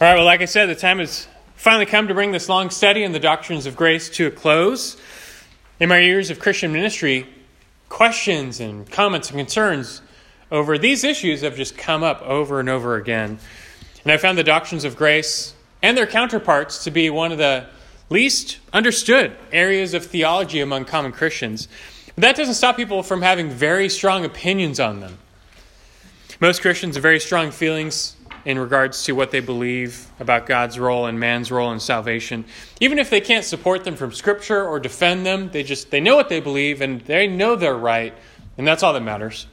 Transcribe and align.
All 0.00 0.06
right, 0.06 0.14
well, 0.14 0.24
like 0.24 0.40
I 0.40 0.46
said, 0.46 0.70
the 0.70 0.74
time 0.74 0.98
has 0.98 1.28
finally 1.56 1.84
come 1.84 2.08
to 2.08 2.14
bring 2.14 2.32
this 2.32 2.48
long 2.48 2.70
study 2.70 3.02
in 3.02 3.12
the 3.12 3.20
doctrines 3.20 3.66
of 3.66 3.76
grace 3.76 4.08
to 4.08 4.28
a 4.28 4.30
close. 4.30 4.96
In 5.78 5.90
my 5.90 5.98
years 5.98 6.30
of 6.30 6.38
Christian 6.38 6.72
ministry, 6.72 7.26
questions 7.90 8.60
and 8.60 8.90
comments 8.90 9.28
and 9.28 9.38
concerns 9.38 10.00
over 10.50 10.78
these 10.78 11.04
issues 11.04 11.42
have 11.42 11.54
just 11.54 11.76
come 11.76 12.02
up 12.02 12.22
over 12.22 12.60
and 12.60 12.70
over 12.70 12.96
again. 12.96 13.38
And 14.02 14.10
I 14.10 14.16
found 14.16 14.38
the 14.38 14.42
doctrines 14.42 14.84
of 14.84 14.96
grace 14.96 15.54
and 15.82 15.98
their 15.98 16.06
counterparts 16.06 16.82
to 16.84 16.90
be 16.90 17.10
one 17.10 17.30
of 17.30 17.36
the 17.36 17.66
least 18.08 18.58
understood 18.72 19.36
areas 19.52 19.92
of 19.92 20.06
theology 20.06 20.60
among 20.60 20.86
common 20.86 21.12
Christians. 21.12 21.68
But 22.14 22.22
that 22.22 22.36
doesn't 22.36 22.54
stop 22.54 22.78
people 22.78 23.02
from 23.02 23.20
having 23.20 23.50
very 23.50 23.90
strong 23.90 24.24
opinions 24.24 24.80
on 24.80 25.00
them. 25.00 25.18
Most 26.40 26.62
Christians 26.62 26.96
have 26.96 27.02
very 27.02 27.20
strong 27.20 27.50
feelings 27.50 28.16
in 28.44 28.58
regards 28.58 29.04
to 29.04 29.12
what 29.12 29.30
they 29.30 29.40
believe 29.40 30.06
about 30.18 30.46
God's 30.46 30.78
role 30.78 31.06
and 31.06 31.20
man's 31.20 31.50
role 31.50 31.72
in 31.72 31.80
salvation. 31.80 32.44
Even 32.80 32.98
if 32.98 33.10
they 33.10 33.20
can't 33.20 33.44
support 33.44 33.84
them 33.84 33.96
from 33.96 34.12
scripture 34.12 34.66
or 34.66 34.80
defend 34.80 35.26
them, 35.26 35.50
they 35.50 35.62
just 35.62 35.90
they 35.90 36.00
know 36.00 36.16
what 36.16 36.28
they 36.28 36.40
believe 36.40 36.80
and 36.80 37.00
they 37.02 37.26
know 37.26 37.56
they're 37.56 37.74
right, 37.74 38.14
and 38.56 38.66
that's 38.66 38.82
all 38.82 38.92
that 38.92 39.02
matters. 39.02 39.46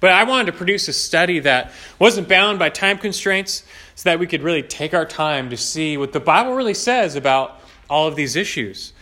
But 0.00 0.12
I 0.12 0.24
wanted 0.24 0.46
to 0.46 0.52
produce 0.52 0.86
a 0.88 0.92
study 0.92 1.40
that 1.40 1.72
wasn't 1.98 2.28
bound 2.28 2.58
by 2.58 2.68
time 2.68 2.98
constraints 2.98 3.64
so 3.96 4.10
that 4.10 4.20
we 4.20 4.28
could 4.28 4.42
really 4.42 4.62
take 4.62 4.94
our 4.94 5.04
time 5.04 5.50
to 5.50 5.56
see 5.56 5.96
what 5.96 6.12
the 6.12 6.20
Bible 6.20 6.54
really 6.54 6.74
says 6.74 7.16
about 7.16 7.60
all 7.90 8.06
of 8.06 8.14
these 8.14 8.36
issues. 8.36 8.92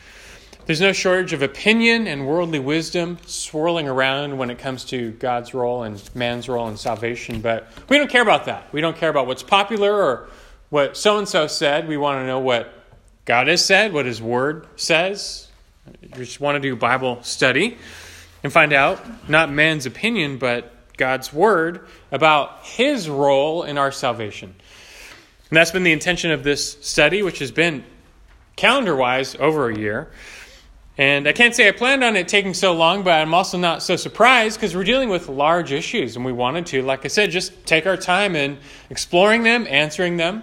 There's 0.66 0.80
no 0.80 0.93
shortage 0.93 1.33
of 1.33 1.43
opinion 1.43 2.09
and 2.09 2.27
worldly 2.27 2.59
wisdom 2.59 3.19
swirling 3.24 3.88
around 3.88 4.37
when 4.37 4.51
it 4.51 4.59
comes 4.59 4.84
to 4.87 5.12
God's 5.12 5.55
role 5.55 5.84
and 5.84 6.02
man's 6.12 6.48
role 6.48 6.66
in 6.66 6.77
salvation, 6.77 7.41
but 7.41 7.69
we 7.88 7.98
don't 7.98 8.11
care 8.11 8.23
about 8.23 8.47
that. 8.47 8.73
We 8.73 8.80
don't 8.80 8.97
care 8.97 9.09
about 9.09 9.29
what's 9.29 9.45
popular 9.45 9.95
or 9.95 10.29
what 10.71 10.97
so 10.97 11.19
and 11.19 11.29
so 11.29 11.47
said. 11.47 11.87
We 11.87 11.97
want 11.97 12.19
to 12.19 12.26
know 12.26 12.41
what 12.41 12.74
God 13.26 13.46
has 13.46 13.65
said, 13.65 13.93
what 13.93 14.07
His 14.07 14.21
Word 14.21 14.66
says. 14.74 15.46
We 16.02 16.24
just 16.24 16.41
want 16.41 16.57
to 16.57 16.60
do 16.60 16.74
Bible 16.74 17.23
study 17.23 17.79
and 18.43 18.52
find 18.52 18.73
out 18.73 19.30
not 19.30 19.52
man's 19.52 19.87
opinion, 19.87 20.38
but 20.38 20.73
God's 20.96 21.32
Word 21.32 21.87
about 22.10 22.65
His 22.65 23.09
role 23.09 23.63
in 23.63 23.79
our 23.79 23.93
salvation. 23.93 24.52
And 25.48 25.57
that's 25.57 25.71
been 25.71 25.85
the 25.85 25.93
intention 25.93 26.32
of 26.32 26.43
this 26.43 26.76
study, 26.85 27.23
which 27.23 27.38
has 27.38 27.52
been 27.52 27.85
calendar 28.57 28.96
wise 28.96 29.37
over 29.37 29.71
a 29.71 29.79
year. 29.79 30.10
And 30.99 31.29
I 31.29 31.33
can't 31.33 31.55
say 31.55 31.69
I 31.69 31.73
planned 31.73 32.02
on 32.02 32.16
it 32.16 32.27
taking 32.27 32.55
so 32.55 32.73
long, 32.73 33.02
but 33.02 33.11
I'm 33.11 33.35
also 33.35 33.59
not 33.59 33.83
so 33.83 33.97
surprised 33.97 34.59
because 34.59 34.75
we're 34.75 34.85
dealing 34.85 35.11
with 35.11 35.29
large 35.29 35.71
issues 35.71 36.16
and 36.16 36.25
we 36.25 36.33
wanted 36.33 36.65
to, 36.66 36.83
like 36.83 37.05
I 37.05 37.09
said, 37.09 37.30
just 37.30 37.66
take 37.66 37.87
our 37.87 37.99
time 37.99 38.35
in 38.35 38.59
exploring 38.88 39.43
them, 39.43 39.66
answering 39.69 40.16
them. 40.16 40.43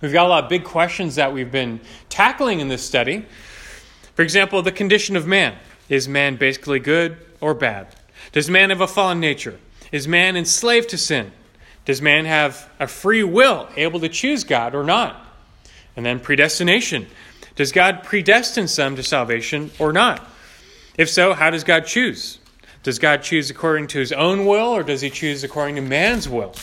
We've 0.00 0.12
got 0.12 0.26
a 0.26 0.28
lot 0.28 0.44
of 0.44 0.50
big 0.50 0.62
questions 0.62 1.16
that 1.16 1.32
we've 1.32 1.50
been 1.50 1.80
tackling 2.08 2.60
in 2.60 2.68
this 2.68 2.82
study. 2.84 3.26
For 4.14 4.22
example, 4.22 4.62
the 4.62 4.72
condition 4.72 5.16
of 5.16 5.26
man. 5.26 5.56
Is 5.88 6.08
man 6.08 6.36
basically 6.36 6.80
good 6.80 7.16
or 7.40 7.54
bad? 7.54 7.88
Does 8.32 8.50
man 8.50 8.70
have 8.70 8.80
a 8.80 8.88
fallen 8.88 9.20
nature? 9.20 9.58
Is 9.92 10.08
man 10.08 10.36
enslaved 10.36 10.90
to 10.90 10.98
sin? 10.98 11.32
Does 11.84 12.02
man 12.02 12.24
have 12.24 12.68
a 12.80 12.88
free 12.88 13.22
will, 13.22 13.68
able 13.76 14.00
to 14.00 14.08
choose 14.08 14.42
God 14.42 14.74
or 14.74 14.82
not? 14.82 15.24
And 15.94 16.04
then 16.04 16.18
predestination. 16.18 17.06
Does 17.56 17.72
God 17.72 18.04
predestine 18.04 18.68
some 18.68 18.96
to 18.96 19.02
salvation 19.02 19.70
or 19.78 19.92
not? 19.92 20.26
If 20.96 21.10
so, 21.10 21.34
how 21.34 21.50
does 21.50 21.64
God 21.64 21.86
choose? 21.86 22.38
Does 22.82 22.98
God 22.98 23.22
choose 23.22 23.50
according 23.50 23.88
to 23.88 23.98
his 23.98 24.12
own 24.12 24.46
will 24.46 24.68
or 24.68 24.82
does 24.82 25.00
he 25.00 25.10
choose 25.10 25.42
according 25.42 25.74
to 25.76 25.82
man's 25.82 26.28
will? 26.28 26.54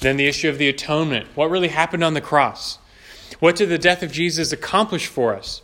Then 0.00 0.16
the 0.16 0.26
issue 0.26 0.48
of 0.48 0.58
the 0.58 0.68
atonement. 0.68 1.28
What 1.34 1.50
really 1.50 1.68
happened 1.68 2.04
on 2.04 2.14
the 2.14 2.20
cross? 2.20 2.78
What 3.40 3.56
did 3.56 3.68
the 3.68 3.78
death 3.78 4.02
of 4.02 4.12
Jesus 4.12 4.52
accomplish 4.52 5.06
for 5.06 5.34
us? 5.34 5.62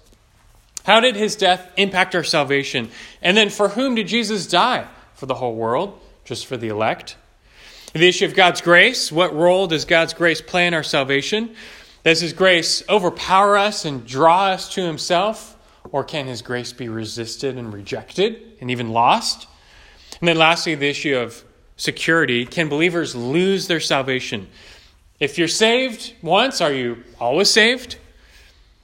How 0.85 1.01
did 1.01 1.17
his 1.17 1.37
death 1.37 1.71
impact 1.77 2.15
our 2.15 2.25
salvation? 2.25 2.91
And 3.23 3.37
then 3.37 3.51
for 3.51 3.71
whom 3.71 3.95
did 3.95 4.07
Jesus 4.07 4.47
die? 4.47 4.87
For 5.15 5.27
the 5.27 5.35
whole 5.35 5.55
world? 5.55 5.99
Just 6.25 6.47
for 6.47 6.57
the 6.57 6.69
elect? 6.69 7.17
The 7.93 8.09
issue 8.09 8.27
of 8.27 8.35
God's 8.35 8.61
grace. 8.61 9.13
What 9.13 9.35
role 9.35 9.67
does 9.67 9.85
God's 9.85 10.15
grace 10.15 10.41
play 10.41 10.67
in 10.67 10.75
our 10.75 10.83
salvation? 10.83 11.55
Does 12.05 12.21
His 12.21 12.33
grace 12.33 12.83
overpower 12.89 13.57
us 13.57 13.85
and 13.85 14.07
draw 14.07 14.47
us 14.47 14.73
to 14.75 14.83
Himself? 14.83 15.57
Or 15.91 16.05
can 16.05 16.27
His 16.27 16.43
grace 16.43 16.73
be 16.73 16.89
resisted 16.89 17.57
and 17.57 17.73
rejected 17.73 18.41
and 18.61 18.71
even 18.71 18.91
lost? 18.91 19.47
And 20.21 20.29
then 20.29 20.37
lastly, 20.37 20.75
the 20.75 20.89
issue 20.89 21.17
of 21.17 21.43
security. 21.77 22.47
Can 22.47 22.69
believers 22.69 23.15
lose 23.15 23.67
their 23.67 23.81
salvation? 23.81 24.49
If 25.19 25.39
you're 25.39 25.49
saved 25.49 26.15
once, 26.23 26.61
are 26.61 26.73
you 26.73 27.03
always 27.19 27.51
saved? 27.51 27.97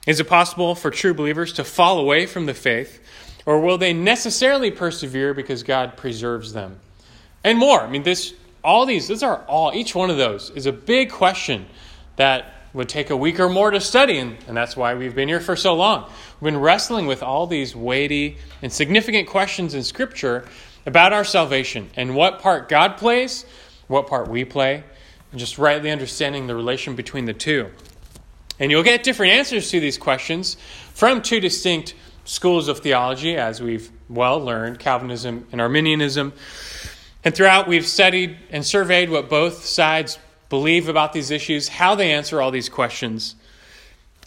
Is 0.07 0.19
it 0.19 0.27
possible 0.27 0.75
for 0.75 0.89
true 0.89 1.13
believers 1.13 1.53
to 1.53 1.63
fall 1.63 1.99
away 1.99 2.25
from 2.25 2.47
the 2.47 2.53
faith? 2.53 2.99
Or 3.45 3.59
will 3.59 3.77
they 3.77 3.93
necessarily 3.93 4.71
persevere 4.71 5.33
because 5.33 5.63
God 5.63 5.97
preserves 5.97 6.53
them? 6.53 6.79
And 7.43 7.57
more. 7.57 7.81
I 7.81 7.89
mean, 7.89 8.03
this 8.03 8.33
all 8.63 8.85
these, 8.85 9.07
these 9.07 9.23
are 9.23 9.43
all, 9.47 9.73
each 9.73 9.95
one 9.95 10.09
of 10.11 10.17
those 10.17 10.51
is 10.51 10.67
a 10.67 10.71
big 10.71 11.09
question 11.09 11.65
that 12.15 12.60
would 12.73 12.87
take 12.87 13.09
a 13.09 13.17
week 13.17 13.39
or 13.39 13.49
more 13.49 13.71
to 13.71 13.81
study, 13.81 14.17
and, 14.17 14.37
and 14.47 14.55
that's 14.55 14.77
why 14.77 14.93
we've 14.95 15.15
been 15.15 15.27
here 15.27 15.39
for 15.39 15.55
so 15.55 15.75
long. 15.75 16.09
We've 16.39 16.53
been 16.53 16.61
wrestling 16.61 17.05
with 17.05 17.21
all 17.21 17.47
these 17.47 17.75
weighty 17.75 18.37
and 18.61 18.71
significant 18.71 19.27
questions 19.27 19.73
in 19.73 19.83
Scripture 19.83 20.47
about 20.85 21.13
our 21.13 21.23
salvation 21.23 21.89
and 21.95 22.15
what 22.15 22.39
part 22.39 22.69
God 22.69 22.97
plays, 22.97 23.45
what 23.87 24.07
part 24.07 24.29
we 24.29 24.45
play, 24.45 24.83
and 25.31 25.39
just 25.39 25.57
rightly 25.57 25.91
understanding 25.91 26.47
the 26.47 26.55
relation 26.55 26.95
between 26.95 27.25
the 27.25 27.33
two. 27.33 27.69
And 28.59 28.71
you'll 28.71 28.83
get 28.83 29.03
different 29.03 29.33
answers 29.33 29.69
to 29.71 29.79
these 29.79 29.97
questions 29.97 30.55
from 30.93 31.21
two 31.21 31.39
distinct 31.39 31.95
schools 32.25 32.67
of 32.67 32.79
theology, 32.79 33.35
as 33.35 33.61
we've 33.61 33.91
well 34.09 34.39
learned 34.39 34.79
Calvinism 34.79 35.47
and 35.51 35.59
Arminianism. 35.59 36.33
And 37.23 37.35
throughout, 37.35 37.67
we've 37.67 37.85
studied 37.85 38.37
and 38.49 38.65
surveyed 38.65 39.09
what 39.09 39.29
both 39.29 39.65
sides 39.65 40.19
believe 40.51 40.89
about 40.89 41.13
these 41.13 41.31
issues, 41.31 41.69
how 41.69 41.95
they 41.95 42.11
answer 42.11 42.41
all 42.41 42.51
these 42.51 42.67
questions. 42.67 43.35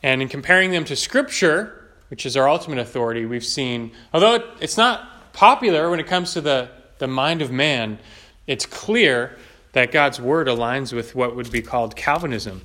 And 0.03 0.23
in 0.23 0.29
comparing 0.29 0.71
them 0.71 0.87
to 0.87 0.97
Scripture, 0.97 1.91
which 2.09 2.25
is 2.25 2.35
our 2.35 2.49
ultimate 2.49 2.79
authority, 2.79 3.27
we've 3.27 3.45
seen, 3.45 3.93
although 4.13 4.43
it's 4.59 4.79
not 4.79 5.33
popular 5.35 5.91
when 5.91 6.01
it 6.01 6.07
comes 6.07 6.33
to 6.33 6.41
the, 6.41 6.71
the 6.97 7.07
mind 7.07 7.43
of 7.43 7.53
man, 7.53 7.99
it's 8.47 8.65
clear 8.65 9.37
that 9.73 9.93
God's 9.93 10.19
Word 10.19 10.47
aligns 10.47 10.95
with 10.95 11.15
what 11.15 11.37
would 11.37 11.53
be 11.53 11.61
called 11.61 11.95
Calvinism. 11.95 12.63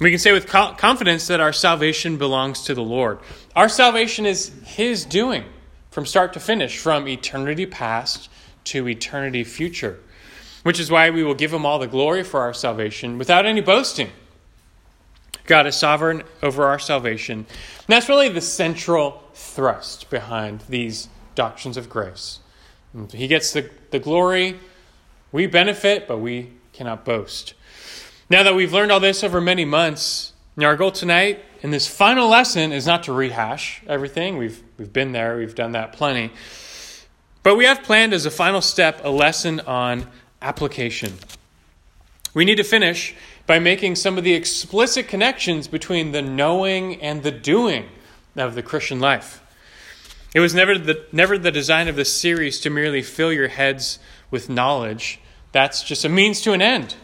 We 0.00 0.08
can 0.08 0.18
say 0.18 0.32
with 0.32 0.46
confidence 0.46 1.26
that 1.26 1.40
our 1.40 1.52
salvation 1.52 2.16
belongs 2.16 2.62
to 2.62 2.74
the 2.74 2.82
Lord. 2.82 3.18
Our 3.54 3.68
salvation 3.68 4.24
is 4.24 4.52
His 4.64 5.04
doing 5.04 5.44
from 5.90 6.06
start 6.06 6.32
to 6.32 6.40
finish, 6.40 6.78
from 6.78 7.06
eternity 7.06 7.66
past 7.66 8.30
to 8.64 8.88
eternity 8.88 9.44
future 9.44 10.00
which 10.66 10.80
is 10.80 10.90
why 10.90 11.10
we 11.10 11.22
will 11.22 11.32
give 11.32 11.52
him 11.52 11.64
all 11.64 11.78
the 11.78 11.86
glory 11.86 12.24
for 12.24 12.40
our 12.40 12.52
salvation 12.52 13.18
without 13.18 13.46
any 13.46 13.60
boasting. 13.60 14.10
God 15.44 15.64
is 15.64 15.76
sovereign 15.76 16.24
over 16.42 16.64
our 16.64 16.80
salvation. 16.80 17.38
And 17.38 17.86
that's 17.86 18.08
really 18.08 18.28
the 18.28 18.40
central 18.40 19.22
thrust 19.32 20.10
behind 20.10 20.62
these 20.68 21.08
doctrines 21.36 21.76
of 21.76 21.88
grace. 21.88 22.40
He 23.12 23.28
gets 23.28 23.52
the, 23.52 23.70
the 23.92 24.00
glory, 24.00 24.58
we 25.30 25.46
benefit, 25.46 26.08
but 26.08 26.18
we 26.18 26.50
cannot 26.72 27.04
boast. 27.04 27.54
Now 28.28 28.42
that 28.42 28.56
we've 28.56 28.72
learned 28.72 28.90
all 28.90 28.98
this 28.98 29.22
over 29.22 29.40
many 29.40 29.64
months, 29.64 30.32
our 30.60 30.74
goal 30.74 30.90
tonight 30.90 31.44
in 31.62 31.70
this 31.70 31.86
final 31.86 32.28
lesson 32.28 32.72
is 32.72 32.86
not 32.86 33.04
to 33.04 33.12
rehash 33.12 33.82
everything. 33.86 34.36
We've, 34.36 34.60
we've 34.78 34.92
been 34.92 35.12
there, 35.12 35.36
we've 35.36 35.54
done 35.54 35.70
that 35.72 35.92
plenty. 35.92 36.32
But 37.44 37.54
we 37.54 37.66
have 37.66 37.84
planned 37.84 38.12
as 38.12 38.26
a 38.26 38.32
final 38.32 38.60
step 38.60 39.02
a 39.04 39.10
lesson 39.10 39.60
on 39.60 40.08
application. 40.42 41.14
We 42.34 42.44
need 42.44 42.56
to 42.56 42.64
finish 42.64 43.14
by 43.46 43.58
making 43.58 43.96
some 43.96 44.18
of 44.18 44.24
the 44.24 44.34
explicit 44.34 45.08
connections 45.08 45.68
between 45.68 46.12
the 46.12 46.22
knowing 46.22 47.00
and 47.00 47.22
the 47.22 47.30
doing 47.30 47.86
of 48.36 48.54
the 48.54 48.62
Christian 48.62 49.00
life. 49.00 49.42
It 50.34 50.40
was 50.40 50.54
never 50.54 50.76
the, 50.76 51.06
never 51.12 51.38
the 51.38 51.50
design 51.50 51.88
of 51.88 51.96
this 51.96 52.12
series 52.12 52.60
to 52.60 52.70
merely 52.70 53.02
fill 53.02 53.32
your 53.32 53.48
heads 53.48 53.98
with 54.30 54.50
knowledge. 54.50 55.18
That's 55.52 55.82
just 55.82 56.04
a 56.04 56.10
means 56.10 56.42
to 56.42 56.52
an 56.52 56.60
end. 56.60 56.94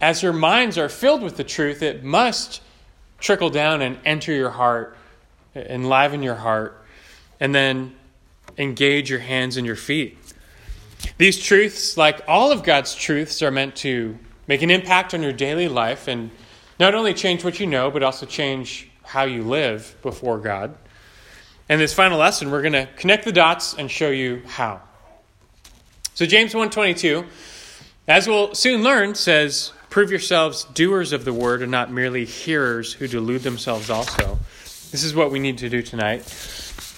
As 0.00 0.22
your 0.22 0.32
minds 0.32 0.76
are 0.76 0.88
filled 0.88 1.22
with 1.22 1.36
the 1.36 1.44
truth, 1.44 1.82
it 1.82 2.02
must 2.02 2.60
trickle 3.20 3.50
down 3.50 3.82
and 3.82 3.98
enter 4.04 4.32
your 4.32 4.50
heart, 4.50 4.96
enliven 5.54 6.22
your 6.22 6.34
heart, 6.34 6.84
and 7.38 7.54
then 7.54 7.94
engage 8.58 9.10
your 9.10 9.20
hands 9.20 9.56
and 9.56 9.66
your 9.66 9.76
feet. 9.76 10.18
These 11.18 11.42
truths, 11.42 11.96
like 11.96 12.20
all 12.28 12.52
of 12.52 12.62
God's 12.62 12.94
truths, 12.94 13.42
are 13.42 13.50
meant 13.50 13.76
to 13.76 14.18
make 14.46 14.62
an 14.62 14.70
impact 14.70 15.14
on 15.14 15.22
your 15.22 15.32
daily 15.32 15.68
life 15.68 16.08
and 16.08 16.30
not 16.78 16.94
only 16.94 17.14
change 17.14 17.44
what 17.44 17.58
you 17.58 17.66
know, 17.66 17.90
but 17.90 18.02
also 18.02 18.26
change 18.26 18.88
how 19.02 19.24
you 19.24 19.42
live 19.42 19.96
before 20.02 20.38
God. 20.38 20.76
And 21.68 21.80
this 21.80 21.94
final 21.94 22.18
lesson, 22.18 22.50
we're 22.50 22.62
going 22.62 22.74
to 22.74 22.88
connect 22.96 23.24
the 23.24 23.32
dots 23.32 23.74
and 23.74 23.90
show 23.90 24.10
you 24.10 24.42
how. 24.46 24.80
So 26.14 26.26
James 26.26 26.54
1:22, 26.54 27.26
as 28.08 28.28
we'll 28.28 28.54
soon 28.54 28.82
learn, 28.82 29.14
says, 29.14 29.72
Prove 29.90 30.10
yourselves 30.10 30.64
doers 30.64 31.12
of 31.12 31.24
the 31.24 31.32
word 31.32 31.62
and 31.62 31.70
not 31.70 31.90
merely 31.90 32.24
hearers 32.24 32.92
who 32.92 33.08
delude 33.08 33.42
themselves 33.42 33.88
also. 33.88 34.38
This 34.90 35.02
is 35.02 35.14
what 35.14 35.30
we 35.30 35.38
need 35.38 35.58
to 35.58 35.68
do 35.68 35.80
tonight. 35.82 36.20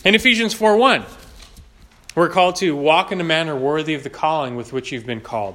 In 0.04 0.14
Ephesians 0.14 0.52
4 0.52 0.76
1, 0.76 1.04
we're 2.14 2.28
called 2.28 2.56
to 2.56 2.74
walk 2.74 3.12
in 3.12 3.20
a 3.20 3.24
manner 3.24 3.56
worthy 3.56 3.94
of 3.94 4.02
the 4.02 4.10
calling 4.10 4.56
with 4.56 4.72
which 4.72 4.92
you've 4.92 5.06
been 5.06 5.20
called. 5.20 5.54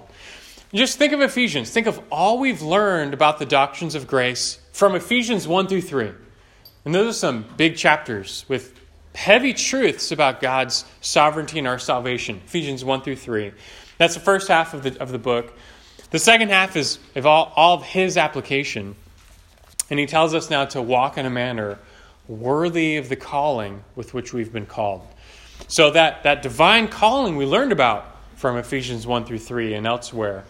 Just 0.73 0.97
think 0.97 1.13
of 1.13 1.21
Ephesians. 1.21 1.69
Think 1.69 1.87
of 1.87 2.01
all 2.11 2.39
we've 2.39 2.61
learned 2.61 3.13
about 3.13 3.37
the 3.37 3.45
doctrines 3.45 3.93
of 3.95 4.07
grace 4.07 4.59
from 4.71 4.95
Ephesians 4.95 5.47
1 5.47 5.67
through 5.67 5.81
3. 5.81 6.11
And 6.85 6.95
those 6.95 7.15
are 7.15 7.19
some 7.19 7.45
big 7.57 7.77
chapters 7.77 8.45
with 8.47 8.79
heavy 9.13 9.53
truths 9.53 10.11
about 10.11 10.41
God's 10.41 10.85
sovereignty 11.01 11.59
and 11.59 11.67
our 11.67 11.77
salvation. 11.77 12.41
Ephesians 12.45 12.83
1 12.83 13.01
through 13.01 13.17
3. 13.17 13.51
That's 13.97 14.15
the 14.15 14.19
first 14.19 14.47
half 14.47 14.73
of 14.73 14.83
the, 14.83 14.99
of 14.99 15.11
the 15.11 15.19
book. 15.19 15.53
The 16.09 16.19
second 16.19 16.49
half 16.49 16.75
is 16.75 16.97
of 17.15 17.25
all, 17.25 17.53
all 17.55 17.77
of 17.77 17.83
his 17.83 18.17
application. 18.17 18.95
And 19.89 19.99
he 19.99 20.05
tells 20.05 20.33
us 20.33 20.49
now 20.49 20.65
to 20.65 20.81
walk 20.81 21.17
in 21.17 21.25
a 21.25 21.29
manner 21.29 21.77
worthy 22.27 22.97
of 22.97 23.09
the 23.09 23.15
calling 23.15 23.83
with 23.95 24.13
which 24.13 24.33
we've 24.33 24.51
been 24.51 24.65
called. 24.65 25.05
So 25.67 25.91
that, 25.91 26.23
that 26.23 26.41
divine 26.41 26.87
calling 26.87 27.35
we 27.35 27.45
learned 27.45 27.71
about 27.71 28.05
from 28.35 28.57
Ephesians 28.57 29.07
1 29.07 29.25
through 29.25 29.39
3 29.39 29.73
and 29.73 29.87
elsewhere, 29.87 30.43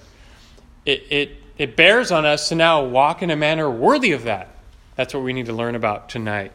it, 0.86 1.04
it, 1.10 1.38
it 1.58 1.76
bears 1.76 2.12
on 2.12 2.26
us 2.26 2.50
to 2.50 2.56
now 2.56 2.84
walk 2.84 3.22
in 3.22 3.30
a 3.30 3.36
manner 3.36 3.70
worthy 3.70 4.12
of 4.12 4.24
that. 4.24 4.50
That's 4.96 5.14
what 5.14 5.24
we 5.24 5.34
need 5.34 5.46
to 5.48 5.54
learn 5.54 5.76
about 5.76 6.10
tonight. 6.10 6.52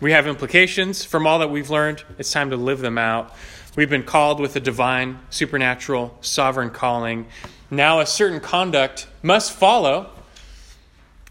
We 0.00 0.12
have 0.12 0.26
implications 0.26 1.04
from 1.04 1.26
all 1.26 1.38
that 1.38 1.50
we've 1.50 1.70
learned. 1.70 2.04
It's 2.18 2.30
time 2.30 2.50
to 2.50 2.56
live 2.56 2.80
them 2.80 2.98
out. 2.98 3.34
We've 3.76 3.88
been 3.88 4.04
called 4.04 4.40
with 4.40 4.54
a 4.56 4.60
divine, 4.60 5.18
supernatural, 5.30 6.16
sovereign 6.20 6.70
calling. 6.70 7.26
Now, 7.70 8.00
a 8.00 8.06
certain 8.06 8.40
conduct 8.40 9.06
must 9.22 9.52
follow. 9.52 10.10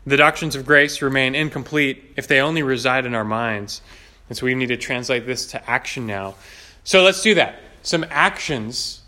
The 0.06 0.18
doctrines 0.18 0.56
of 0.56 0.66
grace 0.66 1.01
remain 1.01 1.34
incomplete 1.34 2.13
if 2.16 2.28
they 2.28 2.40
only 2.40 2.62
reside 2.62 3.06
in 3.06 3.16
our 3.16 3.24
minds. 3.24 3.81
And 4.30 4.38
so 4.38 4.45
we 4.45 4.56
need 4.56 4.68
to 4.68 4.77
translate 4.77 5.25
this 5.25 5.45
to 5.48 5.69
action 5.69 6.07
now. 6.07 6.36
So 6.83 7.04
let's 7.04 7.22
do 7.22 7.36
that. 7.36 7.60
Some 7.83 8.06
actions 8.10 9.01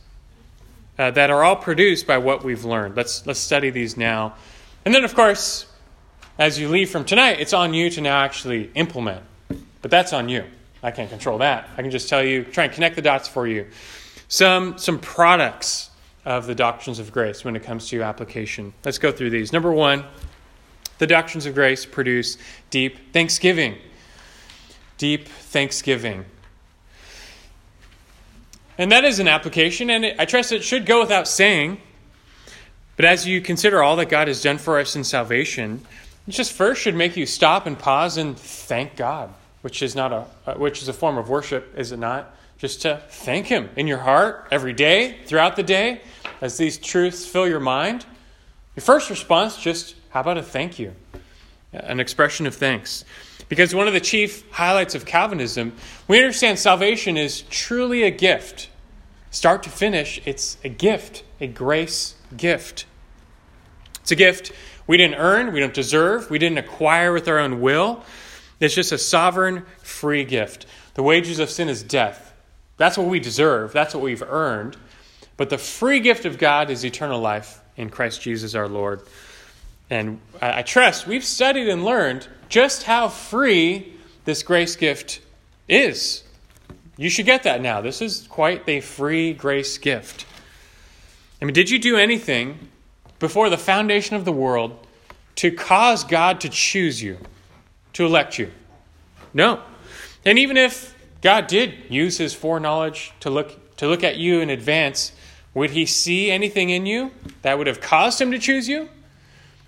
uh, 1.00 1.12
that 1.12 1.30
are 1.30 1.44
all 1.44 1.56
produced 1.56 2.08
by 2.08 2.18
what 2.18 2.44
we've 2.44 2.66
learned. 2.66 2.96
Let's, 2.96 3.26
let's 3.26 3.40
study 3.40 3.70
these 3.70 3.98
now. 3.98 4.36
And 4.86 4.94
then, 4.94 5.04
of 5.04 5.16
course, 5.16 5.66
as 6.40 6.60
you 6.60 6.70
leave 6.70 6.90
from 6.90 7.04
tonight, 7.04 7.40
it's 7.40 7.54
on 7.54 7.74
you 7.74 7.90
to 7.90 8.02
now 8.02 8.20
actually 8.20 8.72
implement. 8.76 9.24
But 9.82 9.92
that's 9.92 10.14
on 10.14 10.30
you. 10.30 10.44
I 10.84 10.92
can't 10.92 11.10
control 11.10 11.40
that. 11.40 11.70
I 11.78 11.82
can 11.82 11.92
just 11.92 12.10
tell 12.10 12.24
you, 12.24 12.44
try 12.44 12.66
and 12.66 12.74
connect 12.74 12.96
the 12.96 13.02
dots 13.02 13.28
for 13.28 13.48
you. 13.48 13.68
Some, 14.28 14.78
some 14.78 15.00
products 15.00 15.90
of 16.26 16.46
the 16.46 16.56
doctrines 16.56 17.00
of 17.00 17.12
grace 17.12 17.44
when 17.44 17.56
it 17.56 17.64
comes 17.64 17.90
to 17.90 17.96
your 17.96 18.06
application. 18.06 18.74
Let's 18.84 18.98
go 18.98 19.12
through 19.12 19.32
these. 19.32 19.54
Number 19.54 19.72
one, 19.72 20.04
the 20.98 21.08
doctrines 21.08 21.46
of 21.46 21.54
grace 21.54 21.86
produce 21.86 22.38
deep 22.70 23.14
thanksgiving. 23.14 23.78
Deep 24.98 25.28
thanksgiving. 25.28 26.26
And 28.78 28.92
that 28.92 29.04
is 29.04 29.20
an 29.20 29.28
application, 29.28 29.90
and 29.90 30.06
I 30.20 30.26
trust 30.26 30.52
it 30.52 30.64
should 30.64 30.86
go 30.86 31.00
without 31.00 31.28
saying. 31.28 31.82
But 32.96 33.06
as 33.06 33.28
you 33.28 33.42
consider 33.42 33.82
all 33.82 33.96
that 33.98 34.10
God 34.10 34.28
has 34.28 34.42
done 34.42 34.58
for 34.58 34.80
us 34.80 34.96
in 34.96 35.04
salvation, 35.04 35.86
it 36.28 36.32
just 36.32 36.52
first 36.52 36.82
should 36.82 36.96
make 36.96 37.16
you 37.16 37.26
stop 37.26 37.66
and 37.66 37.78
pause 37.78 38.18
and 38.18 38.38
thank 38.38 38.96
God 38.96 39.34
which 39.62 39.82
is 39.82 39.96
not 39.96 40.14
a 40.14 40.26
uh, 40.46 40.54
which 40.56 40.82
is 40.82 40.88
a 40.88 40.94
form 40.94 41.18
of 41.18 41.28
worship, 41.28 41.74
is 41.78 41.92
it 41.92 41.98
not? 41.98 42.34
Just 42.58 42.84
to 42.84 43.02
thank 43.10 43.48
Him 43.48 43.70
in 43.76 43.86
your 43.86 43.98
heart 43.98 44.48
every 44.50 44.72
day, 44.72 45.18
throughout 45.26 45.58
the 45.58 45.64
day, 45.64 46.00
as 46.40 46.58
these 46.58 46.78
truths 46.78 47.26
fill 47.26 47.48
your 47.48 47.60
mind. 47.60 48.06
Your 48.78 48.84
first 48.84 49.10
response, 49.10 49.58
just 49.58 49.96
how 50.12 50.22
about 50.22 50.38
a 50.38 50.42
thank 50.42 50.80
you, 50.80 50.94
an 51.74 52.00
expression 52.00 52.48
of 52.48 52.56
thanks. 52.56 53.04
Because 53.50 53.74
one 53.74 53.88
of 53.88 53.94
the 53.94 54.02
chief 54.02 54.50
highlights 54.52 54.96
of 54.96 55.06
Calvinism, 55.06 55.74
we 56.08 56.18
understand 56.18 56.60
salvation 56.60 57.18
is 57.18 57.44
truly 57.44 58.04
a 58.04 58.12
gift. 58.12 58.70
Start 59.32 59.64
to 59.64 59.70
finish, 59.70 60.22
it's 60.26 60.58
a 60.64 60.70
gift, 60.70 61.24
a 61.40 61.48
grace 61.48 62.16
gift. 62.36 62.86
It's 64.02 64.12
a 64.12 64.16
gift 64.16 64.52
we 64.88 64.98
didn't 64.98 65.16
earn, 65.16 65.52
we 65.52 65.60
don't 65.60 65.74
deserve, 65.74 66.30
we 66.30 66.40
didn't 66.40 66.58
acquire 66.58 67.12
with 67.12 67.28
our 67.28 67.40
own 67.40 67.62
will. 67.62 68.04
It's 68.60 68.74
just 68.74 68.92
a 68.92 68.98
sovereign, 68.98 69.66
free 69.84 70.24
gift. 70.24 70.66
The 70.96 71.04
wages 71.04 71.40
of 71.40 71.50
sin 71.50 71.70
is 71.70 71.84
death. 71.84 72.34
That's 72.78 72.98
what 72.98 73.08
we 73.08 73.20
deserve, 73.20 73.74
that's 73.74 73.94
what 73.94 74.04
we've 74.04 74.24
earned. 74.24 74.78
But 75.36 75.50
the 75.50 75.58
free 75.58 76.00
gift 76.00 76.26
of 76.26 76.38
God 76.38 76.70
is 76.70 76.84
eternal 76.84 77.20
life 77.20 77.62
in 77.76 77.90
Christ 77.90 78.22
Jesus 78.22 78.56
our 78.56 78.68
Lord. 78.68 79.02
And 79.90 80.20
I, 80.42 80.64
trust 80.64 81.06
we've 81.08 81.24
studied 81.24 81.70
and 81.70 81.86
learned 81.86 82.28
just 82.50 82.84
how 82.84 83.10
free 83.10 83.94
this 84.26 84.44
grace 84.44 84.76
gift 84.76 85.22
is. 85.68 86.24
You 86.98 87.10
should 87.10 87.26
get 87.26 87.44
that 87.44 87.62
now. 87.62 87.82
This 87.82 88.02
is 88.02 88.28
quite 88.28 88.68
a 88.68 88.82
free 88.82 89.34
grace 89.34 89.78
gift. 89.78 90.26
I 91.42 91.46
mean, 91.46 91.54
did 91.54 91.70
you 91.70 91.80
do 91.80 91.98
anything 91.98 92.70
before 93.20 93.50
the 93.50 93.58
foundation 93.58 94.16
of 94.16 94.26
the 94.26 94.32
world 94.32 94.86
to 95.36 95.52
cause 95.52 96.04
God 96.04 96.42
to 96.42 96.50
choose 96.50 97.02
you? 97.02 97.18
to 97.98 98.06
elect 98.06 98.38
you? 98.38 98.52
No. 99.34 99.60
And 100.24 100.38
even 100.38 100.56
if 100.56 100.96
God 101.24 101.48
did 101.48 101.74
use 101.90 102.20
his 102.20 102.32
foreknowledge 102.32 103.12
to 103.22 103.32
look, 103.32 103.76
to 103.78 103.88
look 103.88 104.04
at 104.04 104.18
you 104.18 104.40
in 104.40 104.52
advance, 104.52 105.14
would 105.56 105.72
he 105.72 105.88
see 105.88 106.30
anything 106.30 106.70
in 106.70 106.86
you 106.86 107.10
that 107.42 107.58
would 107.58 107.66
have 107.66 107.82
caused 107.82 108.22
him 108.22 108.32
to 108.32 108.38
choose 108.38 108.70
you? 108.70 108.90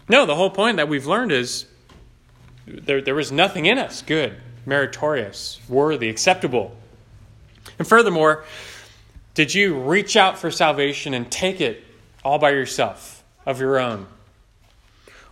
No, 0.08 0.28
the 0.28 0.36
whole 0.36 0.52
point 0.52 0.78
that 0.78 0.88
we've 0.88 1.08
learned 1.08 1.32
is 1.32 1.66
there, 2.70 3.02
there 3.02 3.16
was 3.16 3.32
nothing 3.32 3.66
in 3.66 3.78
us 3.78 4.02
good, 4.02 4.36
meritorious, 4.66 5.60
worthy, 5.68 6.10
acceptable. 6.10 6.76
And 7.78 7.88
furthermore, 7.88 8.44
did 9.34 9.54
you 9.54 9.80
reach 9.80 10.16
out 10.16 10.38
for 10.38 10.52
salvation 10.52 11.14
and 11.14 11.32
take 11.32 11.62
it 11.62 11.84
all 12.24 12.40
by 12.40 12.52
yourself, 12.52 13.24
of 13.46 13.60
your 13.60 13.80
own? 13.80 14.06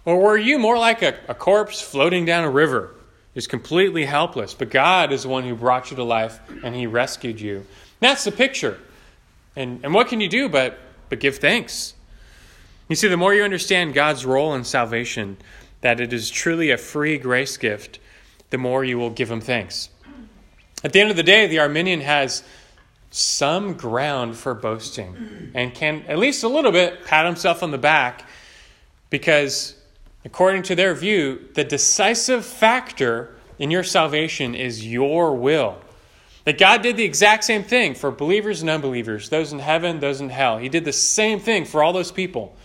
Or 0.06 0.19
were 0.22 0.38
you 0.38 0.57
more 0.57 0.78
like 0.78 1.01
a, 1.01 1.19
a 1.28 1.36
corpse 1.36 1.81
floating 1.81 2.24
down 2.24 2.45
a 2.45 2.50
river, 2.50 2.95
just 3.34 3.50
completely 3.50 4.06
helpless? 4.06 4.54
But 4.54 4.69
God 4.69 5.12
is 5.12 5.24
the 5.24 5.30
one 5.30 5.44
who 5.44 5.56
brought 5.56 5.92
you 5.92 5.98
to 5.98 6.04
life 6.04 6.39
and 6.63 6.74
He 6.74 6.88
rescued 6.88 7.42
you. 7.42 7.66
That's 8.00 8.24
the 8.24 8.31
picture. 8.31 8.80
And, 9.56 9.81
and 9.84 9.94
what 9.94 10.07
can 10.07 10.22
you 10.22 10.30
do 10.30 10.48
but, 10.48 10.80
but 11.10 11.19
give 11.19 11.38
thanks? 11.38 11.94
You 12.88 12.95
see, 12.95 13.10
the 13.10 13.18
more 13.18 13.34
you 13.34 13.44
understand 13.44 13.94
God's 13.94 14.25
role 14.25 14.53
in 14.53 14.63
salvation, 14.63 15.36
that 15.81 16.00
it 16.00 16.13
is 16.13 16.29
truly 16.29 16.72
a 16.72 16.77
free 16.77 17.17
grace 17.17 17.57
gift, 17.57 18.00
the 18.50 18.57
more 18.57 18.84
you 18.84 18.98
will 18.98 19.10
give 19.10 19.29
Him 19.29 19.41
thanks. 19.41 19.89
At 20.84 20.93
the 20.93 21.01
end 21.01 21.10
of 21.10 21.17
the 21.17 21.24
day, 21.24 21.48
the 21.48 21.60
Arminian 21.60 22.01
has 22.01 22.43
some 23.10 23.74
ground 23.74 24.36
for 24.36 24.53
boasting 24.53 25.51
and 25.55 25.74
can, 25.74 26.03
at 26.07 26.17
least 26.17 26.43
a 26.43 26.48
little 26.48 26.72
bit, 26.72 27.05
pat 27.05 27.25
himself 27.25 27.63
on 27.63 27.72
the 27.72 27.77
back 27.77 28.27
because 29.10 29.77
According 30.27 30.63
to 30.63 30.75
their 30.75 30.93
view, 30.93 31.48
the 31.53 31.63
decisive 31.63 32.46
factor 32.46 33.34
in 33.60 33.72
your 33.72 33.84
salvation 33.84 34.55
is 34.55 34.86
your 34.86 35.34
will. 35.34 35.77
That 36.43 36.57
God 36.57 36.81
did 36.81 36.98
the 36.98 37.05
exact 37.05 37.46
same 37.46 37.63
thing 37.63 37.96
for 37.96 38.12
believers 38.12 38.60
and 38.60 38.69
unbelievers, 38.69 39.29
those 39.29 39.53
in 39.53 39.60
heaven, 39.60 40.01
those 40.01 40.19
in 40.19 40.29
hell. 40.29 40.57
He 40.57 40.67
did 40.67 40.84
the 40.84 40.91
same 40.91 41.39
thing 41.39 41.63
for 41.63 41.81
all 41.81 41.93
those 41.93 42.12
people. 42.12 42.57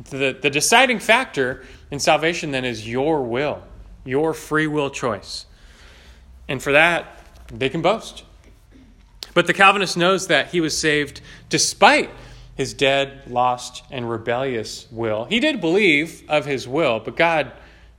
The, 0.00 0.36
the 0.40 0.50
deciding 0.50 0.98
factor 0.98 1.64
in 1.90 1.98
salvation 1.98 2.50
then 2.50 2.64
is 2.64 2.88
your 2.88 3.22
will, 3.22 3.62
your 4.04 4.34
free 4.34 4.66
will 4.66 4.90
choice. 4.90 5.46
And 6.48 6.62
for 6.62 6.72
that, 6.72 7.24
they 7.52 7.68
can 7.68 7.82
boast. 7.82 8.24
But 9.34 9.46
the 9.46 9.54
Calvinist 9.54 9.96
knows 9.96 10.28
that 10.28 10.48
he 10.48 10.60
was 10.60 10.78
saved 10.78 11.20
despite 11.48 12.10
his 12.54 12.72
dead, 12.72 13.22
lost, 13.26 13.84
and 13.90 14.08
rebellious 14.08 14.86
will. 14.90 15.24
He 15.26 15.40
did 15.40 15.60
believe 15.60 16.22
of 16.28 16.46
his 16.46 16.66
will, 16.66 17.00
but 17.00 17.16
God 17.16 17.52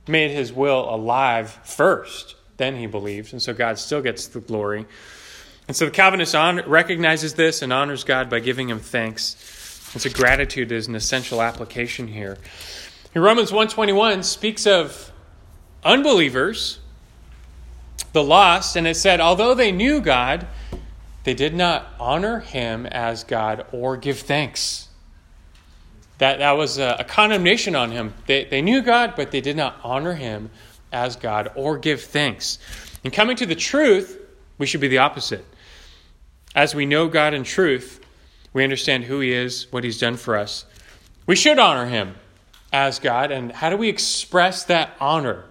made 0.08 0.32
his 0.32 0.52
will 0.52 0.92
alive 0.92 1.50
first. 1.62 2.34
Then 2.56 2.74
he 2.76 2.86
believed, 2.86 3.32
and 3.32 3.40
so 3.40 3.54
God 3.54 3.78
still 3.78 4.02
gets 4.02 4.26
the 4.26 4.40
glory. 4.40 4.86
And 5.68 5.76
so 5.76 5.84
the 5.84 5.90
Calvinist 5.92 6.34
recognizes 6.66 7.34
this 7.34 7.62
and 7.62 7.72
honors 7.72 8.02
God 8.02 8.28
by 8.28 8.40
giving 8.40 8.68
him 8.68 8.80
thanks. 8.80 9.36
And 9.92 10.02
so 10.02 10.10
gratitude 10.10 10.70
is 10.70 10.88
an 10.88 10.94
essential 10.94 11.40
application 11.40 12.08
here. 12.08 12.38
In 13.14 13.22
Romans 13.22 13.50
121 13.50 14.22
speaks 14.22 14.66
of 14.66 15.12
unbelievers, 15.82 16.78
the 18.12 18.22
lost, 18.22 18.76
and 18.76 18.86
it 18.86 18.96
said, 18.96 19.20
although 19.20 19.54
they 19.54 19.72
knew 19.72 20.00
God, 20.00 20.46
they 21.24 21.34
did 21.34 21.54
not 21.54 21.86
honor 21.98 22.40
him 22.40 22.86
as 22.86 23.24
God 23.24 23.66
or 23.72 23.96
give 23.96 24.20
thanks. 24.20 24.88
That, 26.18 26.38
that 26.40 26.52
was 26.52 26.78
a, 26.78 26.96
a 27.00 27.04
condemnation 27.04 27.74
on 27.74 27.90
him. 27.90 28.14
They, 28.26 28.44
they 28.44 28.60
knew 28.60 28.82
God, 28.82 29.14
but 29.16 29.30
they 29.30 29.40
did 29.40 29.56
not 29.56 29.78
honor 29.82 30.14
him 30.14 30.50
as 30.92 31.16
God 31.16 31.50
or 31.54 31.78
give 31.78 32.02
thanks. 32.02 32.58
In 33.04 33.10
coming 33.10 33.36
to 33.36 33.46
the 33.46 33.54
truth, 33.54 34.20
we 34.58 34.66
should 34.66 34.80
be 34.80 34.88
the 34.88 34.98
opposite. 34.98 35.44
As 36.54 36.74
we 36.74 36.86
know 36.86 37.08
God 37.08 37.34
in 37.34 37.44
truth, 37.44 38.04
we 38.52 38.64
understand 38.64 39.04
who 39.04 39.20
He 39.20 39.32
is, 39.32 39.66
what 39.70 39.84
He's 39.84 39.98
done 39.98 40.16
for 40.16 40.36
us. 40.36 40.64
We 41.28 41.36
should 41.36 41.58
honor 41.58 41.84
him 41.84 42.14
as 42.72 42.98
God. 42.98 43.30
And 43.30 43.52
how 43.52 43.68
do 43.68 43.76
we 43.76 43.90
express 43.90 44.64
that 44.64 44.96
honor? 44.98 45.44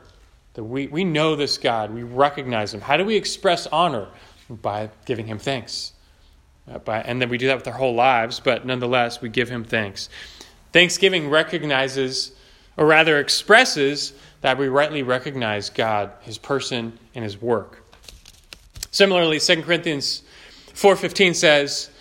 That 0.55 0.63
we, 0.63 0.87
we 0.87 1.03
know 1.03 1.35
this 1.35 1.59
God, 1.59 1.93
we 1.93 2.01
recognize 2.01 2.73
him. 2.73 2.81
How 2.81 2.97
do 2.97 3.05
we 3.05 3.15
express 3.15 3.67
honor? 3.67 4.07
By 4.49 4.89
giving 5.05 5.27
him 5.27 5.37
thanks. 5.37 5.93
Uh, 6.67 6.79
by, 6.79 7.01
and 7.01 7.21
then 7.21 7.29
we 7.29 7.37
do 7.37 7.45
that 7.47 7.57
with 7.57 7.67
our 7.67 7.75
whole 7.75 7.93
lives, 7.93 8.39
but 8.39 8.65
nonetheless, 8.65 9.21
we 9.21 9.29
give 9.29 9.49
him 9.49 9.63
thanks. 9.63 10.09
Thanksgiving 10.73 11.29
recognizes, 11.29 12.31
or 12.75 12.87
rather 12.87 13.19
expresses, 13.19 14.13
that 14.41 14.57
we 14.57 14.69
rightly 14.69 15.03
recognize 15.03 15.69
God, 15.69 16.11
his 16.21 16.39
person, 16.39 16.97
and 17.13 17.23
his 17.23 17.39
work. 17.39 17.83
Similarly, 18.89 19.39
2 19.39 19.61
Corinthians 19.61 20.23
4.15 20.73 21.35
says, 21.35 21.91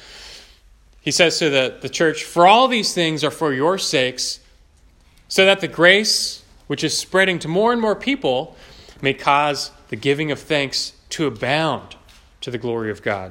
he 1.06 1.12
says 1.12 1.38
to 1.38 1.48
the, 1.48 1.78
the 1.80 1.88
church, 1.88 2.24
For 2.24 2.48
all 2.48 2.66
these 2.66 2.92
things 2.92 3.22
are 3.22 3.30
for 3.30 3.54
your 3.54 3.78
sakes, 3.78 4.40
so 5.28 5.44
that 5.44 5.60
the 5.60 5.68
grace 5.68 6.42
which 6.66 6.82
is 6.82 6.98
spreading 6.98 7.38
to 7.38 7.48
more 7.48 7.72
and 7.72 7.80
more 7.80 7.94
people 7.94 8.56
may 9.00 9.14
cause 9.14 9.70
the 9.86 9.94
giving 9.94 10.32
of 10.32 10.40
thanks 10.40 10.94
to 11.10 11.28
abound 11.28 11.94
to 12.40 12.50
the 12.50 12.58
glory 12.58 12.90
of 12.90 13.02
God. 13.02 13.30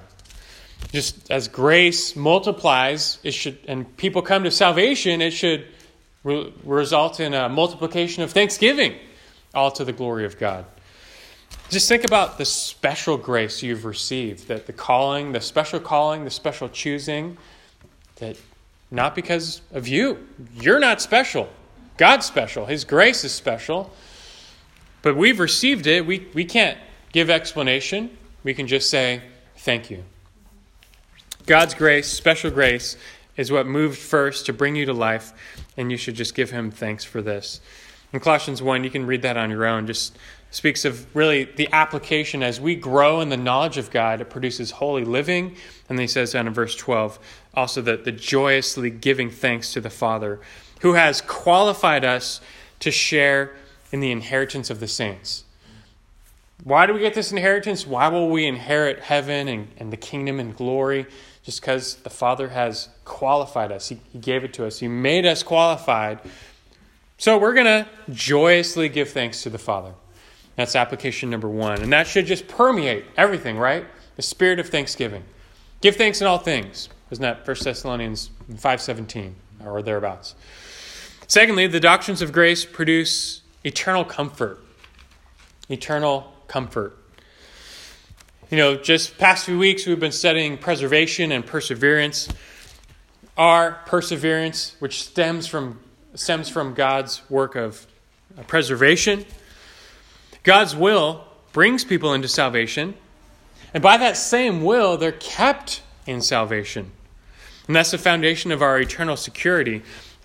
Just 0.94 1.30
as 1.30 1.50
grace 1.50 2.16
multiplies, 2.16 3.20
it 3.24 3.34
should, 3.34 3.58
and 3.68 3.98
people 3.98 4.22
come 4.22 4.46
to 4.46 4.52
salvation, 4.52 5.22
it 5.22 5.32
should 5.32 5.68
re- 6.24 6.54
result 6.64 7.20
in 7.20 7.34
a 7.34 7.50
multiplication 7.50 8.24
of 8.24 8.32
thanksgiving, 8.32 8.96
all 9.54 9.70
to 9.72 9.84
the 9.84 9.92
glory 9.92 10.24
of 10.24 10.40
God. 10.40 10.66
Just 11.70 11.90
think 11.90 12.06
about 12.06 12.38
the 12.38 12.46
special 12.46 13.18
grace 13.18 13.62
you've 13.62 13.84
received, 13.84 14.48
that 14.48 14.66
the 14.66 14.72
calling, 14.72 15.34
the 15.34 15.42
special 15.42 15.82
calling, 15.82 16.24
the 16.24 16.30
special 16.30 16.70
choosing, 16.70 17.38
that 18.18 18.38
not 18.92 19.16
because 19.16 19.62
of 19.72 19.88
you. 19.88 20.28
You're 20.56 20.80
not 20.80 21.02
special. 21.02 21.50
God's 21.98 22.26
special. 22.26 22.66
His 22.66 22.84
grace 22.84 23.24
is 23.24 23.32
special. 23.32 23.92
But 25.02 25.16
we've 25.16 25.40
received 25.40 25.88
it. 25.88 26.06
We, 26.06 26.28
we 26.34 26.46
can't 26.46 26.78
give 27.12 27.30
explanation. 27.30 28.16
We 28.44 28.54
can 28.54 28.68
just 28.68 28.90
say, 28.90 29.22
thank 29.58 29.90
you. 29.90 30.04
God's 31.46 31.74
grace, 31.74 32.08
special 32.08 32.50
grace, 32.50 32.98
is 33.38 33.52
what 33.52 33.68
moved 33.68 34.00
first 34.00 34.46
to 34.48 34.54
bring 34.54 34.76
you 34.76 34.86
to 34.86 34.94
life, 34.94 35.34
and 35.78 35.92
you 35.92 35.98
should 35.98 36.16
just 36.16 36.34
give 36.34 36.52
him 36.52 36.72
thanks 36.72 37.04
for 37.04 37.22
this. 37.22 37.62
In 38.14 38.20
Colossians 38.20 38.64
1, 38.64 38.84
you 38.84 38.90
can 38.90 39.06
read 39.06 39.22
that 39.24 39.38
on 39.38 39.52
your 39.52 39.66
own. 39.66 39.86
Just 39.86 40.18
speaks 40.52 40.86
of 40.86 41.14
really 41.16 41.44
the 41.44 41.68
application 41.72 42.42
as 42.42 42.60
we 42.60 42.76
grow 42.76 43.22
in 43.22 43.30
the 43.30 43.38
knowledge 43.38 43.78
of 43.78 43.92
God, 43.92 44.22
it 44.22 44.30
produces 44.30 44.72
holy 44.72 45.04
living. 45.04 45.56
And 45.88 45.98
then 45.98 46.04
he 46.04 46.08
says 46.08 46.34
down 46.34 46.48
in 46.48 46.54
verse 46.54 46.76
12, 46.76 47.20
also 47.54 47.82
that 47.82 48.06
the 48.06 48.12
joyously 48.12 48.90
giving 48.90 49.30
thanks 49.30 49.74
to 49.74 49.82
the 49.82 49.90
Father 49.90 50.40
who 50.82 50.94
has 50.94 51.22
qualified 51.22 52.04
us 52.04 52.42
to 52.80 52.92
share 52.92 53.56
in 53.92 54.00
the 54.00 54.12
inheritance 54.12 54.70
of 54.70 54.80
the 54.80 54.88
saints. 54.88 55.44
Why 56.64 56.86
do 56.86 56.94
we 56.94 57.00
get 57.00 57.14
this 57.14 57.32
inheritance? 57.32 57.86
Why 57.86 58.08
will 58.08 58.30
we 58.30 58.46
inherit 58.46 59.00
heaven 59.00 59.48
and, 59.48 59.68
and 59.78 59.94
the 59.94 59.98
kingdom 59.98 60.40
and 60.40 60.56
glory? 60.56 61.06
Just 61.44 61.62
because 61.62 61.96
the 61.98 62.10
Father 62.10 62.50
has 62.50 62.90
qualified 63.04 63.72
us. 63.72 63.90
He, 63.90 64.00
he 64.12 64.20
gave 64.20 64.44
it 64.44 64.54
to 64.56 64.66
us. 64.66 64.80
He 64.80 64.88
made 64.88 65.26
us 65.26 65.44
qualified. 65.44 66.20
So 67.18 67.38
we're 67.38 67.54
going 67.54 67.66
to 67.66 67.88
joyously 68.12 68.90
give 68.90 69.10
thanks 69.10 69.44
to 69.44 69.50
the 69.50 69.60
Father. 69.60 69.94
That's 70.56 70.76
application 70.76 71.30
number 71.30 71.50
one. 71.50 71.82
And 71.82 71.94
that 71.94 72.08
should 72.08 72.26
just 72.26 72.48
permeate 72.48 73.06
everything, 73.16 73.58
right? 73.58 73.86
The 74.16 74.22
spirit 74.22 74.60
of 74.60 74.70
thanksgiving. 74.70 75.24
Give 75.86 75.96
thanks 75.96 76.20
in 76.20 76.26
all 76.26 76.40
things. 76.40 76.90
Isn't 77.12 77.22
that 77.22 77.46
1 77.46 77.58
Thessalonians 77.62 78.32
5.17 78.52 79.34
or 79.64 79.84
thereabouts? 79.84 80.34
Secondly, 81.28 81.68
the 81.68 81.80
doctrines 81.80 82.24
of 82.24 82.32
grace 82.32 82.66
produce 82.66 83.44
eternal 83.64 84.04
comfort. 84.04 84.66
Eternal 85.70 86.34
comfort. 86.48 86.98
You 88.50 88.58
know, 88.58 88.76
just 88.78 89.20
past 89.20 89.46
few 89.46 89.60
weeks 89.60 89.86
we've 89.86 90.00
been 90.00 90.12
studying 90.12 90.58
preservation 90.58 91.32
and 91.32 91.46
perseverance. 91.46 92.30
Our 93.38 93.74
perseverance, 93.86 94.76
which 94.80 95.04
stems 95.04 95.46
from 95.46 95.82
stems 96.16 96.50
from 96.50 96.74
God's 96.74 97.22
work 97.30 97.54
of 97.54 97.86
uh, 98.36 98.42
preservation, 98.42 99.24
God's 100.42 100.76
will 100.76 101.26
brings 101.54 101.84
people 101.84 102.12
into 102.16 102.28
salvation, 102.28 102.96
and 103.76 103.84
by 103.84 103.98
that 103.98 104.16
same 104.16 104.64
will, 104.64 104.96
they're 104.96 105.12
kept 105.12 105.82
in 106.08 106.22
salvation. 106.22 106.92
And 107.68 107.76
that's 107.76 107.92
the 107.92 107.98
foundation 107.98 108.54
of 108.54 108.62
our 108.62 108.80
eternal 108.80 109.18
security. 109.18 109.82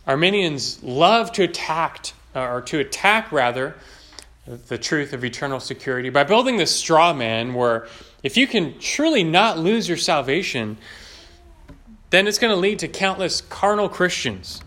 Arminians 0.07 0.81
love 0.85 1.33
to 1.33 1.43
attack, 1.43 2.13
uh, 2.37 2.43
or 2.43 2.61
to 2.63 2.79
attack 2.79 3.33
rather, 3.33 3.75
the 4.69 4.79
truth 4.79 5.13
of 5.13 5.25
eternal 5.25 5.59
security 5.59 6.11
by 6.11 6.23
building 6.23 6.59
this 6.59 6.75
straw 6.75 7.13
man 7.13 7.53
where 7.53 7.89
if 8.23 8.37
you 8.37 8.47
can 8.47 8.79
truly 8.79 9.25
not 9.25 9.59
lose 9.59 9.89
your 9.89 9.99
salvation, 9.99 10.77
then 12.11 12.29
it's 12.29 12.39
going 12.39 12.53
to 12.55 12.57
lead 12.57 12.79
to 12.79 12.87
countless 12.87 13.41
carnal 13.41 13.89
Christians. 13.89 14.63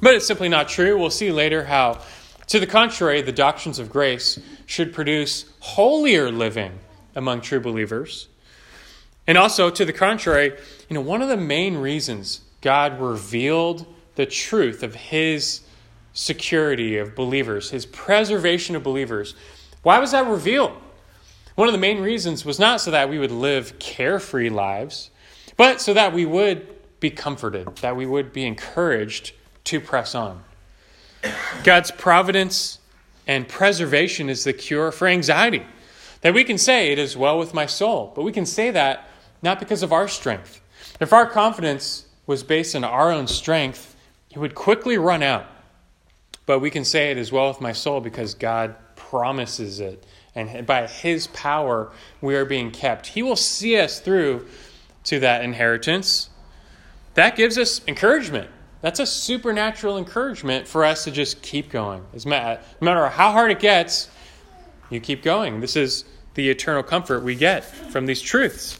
But 0.00 0.14
it's 0.14 0.28
simply 0.28 0.48
not 0.48 0.68
true. 0.68 0.96
We'll 0.96 1.10
see 1.10 1.32
later 1.32 1.64
how 1.64 2.02
to 2.46 2.60
the 2.60 2.68
contrary, 2.68 3.20
the 3.20 3.32
doctrines 3.32 3.80
of 3.80 3.90
grace 3.90 4.38
should 4.64 4.92
produce 4.92 5.46
holier 5.58 6.30
living 6.30 6.78
among 7.14 7.40
true 7.40 7.60
believers. 7.60 8.28
And 9.26 9.38
also, 9.38 9.70
to 9.70 9.84
the 9.84 9.92
contrary, 9.92 10.52
you 10.88 10.94
know, 10.94 11.00
one 11.00 11.22
of 11.22 11.28
the 11.28 11.36
main 11.36 11.76
reasons 11.76 12.42
God 12.60 13.00
revealed 13.00 13.86
the 14.16 14.26
truth 14.26 14.82
of 14.82 14.94
his 14.94 15.62
security 16.12 16.96
of 16.98 17.14
believers, 17.14 17.70
his 17.70 17.86
preservation 17.86 18.76
of 18.76 18.82
believers, 18.82 19.34
why 19.82 19.98
was 19.98 20.12
that 20.12 20.26
revealed? 20.26 20.72
One 21.56 21.68
of 21.68 21.72
the 21.72 21.78
main 21.78 22.00
reasons 22.00 22.44
was 22.44 22.58
not 22.58 22.80
so 22.80 22.90
that 22.90 23.08
we 23.08 23.18
would 23.18 23.30
live 23.30 23.78
carefree 23.78 24.48
lives, 24.48 25.10
but 25.56 25.80
so 25.80 25.94
that 25.94 26.12
we 26.12 26.24
would 26.24 26.66
be 27.00 27.10
comforted, 27.10 27.76
that 27.76 27.96
we 27.96 28.06
would 28.06 28.32
be 28.32 28.46
encouraged 28.46 29.32
to 29.64 29.80
press 29.80 30.14
on. 30.14 30.42
God's 31.62 31.90
providence 31.90 32.78
and 33.26 33.48
preservation 33.48 34.28
is 34.28 34.44
the 34.44 34.52
cure 34.52 34.90
for 34.92 35.06
anxiety. 35.06 35.64
That 36.24 36.32
we 36.32 36.42
can 36.42 36.56
say, 36.56 36.90
It 36.90 36.98
is 36.98 37.18
well 37.18 37.38
with 37.38 37.52
my 37.52 37.66
soul. 37.66 38.10
But 38.16 38.22
we 38.22 38.32
can 38.32 38.46
say 38.46 38.70
that 38.70 39.08
not 39.42 39.60
because 39.60 39.82
of 39.82 39.92
our 39.92 40.08
strength. 40.08 40.62
If 40.98 41.12
our 41.12 41.26
confidence 41.26 42.06
was 42.26 42.42
based 42.42 42.74
on 42.74 42.82
our 42.82 43.12
own 43.12 43.26
strength, 43.26 43.94
it 44.30 44.38
would 44.38 44.54
quickly 44.54 44.96
run 44.96 45.22
out. 45.22 45.44
But 46.46 46.60
we 46.60 46.70
can 46.70 46.84
say, 46.84 47.10
It 47.10 47.18
is 47.18 47.30
well 47.30 47.48
with 47.48 47.60
my 47.60 47.72
soul 47.72 48.00
because 48.00 48.32
God 48.32 48.74
promises 48.96 49.80
it. 49.80 50.06
And 50.34 50.66
by 50.66 50.86
His 50.86 51.26
power, 51.26 51.92
we 52.22 52.34
are 52.36 52.46
being 52.46 52.70
kept. 52.70 53.08
He 53.08 53.22
will 53.22 53.36
see 53.36 53.78
us 53.78 54.00
through 54.00 54.46
to 55.04 55.20
that 55.20 55.44
inheritance. 55.44 56.30
That 57.14 57.36
gives 57.36 57.58
us 57.58 57.82
encouragement. 57.86 58.48
That's 58.80 58.98
a 58.98 59.06
supernatural 59.06 59.98
encouragement 59.98 60.66
for 60.66 60.86
us 60.86 61.04
to 61.04 61.10
just 61.10 61.42
keep 61.42 61.68
going. 61.68 62.02
no 62.24 62.58
matter 62.80 63.08
how 63.10 63.30
hard 63.30 63.50
it 63.50 63.60
gets, 63.60 64.08
you 64.88 65.00
keep 65.00 65.22
going. 65.22 65.60
This 65.60 65.76
is 65.76 66.04
the 66.34 66.50
eternal 66.50 66.82
comfort 66.82 67.20
we 67.20 67.34
get 67.34 67.64
from 67.64 68.06
these 68.06 68.20
truths. 68.20 68.78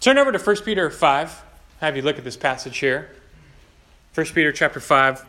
Turn 0.00 0.18
over 0.18 0.32
to 0.32 0.38
1 0.38 0.56
Peter 0.64 0.90
5. 0.90 1.42
Have 1.80 1.96
you 1.96 2.02
look 2.02 2.18
at 2.18 2.24
this 2.24 2.36
passage 2.36 2.78
here. 2.78 3.10
1 4.14 4.26
Peter 4.26 4.52
chapter 4.52 4.80
5. 4.80 5.24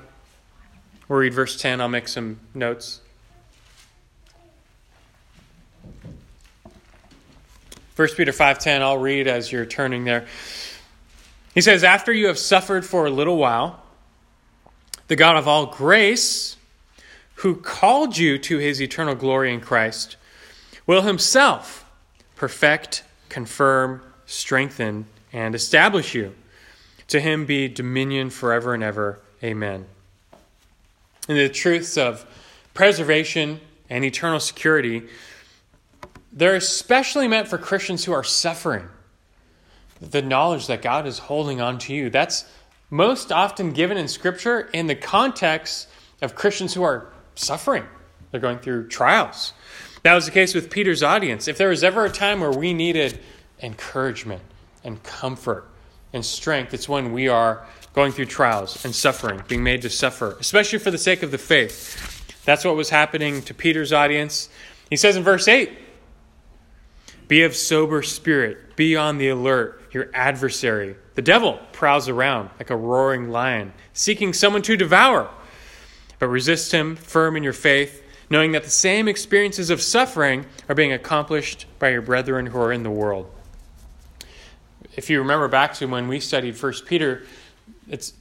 We'll 1.07 1.19
read 1.19 1.33
verse 1.33 1.59
10. 1.59 1.81
I'll 1.81 1.89
make 1.89 2.07
some 2.07 2.39
notes. 2.53 3.01
1 7.99 8.07
Peter 8.15 8.31
5:10 8.31 8.81
I'll 8.81 8.97
read 8.97 9.27
as 9.27 9.51
you're 9.51 9.65
turning 9.65 10.05
there. 10.05 10.25
He 11.53 11.59
says, 11.59 11.83
After 11.83 12.13
you 12.13 12.27
have 12.27 12.39
suffered 12.39 12.85
for 12.85 13.05
a 13.05 13.09
little 13.09 13.35
while, 13.35 13.83
the 15.09 15.17
God 15.17 15.35
of 15.35 15.49
all 15.49 15.65
grace, 15.65 16.55
who 17.35 17.55
called 17.57 18.17
you 18.17 18.37
to 18.37 18.57
his 18.57 18.81
eternal 18.81 19.15
glory 19.15 19.53
in 19.53 19.59
Christ, 19.59 20.15
will 20.89 21.03
himself 21.03 21.85
perfect, 22.35 23.03
confirm, 23.29 24.01
strengthen, 24.25 25.05
and 25.31 25.53
establish 25.53 26.15
you. 26.15 26.33
To 27.09 27.19
him 27.19 27.45
be 27.45 27.67
dominion 27.67 28.31
forever 28.31 28.73
and 28.73 28.81
ever. 28.81 29.19
Amen. 29.43 29.85
And 31.27 31.37
the 31.37 31.47
truths 31.47 31.95
of 31.95 32.25
preservation 32.73 33.59
and 33.87 34.03
eternal 34.03 34.39
security, 34.39 35.03
they're 36.33 36.55
especially 36.55 37.27
meant 37.27 37.47
for 37.47 37.59
Christians 37.59 38.05
who 38.05 38.13
are 38.13 38.23
suffering 38.23 38.89
the 40.01 40.23
knowledge 40.23 40.65
that 40.65 40.81
God 40.81 41.05
is 41.05 41.19
holding 41.19 41.61
on 41.61 41.77
to 41.77 41.93
you. 41.93 42.09
That's 42.09 42.45
most 42.89 43.31
often 43.31 43.73
given 43.73 43.95
in 43.95 44.07
Scripture 44.07 44.61
in 44.73 44.87
the 44.87 44.95
context 44.95 45.87
of 46.23 46.33
Christians 46.33 46.73
who 46.73 46.81
are 46.81 47.13
suffering. 47.35 47.83
They're 48.31 48.41
going 48.41 48.57
through 48.57 48.87
trials. 48.87 49.53
That 50.03 50.13
was 50.13 50.25
the 50.25 50.31
case 50.31 50.53
with 50.53 50.69
Peter's 50.69 51.03
audience. 51.03 51.47
If 51.47 51.57
there 51.57 51.69
was 51.69 51.83
ever 51.83 52.05
a 52.05 52.09
time 52.09 52.39
where 52.39 52.51
we 52.51 52.73
needed 52.73 53.19
encouragement 53.61 54.41
and 54.83 55.01
comfort 55.03 55.67
and 56.13 56.25
strength, 56.25 56.73
it's 56.73 56.87
when 56.87 57.11
we 57.11 57.27
are 57.27 57.65
going 57.93 58.11
through 58.11 58.25
trials 58.25 58.83
and 58.85 58.95
suffering, 58.95 59.43
being 59.47 59.63
made 59.63 59.81
to 59.81 59.89
suffer, 59.89 60.37
especially 60.39 60.79
for 60.79 60.91
the 60.91 60.97
sake 60.97 61.23
of 61.23 61.31
the 61.31 61.37
faith. 61.37 62.43
That's 62.45 62.63
what 62.63 62.75
was 62.75 62.89
happening 62.89 63.41
to 63.43 63.53
Peter's 63.53 63.91
audience. 63.91 64.49
He 64.89 64.95
says 64.95 65.15
in 65.15 65.23
verse 65.23 65.47
8 65.47 65.71
Be 67.27 67.43
of 67.43 67.55
sober 67.55 68.01
spirit, 68.01 68.75
be 68.75 68.95
on 68.95 69.17
the 69.17 69.29
alert. 69.29 69.75
Your 69.91 70.09
adversary, 70.13 70.95
the 71.15 71.21
devil, 71.23 71.59
prowls 71.71 72.07
around 72.07 72.51
like 72.59 72.69
a 72.69 72.75
roaring 72.75 73.31
lion, 73.31 73.73
seeking 73.91 74.33
someone 74.33 74.61
to 74.61 74.77
devour. 74.77 75.29
But 76.19 76.27
resist 76.27 76.71
him 76.71 76.95
firm 76.95 77.35
in 77.35 77.43
your 77.43 77.53
faith, 77.53 78.03
knowing 78.29 78.51
that 78.51 78.63
the 78.63 78.69
same 78.69 79.07
experiences 79.07 79.69
of 79.69 79.81
suffering 79.81 80.45
are 80.67 80.75
being 80.75 80.93
accomplished 80.93 81.65
by 81.79 81.89
your 81.89 82.01
brethren 82.01 82.45
who 82.45 82.59
are 82.59 82.71
in 82.71 82.83
the 82.83 82.91
world. 82.91 83.29
If 84.95 85.09
you 85.09 85.19
remember 85.19 85.47
back 85.47 85.73
to 85.75 85.85
when 85.87 86.07
we 86.07 86.19
studied 86.19 86.61
1 86.61 86.73
Peter, 86.85 87.23
it's 87.87 88.13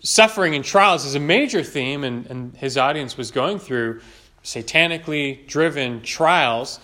suffering 0.00 0.54
and 0.54 0.64
trials 0.64 1.04
is 1.04 1.14
a 1.14 1.20
major 1.20 1.62
theme, 1.62 2.04
and, 2.04 2.26
and 2.26 2.56
his 2.56 2.76
audience 2.76 3.16
was 3.16 3.30
going 3.30 3.58
through 3.58 4.00
satanically 4.44 5.46
driven 5.46 6.02
trials, 6.02 6.80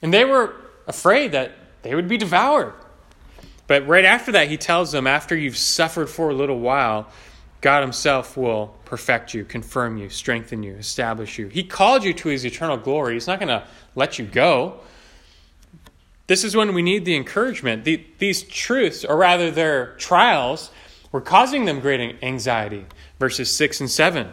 and 0.00 0.12
they 0.12 0.24
were 0.24 0.54
afraid 0.86 1.32
that 1.32 1.52
they 1.82 1.94
would 1.94 2.08
be 2.08 2.16
devoured. 2.16 2.72
But 3.66 3.86
right 3.86 4.04
after 4.04 4.32
that, 4.32 4.48
he 4.48 4.56
tells 4.56 4.92
them, 4.92 5.06
after 5.06 5.36
you've 5.36 5.56
suffered 5.56 6.08
for 6.08 6.30
a 6.30 6.34
little 6.34 6.58
while, 6.58 7.08
God 7.62 7.80
Himself 7.80 8.36
will 8.36 8.74
perfect 8.84 9.32
you, 9.32 9.44
confirm 9.44 9.96
you, 9.96 10.10
strengthen 10.10 10.62
you, 10.62 10.74
establish 10.74 11.38
you. 11.38 11.46
He 11.46 11.62
called 11.62 12.04
you 12.04 12.12
to 12.12 12.28
His 12.28 12.44
eternal 12.44 12.76
glory. 12.76 13.14
He's 13.14 13.26
not 13.26 13.38
going 13.38 13.48
to 13.48 13.64
let 13.94 14.18
you 14.18 14.26
go. 14.26 14.80
This 16.26 16.44
is 16.44 16.56
when 16.56 16.74
we 16.74 16.82
need 16.82 17.04
the 17.04 17.16
encouragement. 17.16 17.84
The, 17.84 18.04
these 18.18 18.42
truths, 18.42 19.04
or 19.04 19.16
rather 19.16 19.50
their 19.50 19.94
trials, 19.96 20.70
were 21.12 21.20
causing 21.20 21.64
them 21.64 21.80
great 21.80 22.16
anxiety. 22.22 22.84
Verses 23.18 23.54
6 23.54 23.80
and 23.80 23.90
7. 23.90 24.28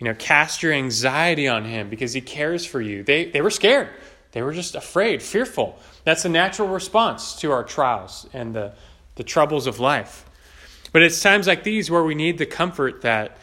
You 0.00 0.06
know, 0.06 0.14
cast 0.14 0.62
your 0.62 0.72
anxiety 0.72 1.46
on 1.46 1.64
him 1.64 1.88
because 1.88 2.12
he 2.12 2.20
cares 2.20 2.64
for 2.64 2.80
you. 2.80 3.02
They, 3.04 3.26
they 3.26 3.42
were 3.42 3.50
scared. 3.50 3.90
They 4.32 4.42
were 4.42 4.52
just 4.52 4.74
afraid, 4.74 5.22
fearful. 5.22 5.78
That's 6.04 6.24
a 6.24 6.28
natural 6.28 6.68
response 6.68 7.36
to 7.40 7.52
our 7.52 7.62
trials 7.64 8.26
and 8.32 8.54
the, 8.54 8.72
the 9.16 9.24
troubles 9.24 9.66
of 9.66 9.78
life. 9.78 10.24
But 10.92 11.02
it's 11.02 11.20
times 11.22 11.46
like 11.46 11.62
these 11.62 11.90
where 11.90 12.02
we 12.02 12.14
need 12.14 12.38
the 12.38 12.46
comfort 12.46 13.02
that 13.02 13.38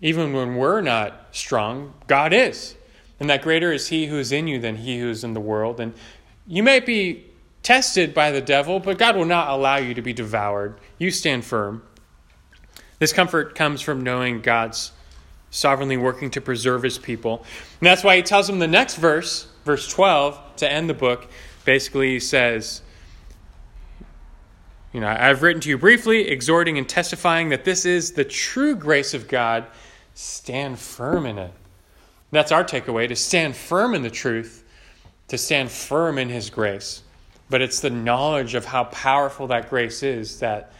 even 0.00 0.32
when 0.32 0.56
we're 0.56 0.80
not 0.80 1.28
strong, 1.32 1.94
God 2.06 2.32
is. 2.32 2.76
And 3.20 3.30
that 3.30 3.42
greater 3.42 3.72
is 3.72 3.88
he 3.88 4.06
who 4.06 4.18
is 4.18 4.32
in 4.32 4.46
you 4.46 4.58
than 4.58 4.76
he 4.76 4.98
who 4.98 5.08
is 5.08 5.24
in 5.24 5.34
the 5.34 5.40
world. 5.40 5.80
And 5.80 5.94
you 6.46 6.62
may 6.62 6.80
be 6.80 7.24
tested 7.62 8.12
by 8.12 8.30
the 8.30 8.40
devil, 8.40 8.80
but 8.80 8.98
God 8.98 9.16
will 9.16 9.24
not 9.24 9.48
allow 9.48 9.76
you 9.76 9.94
to 9.94 10.02
be 10.02 10.12
devoured. 10.12 10.78
You 10.98 11.10
stand 11.10 11.44
firm. 11.44 11.82
This 12.98 13.12
comfort 13.12 13.54
comes 13.54 13.80
from 13.80 14.02
knowing 14.02 14.40
God's 14.40 14.92
sovereignly 15.50 15.96
working 15.96 16.30
to 16.32 16.40
preserve 16.40 16.82
his 16.82 16.98
people. 16.98 17.44
And 17.80 17.86
that's 17.86 18.04
why 18.04 18.16
he 18.16 18.22
tells 18.22 18.46
them 18.46 18.58
the 18.58 18.66
next 18.66 18.96
verse, 18.96 19.46
verse 19.64 19.88
12, 19.88 20.56
to 20.56 20.70
end 20.70 20.90
the 20.90 20.94
book. 20.94 21.28
Basically, 21.64 22.10
he 22.10 22.20
says, 22.20 22.82
You 24.94 25.00
know, 25.00 25.08
I've 25.08 25.42
written 25.42 25.60
to 25.62 25.68
you 25.68 25.76
briefly, 25.76 26.28
exhorting 26.28 26.78
and 26.78 26.88
testifying 26.88 27.48
that 27.48 27.64
this 27.64 27.84
is 27.84 28.12
the 28.12 28.24
true 28.24 28.76
grace 28.76 29.12
of 29.12 29.26
God. 29.26 29.66
Stand 30.14 30.78
firm 30.78 31.26
in 31.26 31.36
it. 31.36 31.52
That's 32.30 32.52
our 32.52 32.64
takeaway 32.64 33.08
to 33.08 33.16
stand 33.16 33.56
firm 33.56 33.94
in 33.94 34.02
the 34.02 34.10
truth, 34.10 34.64
to 35.28 35.36
stand 35.36 35.72
firm 35.72 36.16
in 36.16 36.28
his 36.28 36.48
grace. 36.48 37.02
But 37.50 37.60
it's 37.60 37.80
the 37.80 37.90
knowledge 37.90 38.54
of 38.54 38.64
how 38.64 38.84
powerful 38.84 39.48
that 39.48 39.68
grace 39.68 40.04
is 40.04 40.38
that 40.38 40.72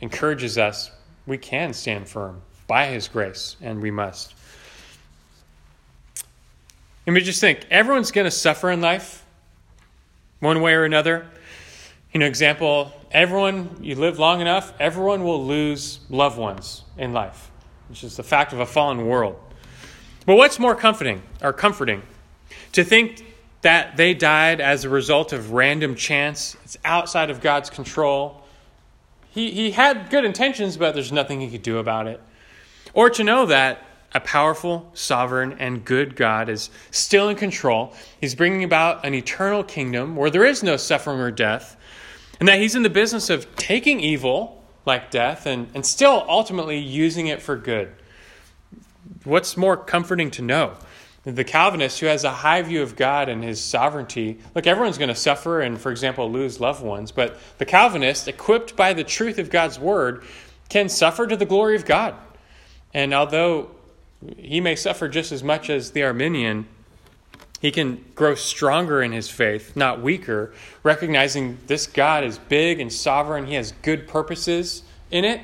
encourages 0.00 0.58
us. 0.58 0.90
We 1.28 1.38
can 1.38 1.72
stand 1.72 2.08
firm 2.08 2.42
by 2.66 2.86
His 2.86 3.06
grace, 3.06 3.56
and 3.62 3.80
we 3.80 3.90
must. 3.90 4.34
And 7.06 7.14
we 7.14 7.22
just 7.22 7.40
think 7.40 7.64
everyone's 7.70 8.10
going 8.10 8.24
to 8.24 8.30
suffer 8.30 8.72
in 8.72 8.80
life, 8.80 9.24
one 10.40 10.60
way 10.60 10.74
or 10.74 10.84
another. 10.84 11.26
You 12.12 12.20
know, 12.20 12.26
example, 12.26 12.92
everyone, 13.10 13.78
you 13.80 13.94
live 13.94 14.18
long 14.18 14.40
enough, 14.40 14.72
everyone 14.80 15.24
will 15.24 15.44
lose 15.44 16.00
loved 16.08 16.38
ones 16.38 16.82
in 16.96 17.12
life, 17.12 17.50
which 17.88 18.04
is 18.04 18.16
the 18.16 18.22
fact 18.22 18.52
of 18.52 18.60
a 18.60 18.66
fallen 18.66 19.06
world. 19.06 19.38
But 20.24 20.36
what's 20.36 20.58
more 20.58 20.74
comforting 20.74 21.22
or 21.42 21.52
comforting? 21.52 22.02
To 22.72 22.84
think 22.84 23.24
that 23.62 23.96
they 23.96 24.14
died 24.14 24.60
as 24.60 24.84
a 24.84 24.88
result 24.88 25.32
of 25.32 25.52
random 25.52 25.94
chance, 25.94 26.56
it's 26.64 26.76
outside 26.84 27.30
of 27.30 27.40
God's 27.40 27.70
control. 27.70 28.42
He, 29.30 29.50
he 29.50 29.70
had 29.70 30.10
good 30.10 30.24
intentions, 30.24 30.76
but 30.76 30.94
there's 30.94 31.12
nothing 31.12 31.40
he 31.40 31.50
could 31.50 31.62
do 31.62 31.78
about 31.78 32.06
it. 32.06 32.20
Or 32.92 33.10
to 33.10 33.24
know 33.24 33.46
that 33.46 33.82
a 34.14 34.20
powerful, 34.20 34.90
sovereign, 34.94 35.56
and 35.58 35.84
good 35.84 36.16
God 36.16 36.48
is 36.48 36.70
still 36.90 37.28
in 37.28 37.36
control. 37.36 37.92
He's 38.20 38.34
bringing 38.34 38.64
about 38.64 39.04
an 39.04 39.14
eternal 39.14 39.62
kingdom 39.62 40.16
where 40.16 40.30
there 40.30 40.44
is 40.44 40.62
no 40.62 40.76
suffering 40.76 41.20
or 41.20 41.30
death, 41.30 41.75
and 42.38 42.48
that 42.48 42.58
He's 42.60 42.74
in 42.74 42.82
the 42.82 42.90
business 42.90 43.30
of 43.30 43.54
taking 43.56 44.00
evil, 44.00 44.64
like 44.84 45.10
death, 45.10 45.46
and, 45.46 45.68
and 45.74 45.84
still 45.84 46.24
ultimately 46.28 46.78
using 46.78 47.26
it 47.26 47.42
for 47.42 47.56
good. 47.56 47.92
What's 49.24 49.56
more 49.56 49.76
comforting 49.76 50.30
to 50.32 50.42
know? 50.42 50.74
The 51.24 51.42
Calvinist, 51.42 51.98
who 51.98 52.06
has 52.06 52.22
a 52.22 52.30
high 52.30 52.62
view 52.62 52.82
of 52.82 52.94
God 52.94 53.28
and 53.28 53.42
his 53.42 53.60
sovereignty, 53.60 54.38
look, 54.54 54.66
everyone's 54.66 54.96
going 54.96 55.08
to 55.08 55.14
suffer 55.14 55.60
and, 55.60 55.80
for 55.80 55.90
example, 55.90 56.30
lose 56.30 56.60
loved 56.60 56.84
ones, 56.84 57.10
but 57.10 57.36
the 57.58 57.64
Calvinist, 57.64 58.28
equipped 58.28 58.76
by 58.76 58.92
the 58.92 59.02
truth 59.02 59.38
of 59.38 59.50
God's 59.50 59.76
word, 59.76 60.22
can 60.68 60.88
suffer 60.88 61.26
to 61.26 61.36
the 61.36 61.44
glory 61.44 61.74
of 61.74 61.84
God. 61.84 62.14
And 62.94 63.12
although 63.12 63.70
he 64.36 64.60
may 64.60 64.76
suffer 64.76 65.08
just 65.08 65.32
as 65.32 65.42
much 65.42 65.68
as 65.68 65.90
the 65.90 66.04
Arminian, 66.04 66.66
he 67.60 67.70
can 67.70 68.04
grow 68.14 68.34
stronger 68.34 69.02
in 69.02 69.12
his 69.12 69.28
faith, 69.28 69.76
not 69.76 70.02
weaker, 70.02 70.52
recognizing 70.82 71.58
this 71.66 71.86
God 71.86 72.22
is 72.24 72.38
big 72.38 72.80
and 72.80 72.92
sovereign. 72.92 73.46
He 73.46 73.54
has 73.54 73.72
good 73.82 74.06
purposes 74.06 74.82
in 75.10 75.24
it. 75.24 75.40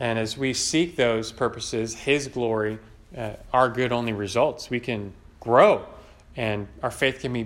And 0.00 0.18
as 0.18 0.36
we 0.36 0.54
seek 0.54 0.96
those 0.96 1.30
purposes, 1.30 1.94
his 1.94 2.26
glory, 2.28 2.78
uh, 3.16 3.32
our 3.52 3.68
good 3.68 3.92
only 3.92 4.12
results. 4.12 4.70
We 4.70 4.80
can 4.80 5.12
grow, 5.40 5.84
and 6.36 6.68
our 6.82 6.90
faith 6.90 7.20
can 7.20 7.32
be, 7.32 7.42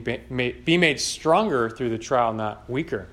be 0.53 0.79
made 0.79 1.01
stronger 1.01 1.69
through 1.69 1.91
the 1.91 1.99
trial, 1.99 2.33
not 2.33 2.69
weaker. 2.69 3.09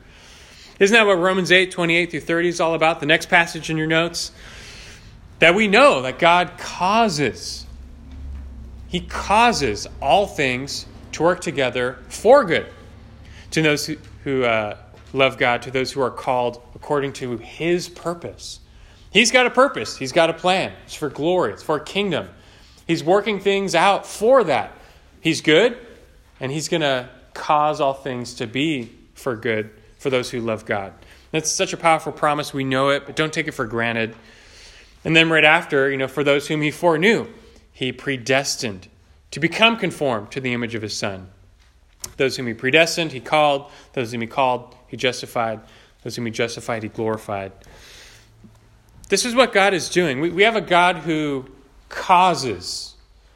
Isn't 0.80 0.94
that 0.94 1.06
what 1.06 1.20
Romans 1.20 1.52
8, 1.52 1.72
28 1.72 2.12
through 2.12 2.20
30 2.22 2.50
is 2.50 2.60
all 2.60 2.74
about? 2.74 3.00
The 3.00 3.06
next 3.06 3.28
passage 3.28 3.70
in 3.70 3.78
your 3.78 3.88
notes 3.88 4.32
that 5.40 5.56
we 5.56 5.68
know 5.68 6.02
that 6.04 6.20
God 6.20 6.58
causes, 6.58 7.66
He 8.92 9.00
causes 9.00 9.88
all 10.02 10.28
things 10.28 10.86
to 11.14 11.24
work 11.24 11.40
together 11.40 12.00
for 12.10 12.44
good 12.44 12.68
to 13.52 13.62
those 13.62 13.86
who, 13.86 13.96
who 14.26 14.44
uh, 14.44 14.76
love 15.14 15.38
God, 15.38 15.62
to 15.62 15.72
those 15.72 15.94
who 15.94 16.02
are 16.02 16.12
called 16.12 16.62
according 16.76 17.14
to 17.14 17.38
His 17.38 17.88
purpose. 17.88 18.60
He's 19.10 19.32
got 19.32 19.46
a 19.46 19.50
purpose, 19.50 19.96
He's 19.96 20.12
got 20.12 20.30
a 20.30 20.34
plan. 20.34 20.74
It's 20.84 20.94
for 20.94 21.08
glory, 21.08 21.54
it's 21.54 21.64
for 21.64 21.78
a 21.78 21.84
kingdom. 21.86 22.28
He's 22.86 23.02
working 23.02 23.40
things 23.40 23.76
out 23.76 24.06
for 24.06 24.44
that. 24.44 24.78
He's 25.22 25.40
good, 25.40 25.78
and 26.42 26.52
He's 26.52 26.68
going 26.68 26.82
to 26.82 27.08
cause 27.34 27.80
all 27.80 27.94
things 27.94 28.34
to 28.36 28.46
be 28.46 28.92
for 29.14 29.38
good 29.38 29.70
for 30.00 30.10
those 30.10 30.30
who 30.30 30.42
love 30.42 30.66
God. 30.66 30.92
That's 31.32 31.50
such 31.50 31.72
a 31.72 31.78
powerful 31.78 32.12
promise. 32.12 32.54
We 32.54 32.66
know 32.66 32.90
it, 32.90 33.06
but 33.06 33.16
don't 33.16 33.32
take 33.32 33.48
it 33.48 33.54
for 33.54 33.66
granted. 33.66 34.18
And 35.06 35.16
then 35.16 35.30
right 35.30 35.46
after, 35.46 35.90
you 35.90 35.96
know, 35.96 36.10
for 36.10 36.26
those 36.26 36.46
whom 36.46 36.62
he 36.62 36.72
foreknew, 36.72 37.28
he 37.72 37.92
predestined 37.92 38.88
to 39.32 39.40
become 39.40 39.78
conformed 39.78 40.32
to 40.32 40.42
the 40.42 40.54
image 40.54 40.76
of 40.76 40.82
his 40.82 40.96
son. 40.96 41.30
Those 42.18 42.38
whom 42.38 42.48
he 42.48 42.54
predestined, 42.54 43.12
he 43.12 43.20
called. 43.20 43.72
Those 43.94 44.12
whom 44.12 44.22
he 44.22 44.28
called, 44.28 44.76
he 44.88 44.98
justified. 44.98 45.62
Those 46.04 46.16
whom 46.16 46.26
he 46.26 46.32
justified, 46.32 46.84
he 46.84 46.90
glorified. 46.90 47.52
This 49.10 49.26
is 49.26 49.36
what 49.36 49.54
God 49.54 49.74
is 49.74 49.90
doing. 49.90 50.20
We, 50.20 50.30
we 50.30 50.44
have 50.44 50.56
a 50.56 50.62
God 50.62 50.98
who 50.98 51.46
causes, 51.90 52.96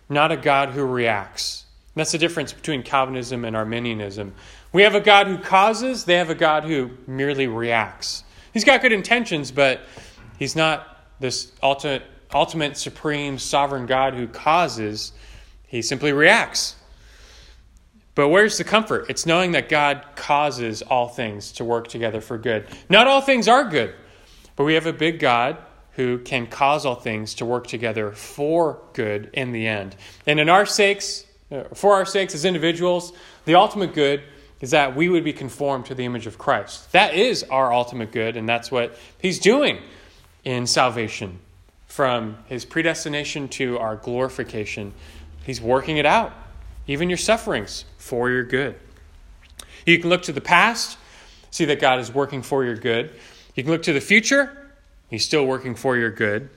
not 0.10 0.32
a 0.32 0.38
God 0.38 0.70
who 0.70 0.84
reacts. 0.84 1.66
That's 1.96 2.12
the 2.12 2.18
difference 2.18 2.52
between 2.52 2.84
Calvinism 2.84 3.46
and 3.46 3.56
Arminianism. 3.56 4.34
We 4.74 4.84
have 4.84 4.96
a 4.96 5.00
God 5.00 5.28
who 5.28 5.38
causes, 5.38 6.04
they 6.04 6.16
have 6.16 6.30
a 6.30 6.36
God 6.36 6.66
who 6.66 6.92
merely 7.08 7.48
reacts. 7.48 8.24
He's 8.54 8.66
got 8.66 8.82
good 8.82 8.92
intentions, 8.92 9.52
but 9.52 9.82
he's 10.38 10.56
not 10.56 11.06
this 11.20 11.52
ultimate, 11.64 12.04
ultimate 12.34 12.78
supreme 12.78 13.38
sovereign 13.38 13.86
God 13.86 14.14
who 14.14 14.28
causes, 14.28 15.12
he 15.68 15.82
simply 15.82 16.14
reacts. 16.14 16.76
But 18.16 18.30
where's 18.30 18.58
the 18.58 18.64
comfort? 18.64 19.08
It's 19.10 19.26
knowing 19.26 19.52
that 19.52 19.68
God 19.68 20.06
causes 20.16 20.82
all 20.82 21.10
things 21.10 21.52
to 21.54 21.66
work 21.66 21.90
together 21.90 22.22
for 22.22 22.38
good. 22.38 22.66
Not 22.90 23.08
all 23.08 23.22
things 23.22 23.48
are 23.48 23.66
good, 23.66 23.94
but 24.56 24.64
we 24.64 24.76
have 24.76 24.86
a 24.86 24.94
big 24.94 25.20
God 25.20 25.58
who 25.92 26.20
can 26.20 26.48
cause 26.48 26.86
all 26.86 26.96
things 26.96 27.36
to 27.36 27.46
work 27.46 27.68
together 27.68 28.12
for 28.12 28.82
good 28.94 29.30
in 29.34 29.52
the 29.52 29.68
end. 29.68 29.96
And 30.26 30.40
in 30.40 30.50
our 30.50 30.66
sakes, 30.66 31.26
uh, 31.52 31.64
for 31.74 31.94
our 31.94 32.06
sakes 32.06 32.34
as 32.36 32.46
individuals, 32.46 33.14
the 33.46 33.56
ultimate 33.56 33.94
good 33.94 34.24
is 34.62 34.72
that 34.72 34.96
we 34.96 35.10
would 35.10 35.24
be 35.24 35.34
conformed 35.34 35.86
to 35.86 35.96
the 35.96 36.06
image 36.06 36.28
of 36.28 36.38
Christ. 36.38 36.92
That 36.92 37.14
is 37.14 37.44
our 37.44 37.72
ultimate 37.72 38.12
good, 38.12 38.38
and 38.38 38.48
that's 38.48 38.72
what 38.72 38.98
He's 39.20 39.40
doing 39.40 39.80
in 40.44 40.68
salvation, 40.68 41.40
from 41.96 42.38
his 42.48 42.66
predestination 42.66 43.48
to 43.48 43.80
our 43.80 43.96
glorification. 43.96 44.92
He's 45.46 45.62
working 45.62 45.96
it 45.96 46.06
out, 46.06 46.34
even 46.88 47.10
your 47.10 47.18
sufferings, 47.18 47.86
for 47.98 48.30
your 48.30 48.44
good. 48.44 48.76
You 49.86 49.98
can 50.00 50.10
look 50.10 50.24
to 50.24 50.34
the 50.34 50.42
past, 50.42 50.98
see 51.52 51.64
that 51.64 51.80
God 51.80 52.02
is 52.02 52.14
working 52.14 52.42
for 52.42 52.66
your 52.66 52.76
good. 52.76 53.14
You 53.56 53.64
can 53.64 53.72
look 53.72 53.84
to 53.84 53.94
the 53.94 54.02
future, 54.02 54.74
He's 55.10 55.24
still 55.24 55.46
working 55.46 55.74
for 55.74 55.96
your 55.96 56.12
good. 56.12 56.50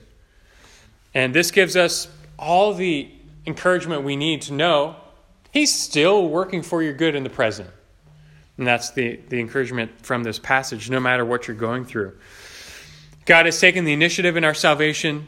And 1.13 1.33
this 1.33 1.51
gives 1.51 1.77
us 1.77 2.09
all 2.37 2.73
the 2.73 3.09
encouragement 3.45 4.03
we 4.03 4.17
need 4.17 4.41
to 4.41 4.53
know 4.53 4.97
He's 5.53 5.73
still 5.73 6.27
working 6.27 6.63
for 6.63 6.83
your 6.83 6.93
good 6.93 7.15
in 7.15 7.23
the 7.23 7.29
present. 7.29 7.69
And 8.57 8.67
that's 8.67 8.91
the, 8.91 9.21
the 9.29 9.39
encouragement 9.39 10.05
from 10.05 10.23
this 10.23 10.37
passage, 10.37 10.89
no 10.89 10.99
matter 10.99 11.23
what 11.23 11.47
you're 11.47 11.55
going 11.55 11.85
through. 11.85 12.17
God 13.29 13.45
has 13.45 13.61
taken 13.61 13.85
the 13.85 13.93
initiative 13.93 14.37
in 14.37 14.43
our 14.43 14.55
salvation. 14.55 15.27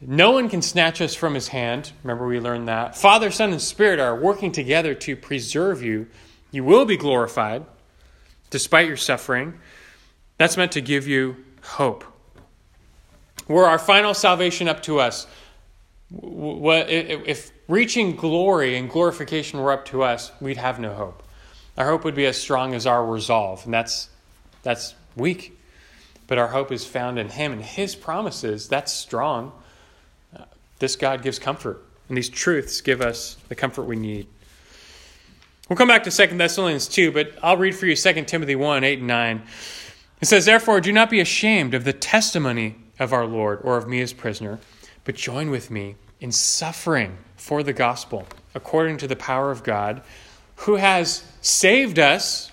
No 0.00 0.30
one 0.30 0.48
can 0.48 0.62
snatch 0.62 1.02
us 1.02 1.14
from 1.14 1.34
his 1.34 1.48
hand. 1.48 1.92
Remember, 2.02 2.26
we 2.26 2.40
learned 2.40 2.68
that. 2.68 2.96
Father, 2.96 3.30
Son, 3.30 3.52
and 3.52 3.60
Spirit 3.60 4.00
are 4.00 4.18
working 4.18 4.50
together 4.50 4.94
to 4.94 5.14
preserve 5.14 5.82
you. 5.82 6.06
You 6.52 6.64
will 6.64 6.86
be 6.86 6.96
glorified 6.96 7.66
despite 8.48 8.88
your 8.88 8.96
suffering. 8.96 9.60
That's 10.38 10.56
meant 10.56 10.72
to 10.72 10.80
give 10.80 11.06
you 11.06 11.36
hope. 11.60 12.06
Were 13.46 13.66
our 13.66 13.78
final 13.78 14.14
salvation 14.14 14.66
up 14.66 14.82
to 14.84 14.98
us, 14.98 15.26
if 16.10 17.52
reaching 17.68 18.16
glory 18.16 18.78
and 18.78 18.88
glorification 18.88 19.60
were 19.60 19.70
up 19.70 19.84
to 19.86 20.02
us, 20.02 20.32
we'd 20.40 20.56
have 20.56 20.80
no 20.80 20.94
hope. 20.94 21.22
Our 21.76 21.90
hope 21.90 22.04
would 22.04 22.14
be 22.14 22.24
as 22.24 22.38
strong 22.38 22.72
as 22.72 22.86
our 22.86 23.04
resolve, 23.04 23.66
and 23.66 23.74
that's, 23.74 24.08
that's 24.62 24.94
weak. 25.14 25.53
But 26.26 26.38
our 26.38 26.48
hope 26.48 26.72
is 26.72 26.84
found 26.84 27.18
in 27.18 27.28
Him 27.28 27.52
and 27.52 27.62
His 27.62 27.94
promises. 27.94 28.68
That's 28.68 28.92
strong. 28.92 29.52
Uh, 30.36 30.44
this 30.78 30.96
God 30.96 31.22
gives 31.22 31.38
comfort, 31.38 31.84
and 32.08 32.16
these 32.16 32.28
truths 32.28 32.80
give 32.80 33.00
us 33.00 33.36
the 33.48 33.54
comfort 33.54 33.82
we 33.82 33.96
need. 33.96 34.26
We'll 35.68 35.76
come 35.76 35.88
back 35.88 36.04
to 36.04 36.10
2 36.10 36.36
Thessalonians 36.36 36.88
2, 36.88 37.12
but 37.12 37.32
I'll 37.42 37.56
read 37.56 37.74
for 37.74 37.86
you 37.86 37.96
2 37.96 38.24
Timothy 38.24 38.54
1 38.54 38.84
8 38.84 38.98
and 38.98 39.08
9. 39.08 39.42
It 40.20 40.26
says, 40.26 40.44
Therefore, 40.44 40.80
do 40.80 40.92
not 40.92 41.10
be 41.10 41.20
ashamed 41.20 41.74
of 41.74 41.84
the 41.84 41.92
testimony 41.92 42.76
of 42.98 43.12
our 43.12 43.26
Lord 43.26 43.60
or 43.62 43.76
of 43.76 43.88
me 43.88 44.00
as 44.00 44.12
prisoner, 44.12 44.58
but 45.04 45.14
join 45.14 45.50
with 45.50 45.70
me 45.70 45.96
in 46.20 46.32
suffering 46.32 47.18
for 47.36 47.62
the 47.62 47.72
gospel, 47.72 48.26
according 48.54 48.98
to 48.98 49.06
the 49.06 49.16
power 49.16 49.50
of 49.50 49.62
God, 49.62 50.02
who 50.56 50.76
has 50.76 51.24
saved 51.40 51.98
us 51.98 52.50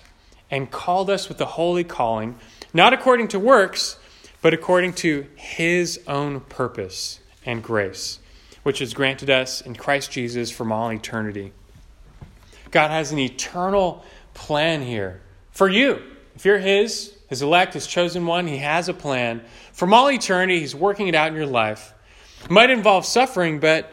and 0.50 0.70
called 0.70 1.08
us 1.08 1.28
with 1.28 1.38
the 1.38 1.46
holy 1.46 1.84
calling, 1.84 2.38
not 2.72 2.92
according 2.92 3.28
to 3.28 3.38
works, 3.38 3.96
but 4.40 4.54
according 4.54 4.94
to 4.94 5.26
his 5.34 6.00
own 6.06 6.40
purpose 6.40 7.20
and 7.46 7.62
grace, 7.62 8.18
which 8.62 8.80
is 8.80 8.94
granted 8.94 9.30
us 9.30 9.60
in 9.60 9.74
Christ 9.74 10.10
Jesus 10.10 10.50
from 10.50 10.72
all 10.72 10.92
eternity. 10.92 11.52
God 12.70 12.90
has 12.90 13.12
an 13.12 13.18
eternal 13.18 14.04
plan 14.34 14.82
here 14.82 15.20
for 15.52 15.68
you. 15.68 16.02
If 16.34 16.44
you're 16.44 16.58
his, 16.58 17.14
his 17.28 17.42
elect, 17.42 17.74
his 17.74 17.86
chosen 17.86 18.26
one, 18.26 18.46
he 18.46 18.58
has 18.58 18.88
a 18.88 18.94
plan. 18.94 19.42
From 19.72 19.92
all 19.94 20.10
eternity, 20.10 20.60
he's 20.60 20.74
working 20.74 21.08
it 21.08 21.14
out 21.14 21.28
in 21.28 21.34
your 21.34 21.46
life. 21.46 21.92
It 22.44 22.50
might 22.50 22.70
involve 22.70 23.04
suffering, 23.04 23.60
but 23.60 23.92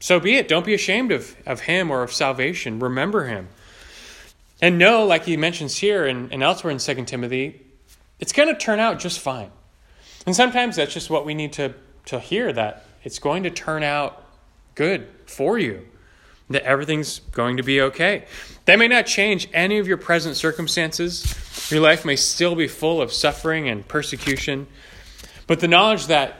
so 0.00 0.20
be 0.20 0.36
it. 0.36 0.48
Don't 0.48 0.64
be 0.64 0.74
ashamed 0.74 1.12
of, 1.12 1.36
of 1.44 1.60
him 1.60 1.90
or 1.90 2.02
of 2.02 2.12
salvation. 2.12 2.78
Remember 2.78 3.24
him. 3.24 3.48
And 4.62 4.78
know, 4.78 5.04
like 5.04 5.24
he 5.24 5.36
mentions 5.36 5.76
here 5.76 6.06
and, 6.06 6.32
and 6.32 6.42
elsewhere 6.42 6.72
in 6.72 6.78
2 6.78 7.04
Timothy, 7.04 7.60
it's 8.18 8.32
going 8.32 8.48
to 8.48 8.58
turn 8.58 8.80
out 8.80 8.98
just 8.98 9.20
fine. 9.20 9.50
And 10.26 10.34
sometimes 10.34 10.76
that's 10.76 10.92
just 10.92 11.10
what 11.10 11.24
we 11.24 11.34
need 11.34 11.52
to, 11.54 11.74
to 12.06 12.18
hear 12.18 12.52
that 12.52 12.84
it's 13.02 13.18
going 13.18 13.44
to 13.44 13.50
turn 13.50 13.82
out 13.82 14.24
good 14.74 15.08
for 15.26 15.58
you, 15.58 15.86
that 16.50 16.62
everything's 16.62 17.20
going 17.32 17.56
to 17.56 17.62
be 17.62 17.80
okay. 17.80 18.26
That 18.64 18.78
may 18.78 18.88
not 18.88 19.06
change 19.06 19.48
any 19.52 19.78
of 19.78 19.86
your 19.86 19.96
present 19.96 20.36
circumstances. 20.36 21.34
Your 21.70 21.80
life 21.80 22.04
may 22.04 22.16
still 22.16 22.54
be 22.54 22.68
full 22.68 23.00
of 23.00 23.12
suffering 23.12 23.68
and 23.68 23.86
persecution, 23.86 24.66
but 25.46 25.60
the 25.60 25.68
knowledge 25.68 26.06
that 26.06 26.36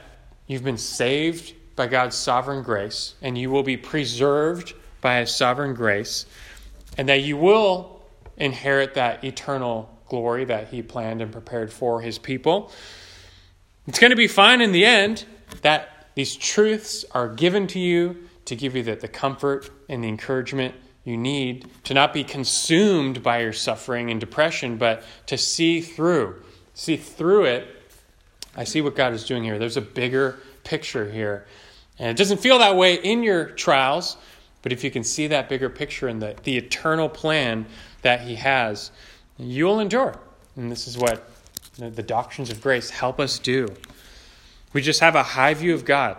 you've 0.47 0.65
been 0.65 0.79
saved 0.79 1.55
by 1.77 1.87
God's 1.87 2.17
sovereign 2.17 2.63
grace 2.63 3.15
and 3.23 3.39
you 3.39 3.51
will 3.51 3.63
be 3.63 3.77
preserved 3.77 4.75
by 5.01 5.21
His 5.21 5.35
sovereign 5.35 5.75
grace, 5.75 6.27
and 6.97 7.09
that 7.09 7.23
you 7.23 7.37
will 7.37 8.03
inherit 8.37 8.95
that 8.95 9.23
eternal 9.25 9.89
glory 10.09 10.45
that 10.47 10.69
He 10.69 10.83
planned 10.83 11.21
and 11.21 11.33
prepared 11.33 11.73
for 11.73 12.01
His 12.01 12.19
people. 12.19 12.73
It's 13.87 13.99
going 13.99 14.11
to 14.11 14.17
be 14.17 14.29
fine 14.29 14.61
in 14.61 14.73
the 14.73 14.85
end 14.85 15.25
that 15.63 16.09
these 16.15 16.37
truths 16.37 17.05
are 17.13 17.29
given 17.29 17.67
to 17.69 17.79
you 17.79 18.29
to 18.45 18.57
give 18.57 18.75
you 18.75 18.83
the, 18.83 18.97
the 18.97 19.09
comfort 19.09 19.71
and 19.89 20.03
the 20.03 20.09
encouragement 20.09 20.75
you 21.09 21.17
need 21.17 21.67
to 21.85 21.95
not 21.95 22.13
be 22.13 22.23
consumed 22.23 23.23
by 23.23 23.41
your 23.41 23.55
suffering 23.55 24.11
and 24.11 24.21
depression, 24.21 24.77
but 24.77 25.03
to 25.25 25.39
see 25.39 25.81
through. 25.81 26.43
See 26.75 26.99
through 26.99 27.45
it. 27.45 27.67
I 28.55 28.65
see 28.65 28.83
what 28.83 28.95
God 28.95 29.15
is 29.15 29.25
doing 29.25 29.43
here. 29.43 29.59
There's 29.59 29.79
a 29.79 29.83
bigger 29.83 30.39
picture 30.65 31.11
here. 31.11 31.47
And 31.99 32.11
it 32.11 32.19
doesn't 32.19 32.41
feel 32.41 32.59
that 32.59 32.77
way 32.77 32.97
in 32.97 33.23
your 33.23 33.47
trials, 33.47 34.19
but 34.61 34.71
if 34.71 34.85
you 34.85 34.91
can 34.91 35.03
see 35.03 35.29
that 35.29 35.49
bigger 35.49 35.71
picture 35.71 36.09
and 36.09 36.21
the, 36.21 36.37
the 36.43 36.59
eternal 36.59 37.09
plan 37.09 37.65
that 38.03 38.21
He 38.21 38.35
has, 38.35 38.91
you'll 39.39 39.81
endure. 39.81 40.19
And 40.57 40.71
this 40.71 40.87
is 40.87 40.99
what 40.99 41.29
the 41.79 42.03
doctrines 42.03 42.51
of 42.51 42.61
grace 42.61 42.91
help 42.91 43.21
us 43.21 43.39
do. 43.39 43.69
We 44.73 44.83
just 44.83 45.01
have 45.01 45.15
a 45.15 45.23
high 45.23 45.55
view 45.55 45.75
of 45.75 45.85
God, 45.85 46.17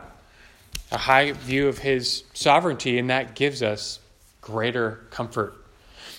a 0.92 0.98
high 0.98 1.34
view 1.34 1.68
of 1.68 1.80
His 1.80 2.24
sovereignty, 2.34 2.98
and 2.98 3.10
that 3.10 3.36
gives 3.36 3.62
us 3.62 4.00
greater 4.42 5.02
comfort. 5.12 5.54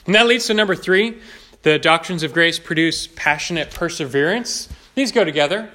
And 0.07 0.15
that 0.15 0.27
leads 0.27 0.47
to 0.47 0.55
number 0.55 0.75
three 0.75 1.19
the 1.63 1.79
doctrines 1.79 2.23
of 2.23 2.33
grace 2.33 2.59
produce 2.59 3.07
passionate 3.07 3.71
perseverance. 3.71 4.69
These 4.95 5.13
go 5.13 5.25
together. 5.25 5.71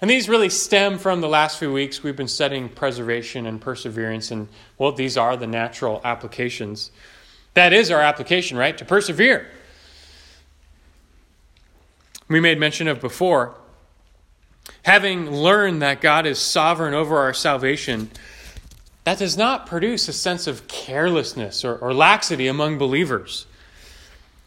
And 0.00 0.10
these 0.10 0.28
really 0.28 0.48
stem 0.48 0.98
from 0.98 1.20
the 1.20 1.28
last 1.28 1.58
few 1.58 1.72
weeks 1.72 2.02
we've 2.02 2.16
been 2.16 2.26
studying 2.26 2.70
preservation 2.70 3.46
and 3.46 3.60
perseverance, 3.60 4.30
and 4.30 4.48
well, 4.78 4.92
these 4.92 5.18
are 5.18 5.36
the 5.36 5.46
natural 5.46 6.00
applications. 6.04 6.90
That 7.52 7.72
is 7.72 7.90
our 7.90 8.00
application, 8.00 8.56
right? 8.56 8.78
To 8.78 8.84
persevere 8.84 9.48
we 12.30 12.40
made 12.40 12.58
mention 12.58 12.88
of 12.88 13.00
before. 13.00 13.54
Having 14.84 15.30
learned 15.30 15.82
that 15.82 16.00
God 16.00 16.24
is 16.26 16.38
sovereign 16.38 16.94
over 16.94 17.18
our 17.18 17.34
salvation, 17.34 18.10
that 19.04 19.18
does 19.18 19.36
not 19.36 19.66
produce 19.66 20.08
a 20.08 20.12
sense 20.12 20.46
of 20.46 20.68
carelessness 20.68 21.64
or, 21.64 21.76
or 21.76 21.92
laxity 21.92 22.46
among 22.46 22.78
believers. 22.78 23.46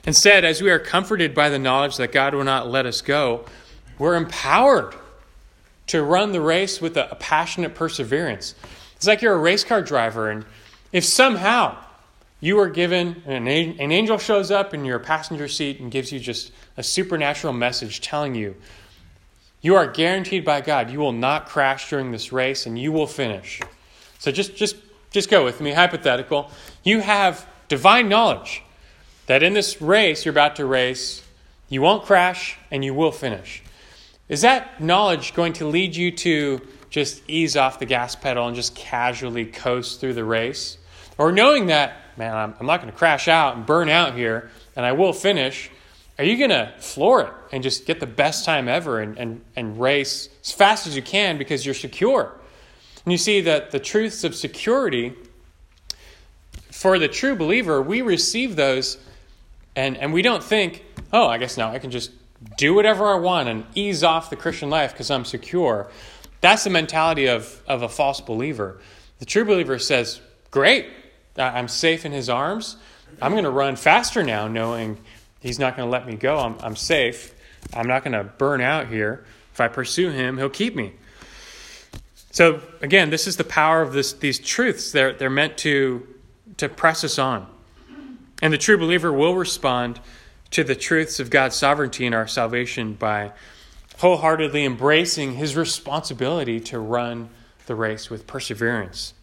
Instead, 0.05 0.45
as 0.45 0.61
we 0.61 0.71
are 0.71 0.79
comforted 0.79 1.35
by 1.35 1.49
the 1.49 1.59
knowledge 1.59 1.97
that 1.97 2.11
God 2.11 2.33
will 2.33 2.43
not 2.43 2.69
let 2.69 2.85
us 2.85 3.01
go, 3.01 3.45
we're 3.99 4.15
empowered 4.15 4.95
to 5.87 6.01
run 6.01 6.31
the 6.31 6.41
race 6.41 6.81
with 6.81 6.95
a, 6.95 7.11
a 7.11 7.15
passionate 7.15 7.75
perseverance. 7.75 8.55
It's 8.95 9.07
like 9.07 9.21
you're 9.21 9.35
a 9.35 9.37
race 9.37 9.63
car 9.63 9.81
driver, 9.81 10.29
and 10.29 10.45
if 10.93 11.03
somehow 11.03 11.77
you 12.43 12.59
are 12.59 12.67
given, 12.67 13.23
an, 13.25 13.47
an 13.47 13.91
angel 13.93 14.17
shows 14.17 14.51
up 14.51 14.73
in 14.73 14.83
your 14.83 14.99
passenger 14.99 15.47
seat 15.47 15.79
and 15.79 15.89
gives 15.89 16.11
you 16.11 16.19
just 16.19 16.51
a 16.75 16.83
supernatural 16.83 17.53
message 17.53 18.01
telling 18.01 18.35
you 18.35 18.53
you 19.61 19.75
are 19.75 19.87
guaranteed 19.87 20.43
by 20.43 20.59
God 20.59 20.91
you 20.91 20.99
will 20.99 21.13
not 21.13 21.47
crash 21.47 21.89
during 21.89 22.11
this 22.11 22.33
race 22.33 22.65
and 22.65 22.77
you 22.77 22.91
will 22.91 23.07
finish. 23.07 23.61
So 24.19 24.29
just 24.29 24.57
just 24.57 24.75
just 25.09 25.29
go 25.29 25.45
with 25.45 25.61
me 25.61 25.71
hypothetical. 25.71 26.51
You 26.83 26.99
have 26.99 27.47
divine 27.69 28.09
knowledge 28.09 28.61
that 29.27 29.41
in 29.41 29.53
this 29.53 29.81
race 29.81 30.25
you're 30.25 30.33
about 30.33 30.57
to 30.57 30.65
race, 30.65 31.23
you 31.69 31.81
won't 31.81 32.03
crash 32.03 32.57
and 32.69 32.83
you 32.83 32.93
will 32.93 33.13
finish. 33.13 33.63
Is 34.27 34.41
that 34.41 34.81
knowledge 34.81 35.33
going 35.33 35.53
to 35.53 35.65
lead 35.65 35.95
you 35.95 36.11
to 36.11 36.59
just 36.89 37.21
ease 37.29 37.55
off 37.55 37.79
the 37.79 37.85
gas 37.85 38.17
pedal 38.17 38.45
and 38.47 38.55
just 38.55 38.75
casually 38.75 39.45
coast 39.45 40.01
through 40.01 40.15
the 40.15 40.25
race? 40.25 40.77
Or 41.17 41.31
knowing 41.31 41.67
that 41.67 42.02
man, 42.17 42.35
I'm, 42.35 42.55
I'm 42.59 42.65
not 42.65 42.81
going 42.81 42.91
to 42.91 42.97
crash 42.97 43.27
out 43.27 43.55
and 43.55 43.65
burn 43.65 43.89
out 43.89 44.15
here, 44.15 44.49
and 44.75 44.85
I 44.85 44.91
will 44.91 45.13
finish. 45.13 45.69
Are 46.17 46.23
you 46.23 46.37
going 46.37 46.51
to 46.51 46.73
floor 46.79 47.21
it 47.21 47.33
and 47.51 47.63
just 47.63 47.85
get 47.85 47.99
the 47.99 48.07
best 48.07 48.45
time 48.45 48.67
ever 48.67 48.99
and, 48.99 49.17
and, 49.17 49.41
and 49.55 49.79
race 49.79 50.29
as 50.43 50.51
fast 50.51 50.85
as 50.85 50.95
you 50.95 51.01
can 51.01 51.37
because 51.37 51.65
you're 51.65 51.73
secure? 51.73 52.31
And 53.03 53.11
you 53.11 53.17
see 53.17 53.41
that 53.41 53.71
the 53.71 53.79
truths 53.79 54.23
of 54.23 54.35
security, 54.35 55.13
for 56.71 56.99
the 56.99 57.07
true 57.07 57.35
believer, 57.35 57.81
we 57.81 58.01
receive 58.01 58.55
those 58.55 58.97
and, 59.75 59.97
and 59.97 60.13
we 60.13 60.21
don't 60.21 60.43
think, 60.43 60.85
oh, 61.11 61.27
I 61.27 61.37
guess 61.37 61.57
now 61.57 61.71
I 61.71 61.79
can 61.79 61.91
just 61.91 62.11
do 62.57 62.73
whatever 62.73 63.07
I 63.07 63.15
want 63.15 63.49
and 63.49 63.65
ease 63.73 64.03
off 64.03 64.29
the 64.29 64.35
Christian 64.35 64.69
life 64.69 64.91
because 64.91 65.09
I'm 65.09 65.25
secure. 65.25 65.89
That's 66.41 66.63
the 66.63 66.69
mentality 66.69 67.27
of, 67.27 67.61
of 67.67 67.81
a 67.81 67.89
false 67.89 68.21
believer. 68.21 68.79
The 69.19 69.25
true 69.25 69.45
believer 69.45 69.79
says, 69.79 70.21
great, 70.51 70.87
I'm 71.37 71.67
safe 71.67 72.05
in 72.05 72.11
his 72.11 72.29
arms. 72.29 72.77
I'm 73.21 73.31
going 73.31 73.43
to 73.43 73.49
run 73.49 73.75
faster 73.75 74.23
now, 74.23 74.47
knowing 74.47 74.99
he's 75.39 75.59
not 75.59 75.75
going 75.75 75.87
to 75.87 75.91
let 75.91 76.07
me 76.07 76.15
go. 76.15 76.37
I'm, 76.37 76.57
I'm 76.61 76.75
safe. 76.75 77.33
I'm 77.73 77.87
not 77.87 78.03
going 78.03 78.13
to 78.13 78.23
burn 78.23 78.61
out 78.61 78.87
here. 78.87 79.25
If 79.53 79.61
I 79.61 79.67
pursue 79.67 80.09
him, 80.09 80.37
he'll 80.37 80.49
keep 80.49 80.75
me. 80.75 80.93
So 82.31 82.61
again, 82.81 83.11
this 83.11 83.27
is 83.27 83.37
the 83.37 83.43
power 83.43 83.81
of 83.81 83.93
this, 83.93 84.13
these 84.13 84.39
truths. 84.39 84.91
They're, 84.91 85.13
they're 85.13 85.29
meant 85.29 85.57
to, 85.59 86.07
to 86.57 86.67
press 86.67 87.03
us 87.03 87.19
on. 87.19 87.47
And 88.41 88.51
the 88.51 88.57
true 88.57 88.77
believer 88.77 89.13
will 89.13 89.35
respond 89.35 89.99
to 90.51 90.63
the 90.63 90.75
truths 90.75 91.19
of 91.19 91.29
God's 91.29 91.55
sovereignty 91.55 92.05
in 92.05 92.13
our 92.13 92.27
salvation 92.27 92.93
by 92.93 93.31
wholeheartedly 93.99 94.65
embracing 94.65 95.35
his 95.35 95.55
responsibility 95.55 96.59
to 96.59 96.79
run 96.79 97.29
the 97.67 97.75
race 97.75 98.09
with 98.09 98.27
perseverance. 98.27 99.13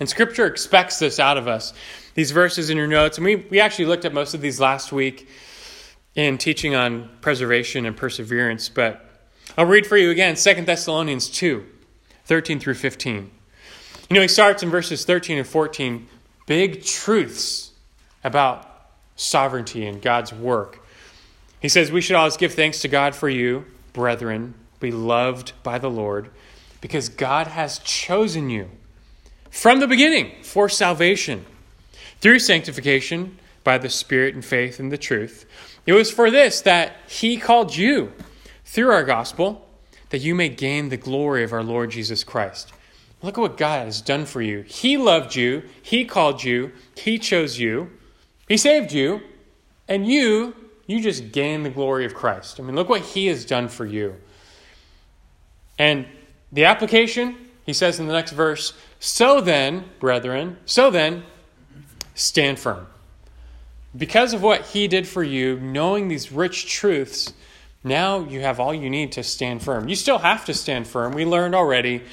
And 0.00 0.08
Scripture 0.08 0.46
expects 0.46 0.98
this 0.98 1.18
out 1.18 1.36
of 1.36 1.48
us. 1.48 1.72
These 2.14 2.30
verses 2.30 2.70
in 2.70 2.76
your 2.76 2.86
notes, 2.86 3.18
and 3.18 3.24
we, 3.24 3.36
we 3.36 3.60
actually 3.60 3.86
looked 3.86 4.04
at 4.04 4.14
most 4.14 4.34
of 4.34 4.40
these 4.40 4.60
last 4.60 4.92
week 4.92 5.28
in 6.14 6.38
teaching 6.38 6.74
on 6.74 7.08
preservation 7.20 7.86
and 7.86 7.96
perseverance, 7.96 8.68
but 8.68 9.04
I'll 9.56 9.66
read 9.66 9.86
for 9.86 9.96
you 9.96 10.10
again 10.10 10.34
2 10.34 10.62
Thessalonians 10.62 11.28
2 11.30 11.64
13 12.24 12.60
through 12.60 12.74
15. 12.74 13.30
You 14.10 14.14
know, 14.14 14.20
he 14.20 14.28
starts 14.28 14.62
in 14.62 14.68
verses 14.68 15.04
13 15.04 15.38
and 15.38 15.46
14, 15.46 16.06
big 16.46 16.84
truths 16.84 17.72
about 18.22 18.90
sovereignty 19.16 19.86
and 19.86 20.00
God's 20.02 20.32
work. 20.32 20.84
He 21.60 21.68
says, 21.68 21.90
We 21.90 22.00
should 22.00 22.16
always 22.16 22.36
give 22.36 22.54
thanks 22.54 22.80
to 22.80 22.88
God 22.88 23.14
for 23.14 23.28
you, 23.28 23.64
brethren, 23.92 24.54
beloved 24.80 25.52
by 25.62 25.78
the 25.78 25.90
Lord, 25.90 26.30
because 26.80 27.08
God 27.08 27.48
has 27.48 27.78
chosen 27.80 28.50
you 28.50 28.70
from 29.50 29.80
the 29.80 29.86
beginning 29.86 30.32
for 30.42 30.68
salvation 30.68 31.44
through 32.20 32.38
sanctification 32.38 33.38
by 33.64 33.78
the 33.78 33.88
Spirit 33.88 34.34
and 34.34 34.44
faith 34.44 34.80
in 34.80 34.88
the 34.88 34.98
truth. 34.98 35.46
It 35.86 35.92
was 35.92 36.10
for 36.10 36.30
this 36.30 36.60
that 36.62 36.96
He 37.08 37.36
called 37.36 37.76
you 37.76 38.12
through 38.64 38.90
our 38.90 39.04
gospel 39.04 39.66
that 40.10 40.18
you 40.18 40.34
may 40.34 40.48
gain 40.48 40.88
the 40.88 40.96
glory 40.96 41.44
of 41.44 41.52
our 41.52 41.62
Lord 41.62 41.90
Jesus 41.90 42.24
Christ. 42.24 42.72
Look 43.22 43.36
at 43.36 43.40
what 43.40 43.56
God 43.56 43.84
has 43.84 44.00
done 44.00 44.26
for 44.26 44.40
you. 44.40 44.62
He 44.62 44.96
loved 44.96 45.34
you, 45.34 45.64
He 45.82 46.04
called 46.04 46.44
you, 46.44 46.72
He 46.96 47.18
chose 47.18 47.58
you, 47.58 47.90
He 48.48 48.56
saved 48.56 48.92
you, 48.92 49.20
and 49.88 50.06
you, 50.06 50.54
you 50.86 51.00
just 51.02 51.32
gain 51.32 51.62
the 51.62 51.70
glory 51.70 52.04
of 52.04 52.14
Christ. 52.14 52.60
I 52.60 52.62
mean, 52.62 52.76
look 52.76 52.88
what 52.88 53.02
He 53.02 53.26
has 53.26 53.44
done 53.44 53.68
for 53.68 53.84
you. 53.84 54.16
And 55.78 56.06
the 56.52 56.64
application, 56.64 57.36
he 57.68 57.74
says 57.74 58.00
in 58.00 58.06
the 58.06 58.14
next 58.14 58.30
verse, 58.32 58.72
so 58.98 59.42
then, 59.42 59.84
brethren, 60.00 60.56
so 60.64 60.90
then, 60.90 61.22
stand 62.14 62.58
firm. 62.58 62.86
Because 63.94 64.32
of 64.32 64.42
what 64.42 64.62
he 64.68 64.88
did 64.88 65.06
for 65.06 65.22
you, 65.22 65.60
knowing 65.60 66.08
these 66.08 66.32
rich 66.32 66.66
truths, 66.66 67.34
now 67.84 68.20
you 68.20 68.40
have 68.40 68.58
all 68.58 68.72
you 68.72 68.88
need 68.88 69.12
to 69.12 69.22
stand 69.22 69.62
firm. 69.62 69.86
You 69.86 69.96
still 69.96 70.16
have 70.16 70.46
to 70.46 70.54
stand 70.54 70.86
firm. 70.86 71.12
We 71.12 71.26
learned 71.26 71.54
already 71.54 72.04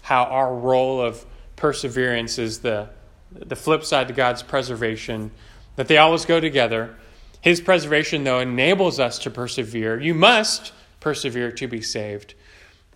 how 0.00 0.24
our 0.24 0.54
role 0.54 1.02
of 1.02 1.22
perseverance 1.56 2.38
is 2.38 2.60
the, 2.60 2.88
the 3.32 3.54
flip 3.54 3.84
side 3.84 4.08
to 4.08 4.14
God's 4.14 4.42
preservation, 4.42 5.30
that 5.76 5.88
they 5.88 5.98
always 5.98 6.24
go 6.24 6.40
together. 6.40 6.96
His 7.42 7.60
preservation, 7.60 8.24
though, 8.24 8.38
enables 8.40 8.98
us 8.98 9.18
to 9.18 9.30
persevere. 9.30 10.00
You 10.00 10.14
must 10.14 10.72
persevere 11.00 11.52
to 11.52 11.66
be 11.66 11.82
saved. 11.82 12.32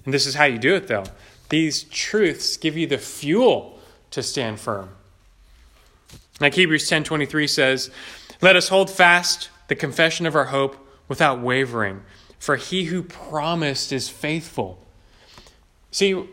And 0.06 0.14
this 0.14 0.24
is 0.24 0.34
how 0.34 0.44
you 0.44 0.56
do 0.56 0.74
it, 0.76 0.88
though. 0.88 1.04
These 1.48 1.84
truths 1.84 2.56
give 2.56 2.76
you 2.76 2.86
the 2.86 2.98
fuel 2.98 3.78
to 4.10 4.22
stand 4.22 4.60
firm. 4.60 4.90
Like 6.40 6.54
Hebrews 6.54 6.88
10:23 6.88 7.46
says, 7.46 7.90
"Let 8.42 8.56
us 8.56 8.68
hold 8.68 8.90
fast 8.90 9.48
the 9.68 9.74
confession 9.74 10.26
of 10.26 10.34
our 10.34 10.46
hope 10.46 10.76
without 11.08 11.40
wavering, 11.40 12.02
for 12.38 12.56
he 12.56 12.84
who 12.84 13.02
promised 13.02 13.92
is 13.92 14.08
faithful. 14.08 14.78
See, 15.90 16.28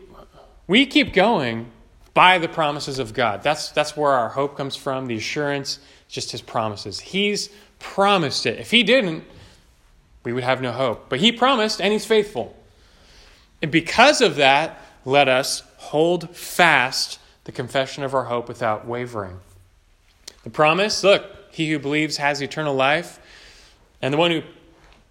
we 0.66 0.86
keep 0.86 1.12
going 1.12 1.70
by 2.12 2.38
the 2.38 2.48
promises 2.48 2.98
of 2.98 3.12
God. 3.12 3.42
That's, 3.42 3.70
that's 3.70 3.96
where 3.96 4.12
our 4.12 4.28
hope 4.28 4.56
comes 4.56 4.76
from, 4.76 5.06
the 5.06 5.16
assurance, 5.16 5.80
just 6.08 6.32
his 6.32 6.42
promises. 6.42 7.00
He's 7.00 7.50
promised 7.78 8.46
it. 8.46 8.58
If 8.60 8.70
he 8.70 8.82
didn't, 8.82 9.24
we 10.22 10.32
would 10.32 10.44
have 10.44 10.62
no 10.62 10.72
hope. 10.72 11.08
But 11.08 11.20
he 11.20 11.32
promised, 11.32 11.80
and 11.80 11.92
he's 11.92 12.06
faithful. 12.06 12.56
And 13.62 13.70
because 13.70 14.20
of 14.20 14.36
that, 14.36 14.80
let 15.04 15.28
us 15.28 15.62
hold 15.76 16.34
fast 16.34 17.18
the 17.44 17.52
confession 17.52 18.02
of 18.02 18.14
our 18.14 18.24
hope 18.24 18.48
without 18.48 18.86
wavering. 18.86 19.40
The 20.44 20.50
promise 20.50 21.04
look, 21.04 21.24
he 21.50 21.70
who 21.70 21.78
believes 21.78 22.16
has 22.16 22.40
eternal 22.40 22.74
life, 22.74 23.18
and 24.02 24.12
the 24.12 24.18
one 24.18 24.30
who 24.30 24.42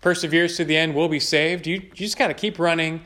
perseveres 0.01 0.57
to 0.57 0.65
the 0.65 0.75
end 0.75 0.93
will 0.93 1.09
be 1.09 1.19
saved. 1.19 1.65
You, 1.65 1.75
you 1.75 1.91
just 1.95 2.17
got 2.17 2.27
to 2.27 2.33
keep 2.33 2.59
running, 2.59 3.01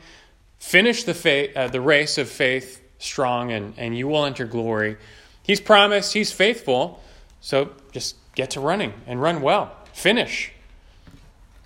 finish 0.58 1.04
the, 1.04 1.14
faith, 1.14 1.56
uh, 1.56 1.68
the 1.68 1.80
race 1.80 2.18
of 2.18 2.28
faith 2.28 2.82
strong, 2.98 3.52
and, 3.52 3.74
and 3.76 3.96
you 3.96 4.08
will 4.08 4.24
enter 4.24 4.44
glory. 4.44 4.96
He's 5.42 5.60
promised, 5.60 6.12
He's 6.12 6.32
faithful, 6.32 7.02
so 7.40 7.70
just 7.92 8.16
get 8.34 8.50
to 8.50 8.60
running 8.60 8.92
and 9.06 9.22
run 9.22 9.40
well. 9.40 9.74
Finish. 9.92 10.52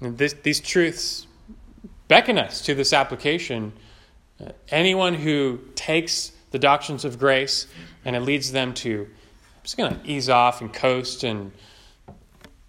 This, 0.00 0.34
these 0.42 0.60
truths 0.60 1.26
beckon 2.08 2.38
us 2.38 2.60
to 2.62 2.74
this 2.74 2.92
application. 2.92 3.72
Uh, 4.42 4.52
anyone 4.68 5.14
who 5.14 5.60
takes 5.74 6.32
the 6.50 6.58
doctrines 6.58 7.04
of 7.04 7.18
grace 7.18 7.66
and 8.04 8.16
it 8.16 8.20
leads 8.20 8.52
them 8.52 8.74
to, 8.74 9.02
I'm 9.02 9.62
just 9.62 9.76
going 9.76 9.98
to 9.98 10.06
ease 10.06 10.28
off 10.28 10.60
and 10.60 10.72
coast 10.72 11.24
and 11.24 11.52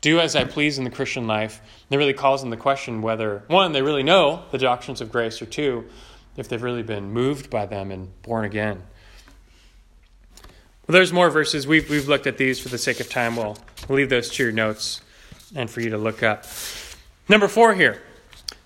do 0.01 0.19
as 0.19 0.35
I 0.35 0.43
please 0.43 0.77
in 0.77 0.83
the 0.83 0.89
Christian 0.89 1.27
life, 1.27 1.61
it 1.89 1.97
really 1.97 2.13
calls 2.13 2.43
into 2.43 2.57
question 2.57 3.01
whether, 3.01 3.43
one, 3.47 3.71
they 3.71 3.81
really 3.81 4.03
know 4.03 4.43
the 4.51 4.57
doctrines 4.57 4.99
of 4.99 5.11
grace, 5.11 5.41
or 5.41 5.45
two, 5.45 5.85
if 6.35 6.49
they've 6.49 6.61
really 6.61 6.83
been 6.83 7.11
moved 7.11 7.49
by 7.49 7.65
them 7.65 7.89
and 7.89 8.09
born 8.21 8.43
again. 8.43 8.83
Well, 10.85 10.93
there's 10.93 11.13
more 11.13 11.29
verses. 11.29 11.65
We've, 11.65 11.89
we've 11.89 12.09
looked 12.09 12.27
at 12.27 12.37
these 12.37 12.59
for 12.59 12.67
the 12.67 12.77
sake 12.77 12.99
of 12.99 13.09
time. 13.09 13.37
We'll, 13.37 13.57
we'll 13.87 13.97
leave 13.97 14.09
those 14.09 14.29
to 14.31 14.43
your 14.43 14.51
notes 14.51 15.01
and 15.55 15.69
for 15.69 15.79
you 15.79 15.91
to 15.91 15.97
look 15.97 16.21
up. 16.21 16.45
Number 17.29 17.47
four 17.47 17.73
here 17.73 18.01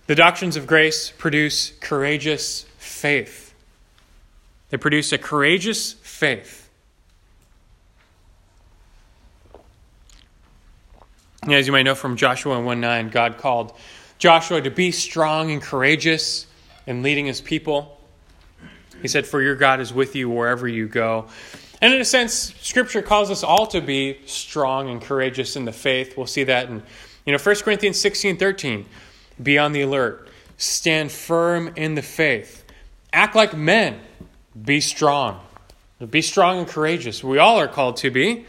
the 0.07 0.15
doctrines 0.15 0.55
of 0.55 0.65
grace 0.65 1.11
produce 1.17 1.73
courageous 1.81 2.65
faith. 2.97 3.53
They 4.69 4.77
produce 4.77 5.13
a 5.13 5.17
courageous 5.17 5.93
faith. 5.93 6.69
As 11.47 11.65
you 11.65 11.71
may 11.71 11.83
know 11.83 11.95
from 11.95 12.17
Joshua 12.17 12.59
1 12.59 12.81
9, 12.81 13.09
God 13.09 13.37
called 13.37 13.73
Joshua 14.17 14.61
to 14.61 14.71
be 14.71 14.91
strong 14.91 15.51
and 15.51 15.61
courageous 15.61 16.47
in 16.85 17.03
leading 17.03 17.25
his 17.25 17.39
people. 17.39 17.97
He 19.01 19.07
said, 19.07 19.25
For 19.25 19.41
your 19.41 19.55
God 19.55 19.79
is 19.79 19.93
with 19.93 20.15
you 20.15 20.29
wherever 20.29 20.67
you 20.67 20.87
go. 20.87 21.27
And 21.81 21.93
in 21.93 22.01
a 22.01 22.05
sense, 22.05 22.53
Scripture 22.61 23.01
calls 23.01 23.29
us 23.29 23.43
all 23.43 23.67
to 23.67 23.79
be 23.79 24.19
strong 24.25 24.89
and 24.89 25.01
courageous 25.01 25.55
in 25.55 25.65
the 25.65 25.71
faith. 25.71 26.17
We'll 26.17 26.25
see 26.27 26.43
that 26.45 26.67
in 26.69 26.83
you 27.25 27.31
know 27.31 27.39
1 27.39 27.55
Corinthians 27.57 28.01
16 28.01 28.37
13. 28.37 28.85
Be 29.41 29.57
on 29.57 29.71
the 29.71 29.81
alert. 29.81 30.27
Stand 30.57 31.11
firm 31.11 31.71
in 31.75 31.95
the 31.95 32.01
faith. 32.01 32.65
Act 33.17 33.35
like 33.35 33.57
men. 33.57 33.99
Be 34.63 34.79
strong. 34.79 35.39
Be 36.07 36.21
strong 36.21 36.59
and 36.59 36.67
courageous. 36.67 37.23
We 37.23 37.39
all 37.39 37.59
are 37.59 37.67
called 37.67 37.97
to 37.97 38.11
be. 38.11 38.45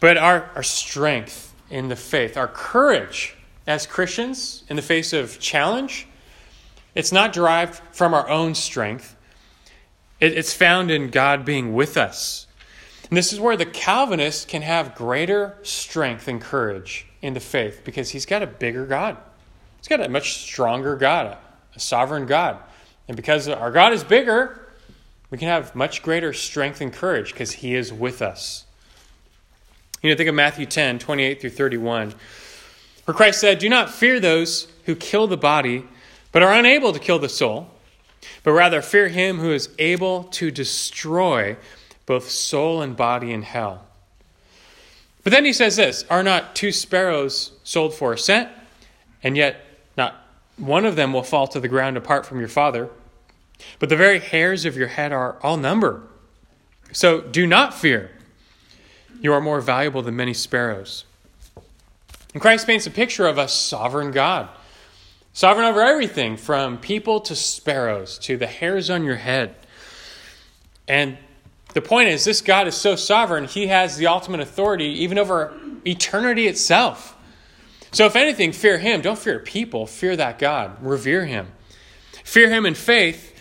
But 0.00 0.16
our, 0.16 0.50
our 0.54 0.62
strength 0.62 1.54
in 1.68 1.88
the 1.88 1.94
faith. 1.94 2.38
Our 2.38 2.48
courage 2.48 3.36
as 3.66 3.86
Christians 3.86 4.64
in 4.70 4.76
the 4.76 4.82
face 4.82 5.12
of 5.12 5.38
challenge, 5.38 6.06
it's 6.94 7.12
not 7.12 7.34
derived 7.34 7.82
from 7.92 8.14
our 8.14 8.26
own 8.30 8.54
strength. 8.54 9.14
it's 10.18 10.54
found 10.54 10.90
in 10.90 11.10
God 11.10 11.44
being 11.44 11.74
with 11.74 11.98
us. 11.98 12.46
And 13.10 13.18
this 13.18 13.34
is 13.34 13.38
where 13.38 13.58
the 13.58 13.66
Calvinist 13.66 14.48
can 14.48 14.62
have 14.62 14.94
greater 14.94 15.58
strength 15.62 16.26
and 16.26 16.40
courage 16.40 17.06
in 17.20 17.34
the 17.34 17.40
faith 17.40 17.82
because 17.84 18.08
he's 18.08 18.24
got 18.24 18.42
a 18.42 18.46
bigger 18.46 18.86
God. 18.86 19.18
He's 19.76 19.88
got 19.88 20.00
a 20.00 20.08
much 20.08 20.38
stronger 20.38 20.96
God, 20.96 21.36
a 21.76 21.80
sovereign 21.80 22.24
God. 22.24 22.62
And 23.08 23.16
because 23.16 23.48
our 23.48 23.70
God 23.70 23.92
is 23.92 24.04
bigger, 24.04 24.60
we 25.30 25.38
can 25.38 25.48
have 25.48 25.74
much 25.74 26.02
greater 26.02 26.32
strength 26.32 26.80
and 26.80 26.92
courage 26.92 27.32
because 27.32 27.52
he 27.52 27.74
is 27.74 27.92
with 27.92 28.22
us. 28.22 28.64
You 30.02 30.10
know, 30.10 30.16
think 30.16 30.28
of 30.28 30.34
Matthew 30.34 30.66
10, 30.66 31.00
28 31.00 31.40
through 31.40 31.50
31, 31.50 32.14
where 33.04 33.14
Christ 33.14 33.40
said, 33.40 33.58
Do 33.58 33.68
not 33.68 33.90
fear 33.90 34.20
those 34.20 34.68
who 34.84 34.94
kill 34.94 35.26
the 35.26 35.36
body, 35.36 35.84
but 36.30 36.42
are 36.42 36.52
unable 36.52 36.92
to 36.92 36.98
kill 36.98 37.18
the 37.18 37.28
soul, 37.28 37.68
but 38.44 38.52
rather 38.52 38.80
fear 38.80 39.08
him 39.08 39.38
who 39.38 39.50
is 39.50 39.70
able 39.78 40.24
to 40.24 40.50
destroy 40.50 41.56
both 42.06 42.30
soul 42.30 42.80
and 42.80 42.96
body 42.96 43.32
in 43.32 43.42
hell. 43.42 43.84
But 45.24 45.32
then 45.32 45.44
he 45.44 45.52
says 45.52 45.76
this 45.76 46.04
Are 46.08 46.22
not 46.22 46.54
two 46.54 46.72
sparrows 46.72 47.52
sold 47.64 47.94
for 47.94 48.12
a 48.12 48.18
cent? 48.18 48.50
And 49.22 49.36
yet 49.36 49.64
not 49.96 50.14
one 50.56 50.84
of 50.84 50.96
them 50.96 51.12
will 51.12 51.22
fall 51.22 51.48
to 51.48 51.60
the 51.60 51.68
ground 51.68 51.96
apart 51.96 52.24
from 52.24 52.38
your 52.38 52.48
Father. 52.48 52.88
But 53.78 53.88
the 53.88 53.96
very 53.96 54.20
hairs 54.20 54.64
of 54.64 54.76
your 54.76 54.88
head 54.88 55.12
are 55.12 55.38
all 55.42 55.56
numbered. 55.56 56.02
So 56.92 57.20
do 57.20 57.46
not 57.46 57.74
fear. 57.74 58.10
You 59.20 59.32
are 59.32 59.40
more 59.40 59.60
valuable 59.60 60.02
than 60.02 60.16
many 60.16 60.34
sparrows. 60.34 61.04
And 62.32 62.40
Christ 62.42 62.66
paints 62.66 62.86
a 62.86 62.90
picture 62.90 63.26
of 63.26 63.38
a 63.38 63.48
sovereign 63.48 64.10
God. 64.10 64.48
sovereign 65.32 65.66
over 65.66 65.82
everything 65.82 66.36
from 66.36 66.78
people 66.78 67.20
to 67.20 67.36
sparrows 67.36 68.18
to 68.18 68.36
the 68.36 68.46
hairs 68.46 68.90
on 68.90 69.04
your 69.04 69.16
head. 69.16 69.54
And 70.88 71.16
the 71.74 71.82
point 71.82 72.08
is, 72.08 72.24
this 72.24 72.40
God 72.40 72.66
is 72.66 72.74
so 72.74 72.96
sovereign, 72.96 73.44
he 73.44 73.68
has 73.68 73.96
the 73.96 74.06
ultimate 74.06 74.40
authority 74.40 75.02
even 75.02 75.18
over 75.18 75.52
eternity 75.86 76.46
itself. 76.46 77.16
So, 77.92 78.06
if 78.06 78.16
anything, 78.16 78.52
fear 78.52 78.78
him. 78.78 79.00
Don't 79.00 79.18
fear 79.18 79.38
people, 79.38 79.86
fear 79.86 80.16
that 80.16 80.38
God. 80.38 80.76
Revere 80.82 81.24
him. 81.24 81.48
Fear 82.24 82.50
him 82.50 82.66
in 82.66 82.74
faith. 82.74 83.37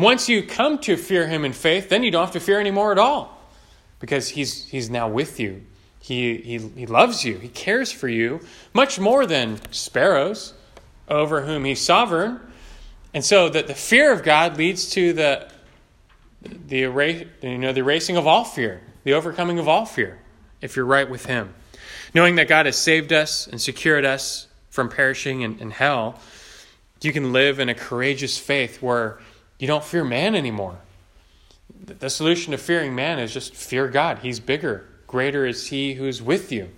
Once 0.00 0.28
you 0.28 0.42
come 0.42 0.78
to 0.78 0.96
fear 0.96 1.26
him 1.26 1.44
in 1.44 1.52
faith, 1.52 1.88
then 1.88 2.02
you 2.02 2.10
don't 2.10 2.24
have 2.24 2.32
to 2.32 2.40
fear 2.40 2.60
anymore 2.60 2.92
at 2.92 2.98
all 2.98 3.38
because 4.00 4.28
he's, 4.28 4.66
he's 4.66 4.88
now 4.88 5.08
with 5.08 5.40
you. 5.40 5.62
He, 6.00 6.36
he, 6.36 6.58
he 6.58 6.86
loves 6.86 7.24
you, 7.24 7.38
he 7.38 7.48
cares 7.48 7.90
for 7.90 8.08
you 8.08 8.40
much 8.72 9.00
more 9.00 9.26
than 9.26 9.58
sparrows 9.72 10.54
over 11.08 11.42
whom 11.42 11.64
he's 11.64 11.80
sovereign. 11.80 12.40
And 13.12 13.24
so 13.24 13.48
that 13.48 13.66
the 13.66 13.74
fear 13.74 14.12
of 14.12 14.22
God 14.22 14.56
leads 14.56 14.90
to 14.90 15.12
the, 15.12 15.50
the, 16.42 16.82
erase, 16.82 17.26
you 17.42 17.58
know, 17.58 17.72
the 17.72 17.80
erasing 17.80 18.16
of 18.16 18.26
all 18.26 18.44
fear, 18.44 18.80
the 19.04 19.14
overcoming 19.14 19.58
of 19.58 19.66
all 19.66 19.86
fear, 19.86 20.18
if 20.60 20.76
you're 20.76 20.84
right 20.84 21.08
with 21.08 21.26
him. 21.26 21.54
Knowing 22.14 22.36
that 22.36 22.48
God 22.48 22.66
has 22.66 22.76
saved 22.76 23.12
us 23.12 23.46
and 23.46 23.60
secured 23.60 24.04
us 24.04 24.46
from 24.70 24.88
perishing 24.88 25.40
in, 25.40 25.58
in 25.58 25.70
hell, 25.70 26.20
you 27.00 27.12
can 27.12 27.32
live 27.32 27.58
in 27.58 27.68
a 27.68 27.74
courageous 27.74 28.38
faith 28.38 28.82
where 28.82 29.18
you 29.58 29.66
don't 29.66 29.84
fear 29.84 30.04
man 30.04 30.34
anymore. 30.34 30.78
The 31.84 32.10
solution 32.10 32.52
to 32.52 32.58
fearing 32.58 32.94
man 32.94 33.18
is 33.18 33.32
just 33.32 33.54
fear 33.54 33.88
God. 33.88 34.18
He's 34.18 34.40
bigger. 34.40 34.86
Greater 35.06 35.46
is 35.46 35.66
he 35.66 35.94
who's 35.94 36.20
with 36.20 36.52
you 36.52 36.68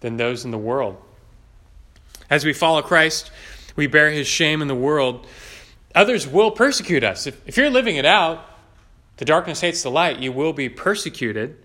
than 0.00 0.16
those 0.16 0.44
in 0.44 0.50
the 0.50 0.58
world. 0.58 0.96
As 2.30 2.44
we 2.44 2.52
follow 2.52 2.80
Christ, 2.82 3.30
we 3.76 3.86
bear 3.86 4.10
his 4.10 4.26
shame 4.26 4.62
in 4.62 4.68
the 4.68 4.74
world. 4.74 5.26
Others 5.94 6.26
will 6.26 6.50
persecute 6.50 7.04
us. 7.04 7.26
If, 7.26 7.46
if 7.46 7.56
you're 7.56 7.70
living 7.70 7.96
it 7.96 8.06
out, 8.06 8.44
the 9.18 9.24
darkness 9.24 9.60
hates 9.60 9.82
the 9.82 9.90
light, 9.90 10.18
you 10.18 10.32
will 10.32 10.52
be 10.52 10.68
persecuted. 10.68 11.56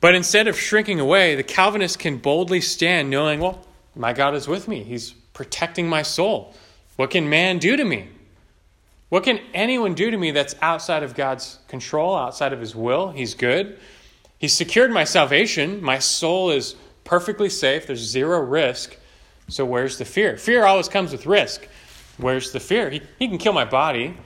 But 0.00 0.14
instead 0.14 0.48
of 0.48 0.58
shrinking 0.58 1.00
away, 1.00 1.34
the 1.34 1.42
Calvinist 1.42 1.98
can 1.98 2.18
boldly 2.18 2.60
stand 2.60 3.10
knowing, 3.10 3.40
well, 3.40 3.66
my 3.96 4.12
God 4.12 4.34
is 4.34 4.46
with 4.46 4.68
me. 4.68 4.82
He's 4.82 5.12
protecting 5.32 5.88
my 5.88 6.02
soul. 6.02 6.54
What 6.96 7.10
can 7.10 7.28
man 7.28 7.58
do 7.58 7.76
to 7.76 7.84
me? 7.84 8.08
What 9.08 9.24
can 9.24 9.40
anyone 9.52 9.94
do 9.94 10.10
to 10.10 10.16
me 10.16 10.30
that's 10.30 10.54
outside 10.62 11.02
of 11.02 11.14
God's 11.14 11.58
control, 11.68 12.16
outside 12.16 12.52
of 12.52 12.60
His 12.60 12.74
will? 12.74 13.10
He's 13.10 13.34
good. 13.34 13.78
He's 14.38 14.52
secured 14.52 14.90
my 14.90 15.04
salvation. 15.04 15.82
My 15.82 15.98
soul 15.98 16.50
is 16.50 16.74
perfectly 17.04 17.48
safe. 17.48 17.86
There's 17.86 18.00
zero 18.00 18.40
risk. 18.40 18.96
So 19.48 19.64
where's 19.64 19.98
the 19.98 20.04
fear? 20.04 20.36
Fear 20.36 20.64
always 20.64 20.88
comes 20.88 21.12
with 21.12 21.26
risk. 21.26 21.68
Where's 22.16 22.52
the 22.52 22.60
fear? 22.60 22.90
He, 22.90 23.02
he 23.18 23.28
can 23.28 23.38
kill 23.38 23.52
my 23.52 23.64
body. 23.64 24.16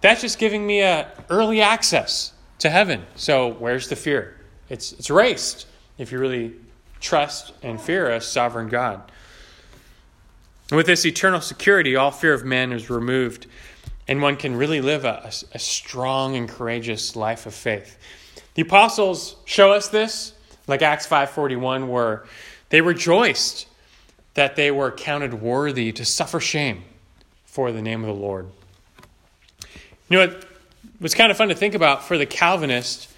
That's 0.00 0.20
just 0.20 0.38
giving 0.38 0.66
me 0.66 0.82
a 0.82 1.10
early 1.30 1.60
access 1.60 2.32
to 2.58 2.70
heaven. 2.70 3.04
So 3.14 3.54
where's 3.54 3.88
the 3.88 3.96
fear? 3.96 4.36
It's 4.68 4.92
it's 4.92 5.10
erased 5.10 5.66
if 5.98 6.12
you 6.12 6.18
really 6.18 6.54
trust 7.00 7.52
and 7.62 7.80
fear 7.80 8.10
a 8.10 8.20
sovereign 8.20 8.68
God. 8.68 9.10
With 10.70 10.86
this 10.86 11.04
eternal 11.04 11.40
security, 11.40 11.96
all 11.96 12.10
fear 12.10 12.32
of 12.32 12.44
man 12.44 12.72
is 12.72 12.88
removed 12.88 13.46
and 14.08 14.20
one 14.20 14.36
can 14.36 14.56
really 14.56 14.80
live 14.80 15.04
a, 15.04 15.30
a, 15.52 15.58
strong 15.58 16.36
and 16.36 16.48
courageous 16.48 17.14
life 17.14 17.46
of 17.46 17.54
faith. 17.54 17.96
The 18.54 18.62
apostles 18.62 19.36
show 19.44 19.72
us 19.72 19.88
this, 19.88 20.34
like 20.66 20.82
Acts 20.82 21.06
5:41 21.06 21.88
where 21.88 22.24
they 22.70 22.80
rejoiced 22.80 23.66
that 24.34 24.56
they 24.56 24.70
were 24.70 24.90
counted 24.90 25.34
worthy 25.34 25.92
to 25.92 26.04
suffer 26.04 26.40
shame 26.40 26.84
for 27.44 27.70
the 27.70 27.82
name 27.82 28.00
of 28.00 28.06
the 28.06 28.20
Lord. 28.20 28.48
You 30.08 30.18
know 30.18 30.26
what 30.26 30.44
was 31.00 31.14
kind 31.14 31.30
of 31.30 31.36
fun 31.36 31.48
to 31.48 31.54
think 31.54 31.74
about 31.74 32.04
for 32.04 32.18
the 32.18 32.26
Calvinist? 32.26 33.08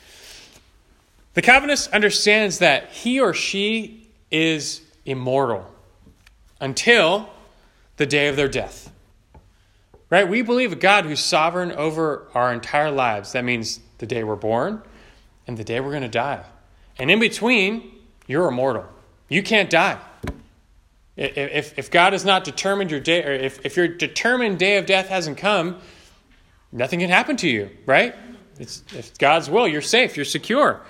The 1.34 1.42
Calvinist 1.42 1.92
understands 1.92 2.58
that 2.58 2.90
he 2.90 3.20
or 3.20 3.34
she 3.34 4.08
is 4.30 4.80
immortal 5.04 5.70
until 6.60 7.28
the 7.96 8.06
day 8.06 8.28
of 8.28 8.36
their 8.36 8.48
death. 8.48 8.90
Right? 10.14 10.28
We 10.28 10.42
believe 10.42 10.70
a 10.70 10.76
God 10.76 11.06
who's 11.06 11.18
sovereign 11.18 11.72
over 11.72 12.28
our 12.34 12.52
entire 12.52 12.92
lives. 12.92 13.32
That 13.32 13.42
means 13.42 13.80
the 13.98 14.06
day 14.06 14.22
we're 14.22 14.36
born 14.36 14.80
and 15.48 15.56
the 15.56 15.64
day 15.64 15.80
we're 15.80 15.90
going 15.90 16.02
to 16.02 16.08
die. 16.08 16.44
And 17.00 17.10
in 17.10 17.18
between, 17.18 17.90
you're 18.28 18.46
immortal. 18.46 18.86
You 19.28 19.42
can't 19.42 19.68
die. 19.68 19.98
If, 21.16 21.76
if 21.76 21.90
God 21.90 22.12
has 22.12 22.24
not 22.24 22.44
determined 22.44 22.92
your 22.92 23.00
day, 23.00 23.24
or 23.24 23.32
if, 23.32 23.66
if 23.66 23.76
your 23.76 23.88
determined 23.88 24.60
day 24.60 24.76
of 24.76 24.86
death 24.86 25.08
hasn't 25.08 25.36
come, 25.36 25.80
nothing 26.70 27.00
can 27.00 27.10
happen 27.10 27.36
to 27.38 27.48
you, 27.48 27.70
right? 27.84 28.14
It's, 28.60 28.84
if 28.94 29.18
God's 29.18 29.50
will, 29.50 29.66
you're 29.66 29.82
safe, 29.82 30.16
you're 30.16 30.24
secure. 30.24 30.80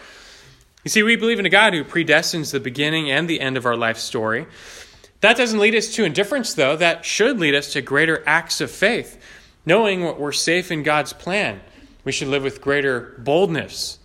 You 0.85 0.91
see, 0.91 1.03
we 1.03 1.17
believe 1.17 1.39
in 1.39 1.47
a 1.47 1.49
God 1.49 1.73
who 1.73 1.83
predestines 1.83 2.53
the 2.53 2.61
beginning 2.61 3.11
and 3.11 3.27
the 3.27 3.41
end 3.41 3.57
of 3.57 3.65
our 3.65 3.75
life 3.75 3.97
story. 3.97 4.47
That 5.25 5.39
doesn't 5.39 5.59
lead 5.59 5.75
us 5.75 5.89
to 5.95 6.05
indifference, 6.05 6.53
though. 6.53 6.77
That 6.77 7.03
should 7.07 7.41
lead 7.41 7.55
us 7.55 7.73
to 7.73 7.81
greater 7.81 8.23
acts 8.27 8.61
of 8.61 8.71
faith, 8.71 9.19
knowing 9.65 10.05
what 10.05 10.21
we're 10.21 10.33
safe 10.33 10.71
in 10.71 10.83
God's 10.83 11.15
plan. 11.15 11.63
We 12.05 12.13
should 12.13 12.29
live 12.29 12.43
with 12.43 12.61
greater 12.61 13.15
boldness. 13.17 14.01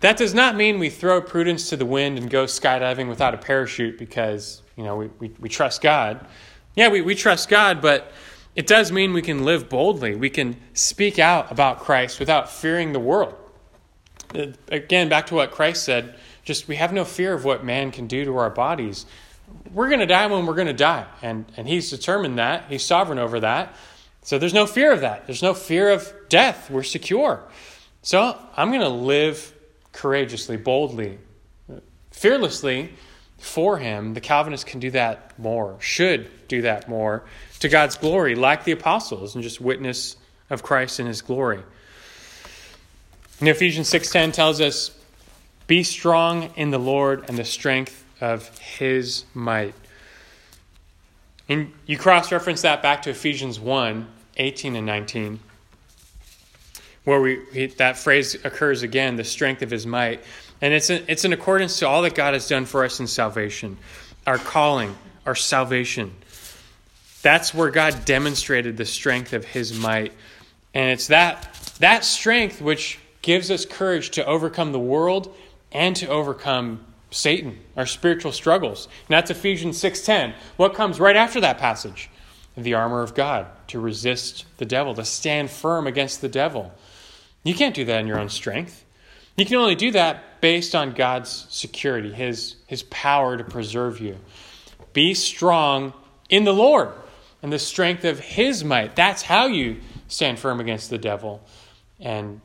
That 0.00 0.16
does 0.16 0.32
not 0.32 0.56
mean 0.56 0.78
we 0.78 0.88
throw 0.88 1.20
prudence 1.20 1.68
to 1.68 1.76
the 1.76 1.84
wind 1.84 2.16
and 2.16 2.30
go 2.30 2.46
skydiving 2.46 3.10
without 3.10 3.34
a 3.34 3.36
parachute 3.36 3.98
because, 3.98 4.62
you 4.74 4.84
know, 4.84 4.96
we, 4.96 5.10
we, 5.18 5.30
we 5.38 5.50
trust 5.50 5.82
God. 5.82 6.26
Yeah, 6.74 6.88
we, 6.88 7.02
we 7.02 7.14
trust 7.14 7.50
God, 7.50 7.82
but 7.82 8.10
it 8.56 8.66
does 8.66 8.90
mean 8.90 9.12
we 9.12 9.20
can 9.20 9.44
live 9.44 9.68
boldly. 9.68 10.14
We 10.14 10.30
can 10.30 10.56
speak 10.72 11.18
out 11.18 11.52
about 11.52 11.80
Christ 11.80 12.18
without 12.18 12.50
fearing 12.50 12.94
the 12.94 13.00
world. 13.00 13.34
Uh, 14.34 14.46
again, 14.68 15.10
back 15.10 15.26
to 15.26 15.34
what 15.34 15.50
Christ 15.50 15.84
said, 15.84 16.14
just 16.42 16.68
we 16.68 16.76
have 16.76 16.94
no 16.94 17.04
fear 17.04 17.34
of 17.34 17.44
what 17.44 17.66
man 17.66 17.90
can 17.90 18.06
do 18.06 18.24
to 18.24 18.38
our 18.38 18.48
bodies 18.48 19.04
we're 19.72 19.88
going 19.88 20.00
to 20.00 20.06
die 20.06 20.26
when 20.26 20.46
we're 20.46 20.54
going 20.54 20.68
to 20.68 20.72
die. 20.72 21.06
And, 21.22 21.44
and 21.56 21.68
He's 21.68 21.90
determined 21.90 22.38
that. 22.38 22.64
He's 22.68 22.84
sovereign 22.84 23.18
over 23.18 23.40
that. 23.40 23.74
So 24.22 24.38
there's 24.38 24.54
no 24.54 24.66
fear 24.66 24.92
of 24.92 25.00
that. 25.00 25.26
There's 25.26 25.42
no 25.42 25.54
fear 25.54 25.90
of 25.90 26.12
death. 26.28 26.70
We're 26.70 26.82
secure. 26.82 27.42
So 28.02 28.38
I'm 28.56 28.68
going 28.70 28.82
to 28.82 28.88
live 28.88 29.52
courageously, 29.92 30.56
boldly, 30.56 31.18
fearlessly 32.10 32.92
for 33.38 33.78
Him. 33.78 34.14
The 34.14 34.20
Calvinists 34.20 34.64
can 34.64 34.80
do 34.80 34.90
that 34.92 35.38
more, 35.38 35.76
should 35.80 36.28
do 36.48 36.62
that 36.62 36.88
more 36.88 37.24
to 37.60 37.68
God's 37.68 37.96
glory, 37.96 38.34
like 38.34 38.64
the 38.64 38.72
apostles, 38.72 39.34
and 39.34 39.42
just 39.42 39.60
witness 39.60 40.16
of 40.50 40.62
Christ 40.62 41.00
in 41.00 41.06
His 41.06 41.22
glory. 41.22 41.62
And 43.40 43.48
Ephesians 43.48 43.90
6.10 43.90 44.32
tells 44.32 44.60
us, 44.60 44.90
Be 45.66 45.82
strong 45.82 46.50
in 46.56 46.70
the 46.70 46.78
Lord 46.78 47.24
and 47.28 47.38
the 47.38 47.44
strength 47.44 48.04
of 48.20 48.56
his 48.58 49.24
might. 49.34 49.74
And 51.48 51.72
you 51.86 51.96
cross 51.96 52.30
reference 52.30 52.62
that 52.62 52.82
back 52.82 53.02
to 53.02 53.10
Ephesians 53.10 53.58
1 53.58 54.06
18 54.40 54.76
and 54.76 54.86
19, 54.86 55.40
where 57.04 57.20
we, 57.20 57.66
that 57.78 57.98
phrase 57.98 58.36
occurs 58.44 58.82
again 58.84 59.16
the 59.16 59.24
strength 59.24 59.62
of 59.62 59.70
his 59.70 59.84
might. 59.84 60.22
And 60.60 60.72
it's 60.72 60.90
in, 60.90 61.04
it's 61.08 61.24
in 61.24 61.32
accordance 61.32 61.80
to 61.80 61.88
all 61.88 62.02
that 62.02 62.14
God 62.14 62.34
has 62.34 62.48
done 62.48 62.64
for 62.64 62.84
us 62.84 63.00
in 63.00 63.08
salvation, 63.08 63.76
our 64.26 64.38
calling, 64.38 64.96
our 65.26 65.34
salvation. 65.34 66.12
That's 67.22 67.52
where 67.52 67.70
God 67.70 68.04
demonstrated 68.04 68.76
the 68.76 68.84
strength 68.84 69.32
of 69.32 69.44
his 69.44 69.76
might. 69.76 70.12
And 70.74 70.90
it's 70.90 71.08
that, 71.08 71.52
that 71.80 72.04
strength 72.04 72.60
which 72.60 73.00
gives 73.22 73.50
us 73.50 73.64
courage 73.64 74.10
to 74.10 74.24
overcome 74.24 74.72
the 74.72 74.78
world 74.78 75.34
and 75.72 75.96
to 75.96 76.06
overcome 76.08 76.84
Satan, 77.10 77.58
our 77.76 77.86
spiritual 77.86 78.32
struggles. 78.32 78.86
And 78.86 79.14
that's 79.14 79.30
Ephesians 79.30 79.78
6:10. 79.78 80.34
What 80.56 80.74
comes 80.74 81.00
right 81.00 81.16
after 81.16 81.40
that 81.40 81.58
passage? 81.58 82.10
The 82.56 82.74
armor 82.74 83.02
of 83.02 83.14
God 83.14 83.46
to 83.68 83.80
resist 83.80 84.44
the 84.56 84.64
devil, 84.64 84.94
to 84.94 85.04
stand 85.04 85.50
firm 85.50 85.86
against 85.86 86.20
the 86.20 86.28
devil. 86.28 86.72
You 87.44 87.54
can't 87.54 87.74
do 87.74 87.84
that 87.84 88.00
in 88.00 88.06
your 88.06 88.18
own 88.18 88.28
strength. 88.28 88.84
You 89.36 89.46
can 89.46 89.56
only 89.56 89.76
do 89.76 89.92
that 89.92 90.40
based 90.40 90.74
on 90.74 90.92
God's 90.92 91.46
security, 91.48 92.12
his, 92.12 92.56
his 92.66 92.82
power 92.84 93.36
to 93.36 93.44
preserve 93.44 94.00
you. 94.00 94.18
Be 94.92 95.14
strong 95.14 95.92
in 96.28 96.42
the 96.42 96.52
Lord 96.52 96.90
and 97.42 97.52
the 97.52 97.58
strength 97.58 98.04
of 98.04 98.18
his 98.18 98.64
might. 98.64 98.96
That's 98.96 99.22
how 99.22 99.46
you 99.46 99.80
stand 100.08 100.40
firm 100.40 100.58
against 100.58 100.90
the 100.90 100.98
devil. 100.98 101.40
And 102.00 102.40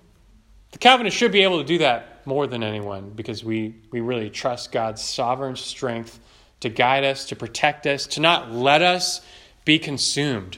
the 0.71 0.77
Calvinist 0.77 1.17
should 1.17 1.31
be 1.31 1.41
able 1.41 1.57
to 1.59 1.67
do 1.67 1.79
that 1.79 2.12
more 2.26 2.47
than 2.47 2.63
anyone 2.63 3.11
because 3.15 3.43
we, 3.43 3.76
we 3.91 3.99
really 4.01 4.30
trust 4.30 4.71
God's 4.71 5.01
sovereign 5.01 5.55
strength 5.55 6.19
to 6.59 6.69
guide 6.69 7.03
us, 7.03 7.26
to 7.26 7.36
protect 7.36 7.86
us, 7.86 8.07
to 8.07 8.21
not 8.21 8.51
let 8.51 8.82
us 8.82 9.21
be 9.65 9.80
consumed 9.80 10.57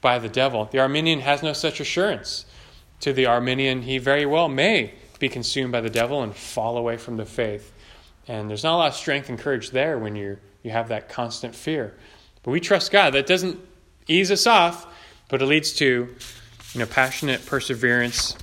by 0.00 0.18
the 0.18 0.28
devil. 0.28 0.68
The 0.70 0.80
Arminian 0.80 1.20
has 1.20 1.42
no 1.42 1.52
such 1.52 1.80
assurance. 1.80 2.46
To 3.00 3.12
the 3.12 3.26
Arminian, 3.26 3.82
he 3.82 3.98
very 3.98 4.26
well 4.26 4.48
may 4.48 4.94
be 5.18 5.28
consumed 5.28 5.72
by 5.72 5.80
the 5.80 5.90
devil 5.90 6.22
and 6.22 6.34
fall 6.34 6.76
away 6.76 6.96
from 6.96 7.16
the 7.16 7.26
faith. 7.26 7.72
And 8.26 8.48
there's 8.48 8.64
not 8.64 8.74
a 8.74 8.78
lot 8.78 8.88
of 8.88 8.94
strength 8.94 9.28
and 9.28 9.38
courage 9.38 9.70
there 9.70 9.98
when 9.98 10.16
you 10.16 10.38
you 10.64 10.70
have 10.70 10.88
that 10.88 11.08
constant 11.08 11.54
fear. 11.54 11.94
But 12.42 12.50
we 12.50 12.58
trust 12.58 12.90
God. 12.90 13.12
That 13.12 13.26
doesn't 13.26 13.60
ease 14.08 14.32
us 14.32 14.46
off, 14.46 14.86
but 15.28 15.40
it 15.40 15.46
leads 15.46 15.74
to 15.74 15.84
you 16.72 16.80
know, 16.80 16.86
passionate 16.86 17.46
perseverance 17.46 18.36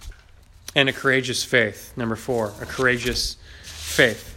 and 0.75 0.89
a 0.89 0.93
courageous 0.93 1.43
faith. 1.43 1.93
Number 1.97 2.15
four, 2.15 2.53
a 2.61 2.65
courageous 2.65 3.37
faith. 3.63 4.27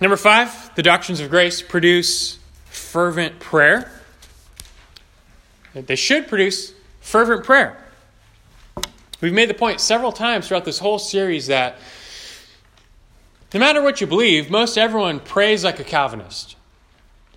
Number 0.00 0.16
five, 0.16 0.74
the 0.76 0.82
doctrines 0.82 1.20
of 1.20 1.30
grace 1.30 1.62
produce 1.62 2.38
fervent 2.66 3.38
prayer. 3.40 3.90
They 5.74 5.96
should 5.96 6.28
produce 6.28 6.72
fervent 7.00 7.44
prayer. 7.44 7.76
We've 9.20 9.32
made 9.32 9.50
the 9.50 9.54
point 9.54 9.80
several 9.80 10.12
times 10.12 10.48
throughout 10.48 10.64
this 10.64 10.78
whole 10.78 10.98
series 10.98 11.48
that 11.48 11.78
no 13.52 13.60
matter 13.60 13.82
what 13.82 14.00
you 14.00 14.06
believe, 14.06 14.50
most 14.50 14.78
everyone 14.78 15.20
prays 15.20 15.64
like 15.64 15.80
a 15.80 15.84
Calvinist. 15.84 16.56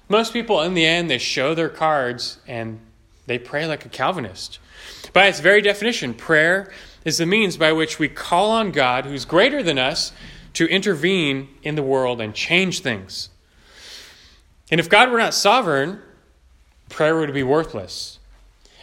Most 0.08 0.32
people, 0.32 0.62
in 0.62 0.76
the 0.76 0.86
end, 0.86 1.10
they 1.10 1.18
show 1.18 1.56
their 1.56 1.70
cards 1.70 2.38
and 2.48 2.80
they 3.26 3.40
pray 3.40 3.66
like 3.66 3.86
a 3.86 3.90
Calvinist. 3.90 4.60
By 5.12 5.28
its 5.28 5.40
very 5.40 5.62
definition, 5.62 6.14
prayer 6.14 6.72
is 7.06 7.18
the 7.18 7.26
means 7.26 7.58
by 7.58 7.72
which 7.72 8.00
we 8.00 8.08
call 8.08 8.52
on 8.52 8.72
God, 8.72 9.06
who's 9.06 9.26
greater 9.26 9.62
than 9.62 9.78
us, 9.78 10.12
to 10.54 10.68
intervene 10.68 11.50
in 11.64 11.76
the 11.76 11.84
world 11.84 12.22
and 12.22 12.34
change 12.34 12.82
things. 12.82 13.30
And 14.72 14.80
if 14.80 14.90
God 14.90 15.12
were 15.12 15.18
not 15.18 15.34
sovereign, 15.34 16.00
prayer 16.90 17.18
would 17.18 17.34
be 17.34 17.44
worthless. 17.44 18.20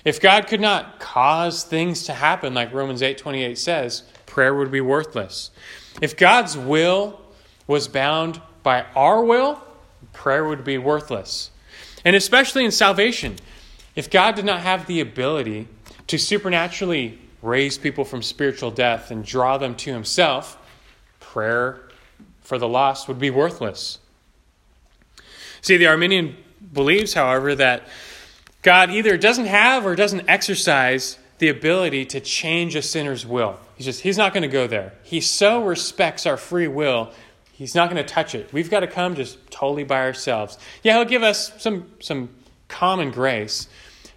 If 0.04 0.20
God 0.20 0.46
could 0.46 0.60
not 0.60 0.98
cause 0.98 1.62
things 1.62 2.04
to 2.04 2.14
happen 2.14 2.54
like 2.54 2.72
Romans 2.72 3.02
8:28 3.02 3.56
says, 3.58 4.02
prayer 4.26 4.54
would 4.54 4.70
be 4.70 4.80
worthless. 4.80 5.50
If 6.00 6.16
God's 6.16 6.56
will 6.56 7.20
was 7.66 7.88
bound 7.88 8.40
by 8.62 8.86
our 8.94 9.22
will, 9.22 9.62
prayer 10.12 10.44
would 10.44 10.64
be 10.64 10.78
worthless. 10.78 11.50
And 12.04 12.16
especially 12.16 12.64
in 12.64 12.70
salvation, 12.70 13.36
if 13.94 14.10
God 14.10 14.34
did 14.34 14.44
not 14.44 14.60
have 14.60 14.86
the 14.86 15.00
ability 15.00 15.68
to 16.06 16.18
supernaturally 16.18 17.18
raise 17.43 17.78
people 17.78 18.05
from 18.05 18.22
spiritual 18.22 18.70
death 18.70 19.11
and 19.11 19.24
draw 19.24 19.59
them 19.59 19.74
to 19.76 19.93
himself, 19.93 20.59
prayer 21.18 21.88
for 22.41 22.59
the 22.59 22.68
lost 22.68 23.09
would 23.09 23.18
be 23.18 23.30
worthless. 23.30 23.99
See, 25.62 25.76
the 25.76 25.86
Arminian 25.86 26.36
believes, 26.72 27.14
however, 27.14 27.55
that 27.55 27.84
God 28.62 28.91
either 28.91 29.16
doesn't 29.16 29.47
have 29.47 29.86
or 29.86 29.95
doesn't 29.95 30.28
exercise 30.28 31.18
the 31.38 31.49
ability 31.49 32.05
to 32.07 32.20
change 32.20 32.76
a 32.76 32.82
sinner's 32.82 33.26
will. 33.26 33.59
He's 33.76 33.86
just 33.86 34.03
he's 34.03 34.18
not 34.18 34.34
going 34.34 34.43
to 34.43 34.49
go 34.49 34.66
there. 34.66 34.93
He 35.03 35.20
so 35.20 35.64
respects 35.64 36.26
our 36.26 36.36
free 36.36 36.68
will, 36.68 37.12
he's 37.53 37.74
not 37.74 37.91
going 37.91 38.05
to 38.05 38.09
touch 38.09 38.34
it. 38.34 38.53
We've 38.53 38.70
got 38.70 38.80
to 38.80 38.86
come 38.86 39.14
just 39.14 39.38
totally 39.51 39.84
by 39.84 40.01
ourselves. 40.01 40.59
Yeah, 40.82 40.97
he'll 40.97 41.07
give 41.07 41.22
us 41.22 41.53
some 41.62 41.91
some 42.01 42.28
common 42.68 43.11
grace, 43.11 43.68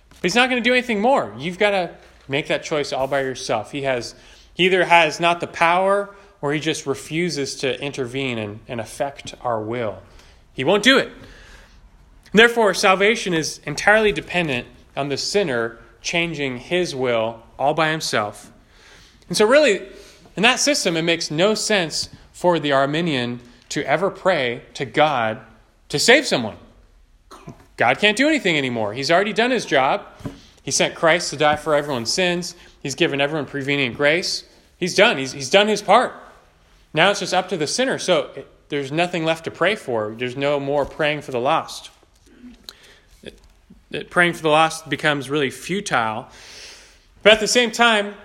but 0.10 0.24
he's 0.24 0.36
not 0.36 0.50
going 0.50 0.62
to 0.62 0.70
do 0.70 0.74
anything 0.74 1.00
more. 1.00 1.34
You've 1.38 1.58
got 1.58 1.72
to 1.72 1.96
make 2.28 2.48
that 2.48 2.64
choice 2.64 2.94
all 2.94 3.08
by 3.08 3.22
yourself. 3.22 3.72
He 3.72 3.84
has 3.84 4.16
he 4.54 4.66
either 4.66 4.86
has 4.86 5.20
not 5.20 5.40
the 5.40 5.48
power 5.48 6.14
or 6.42 6.54
he 6.54 6.60
just 6.60 6.86
refuses 6.86 7.56
to 7.56 7.82
intervene 7.82 8.38
and, 8.38 8.60
and 8.68 8.80
affect 8.80 9.34
our 9.42 9.62
will. 9.62 10.02
He 10.54 10.64
won't 10.64 10.84
do 10.84 10.98
it. 10.98 11.12
Therefore, 12.34 12.74
salvation 12.74 13.34
is 13.34 13.60
entirely 13.66 14.12
dependent 14.12 14.68
on 14.96 15.10
the 15.10 15.18
sinner 15.18 15.78
changing 16.02 16.58
his 16.58 16.96
will 16.96 17.42
all 17.58 17.74
by 17.74 17.90
himself. 17.90 18.52
And 19.28 19.38
so, 19.38 19.46
really, 19.48 19.88
in 20.36 20.44
that 20.44 20.60
system, 20.60 20.98
it 20.98 21.04
makes 21.04 21.32
no 21.32 21.54
sense 21.56 22.10
for 22.32 22.60
the 22.60 22.72
Arminian 22.72 23.40
to 23.70 23.84
ever 23.86 24.10
pray 24.10 24.64
to 24.74 24.86
God 24.86 25.40
to 25.90 25.98
save 25.98 26.28
someone. 26.28 26.58
God 27.78 28.00
can't 28.00 28.18
do 28.18 28.28
anything 28.28 28.58
anymore. 28.58 28.94
He's 28.94 29.10
already 29.10 29.34
done 29.34 29.52
his 29.52 29.66
job. 29.66 30.06
He 30.64 30.72
sent 30.72 30.96
Christ 30.96 31.30
to 31.30 31.38
die 31.38 31.58
for 31.58 31.76
everyone's 31.76 32.12
sins. 32.12 32.56
He's 32.82 32.96
given 32.96 33.22
everyone 33.22 33.46
prevenient 33.46 33.96
grace. 33.96 34.44
He's 34.78 34.96
done. 34.96 35.18
He's, 35.18 35.34
he's 35.34 35.50
done 35.50 35.68
his 35.68 35.82
part. 35.82 36.14
Now 36.94 37.12
it's 37.12 37.20
just 37.20 37.34
up 37.34 37.50
to 37.50 37.58
the 37.58 37.68
sinner. 37.68 38.00
So 38.00 38.32
it, 38.36 38.50
there's 38.70 38.92
nothing 38.92 39.26
left 39.26 39.44
to 39.44 39.52
pray 39.52 39.76
for. 39.76 40.16
There's 40.18 40.36
no 40.36 40.60
more 40.60 40.86
praying 40.86 41.22
for 41.22 41.32
the 41.32 41.40
lost 41.40 41.92
that 43.94 44.10
praying 44.10 44.34
for 44.34 44.42
the 44.42 44.50
lost 44.50 44.90
becomes 44.90 45.30
really 45.30 45.52
futile. 45.52 46.28
But 47.22 47.34
at 47.34 47.40
the 47.40 47.48
same 47.48 47.72
time, 47.72 48.16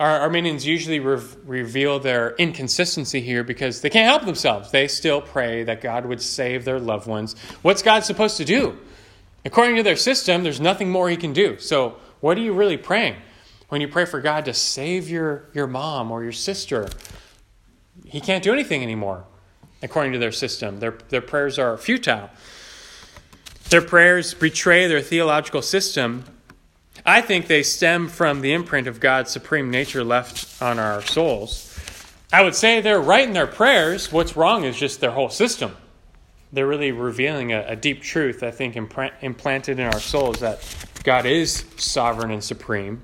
our 0.00 0.20
Arminians 0.20 0.66
usually 0.66 0.98
re- 0.98 1.22
reveal 1.46 2.00
their 2.00 2.34
inconsistency 2.34 3.20
here 3.20 3.44
because 3.44 3.80
they 3.80 3.90
can't 3.90 4.08
help 4.08 4.26
themselves. 4.26 4.72
They 4.72 4.88
still 4.88 5.20
pray 5.20 5.62
that 5.62 5.80
God 5.80 6.04
would 6.06 6.20
save 6.20 6.64
their 6.64 6.80
loved 6.80 7.06
ones. 7.06 7.36
What's 7.62 7.80
God 7.82 8.04
supposed 8.04 8.36
to 8.38 8.44
do? 8.44 8.76
According 9.44 9.76
to 9.76 9.82
their 9.82 9.96
system, 9.96 10.42
there's 10.42 10.60
nothing 10.60 10.90
more 10.90 11.10
he 11.10 11.16
can 11.16 11.32
do. 11.32 11.58
So, 11.58 11.96
what 12.20 12.38
are 12.38 12.40
you 12.40 12.54
really 12.54 12.78
praying? 12.78 13.16
When 13.68 13.80
you 13.80 13.88
pray 13.88 14.04
for 14.04 14.20
God 14.20 14.44
to 14.46 14.54
save 14.54 15.10
your, 15.10 15.48
your 15.52 15.66
mom 15.66 16.10
or 16.10 16.22
your 16.22 16.32
sister, 16.32 16.88
he 18.06 18.20
can't 18.20 18.42
do 18.42 18.52
anything 18.52 18.82
anymore, 18.82 19.24
according 19.82 20.12
to 20.12 20.18
their 20.18 20.32
system. 20.32 20.80
Their, 20.80 20.98
their 21.08 21.20
prayers 21.20 21.58
are 21.58 21.76
futile. 21.76 22.30
Their 23.68 23.82
prayers 23.82 24.34
betray 24.34 24.86
their 24.86 25.00
theological 25.00 25.62
system. 25.62 26.24
I 27.04 27.20
think 27.20 27.46
they 27.46 27.62
stem 27.62 28.08
from 28.08 28.40
the 28.40 28.52
imprint 28.52 28.86
of 28.86 29.00
God's 29.00 29.30
supreme 29.30 29.70
nature 29.70 30.04
left 30.04 30.62
on 30.62 30.78
our 30.78 31.02
souls. 31.02 31.70
I 32.32 32.42
would 32.42 32.54
say 32.54 32.80
they're 32.80 33.00
right 33.00 33.26
in 33.26 33.34
their 33.34 33.46
prayers. 33.46 34.10
What's 34.10 34.36
wrong 34.36 34.64
is 34.64 34.76
just 34.76 35.00
their 35.00 35.10
whole 35.10 35.28
system. 35.28 35.76
They're 36.54 36.66
really 36.68 36.92
revealing 36.92 37.52
a, 37.52 37.64
a 37.68 37.76
deep 37.76 38.00
truth, 38.00 38.44
I 38.44 38.52
think, 38.52 38.76
implanted 38.76 39.80
in 39.80 39.86
our 39.86 39.98
souls 39.98 40.38
that 40.38 40.60
God 41.02 41.26
is 41.26 41.64
sovereign 41.76 42.30
and 42.30 42.44
supreme. 42.44 43.02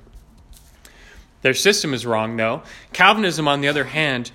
Their 1.43 1.55
system 1.55 1.93
is 1.93 2.07
wrong, 2.07 2.37
though. 2.37 2.63
Calvinism, 2.93 3.49
on 3.49 3.61
the 3.61 3.67
other 3.67 3.85
hand, 3.85 4.31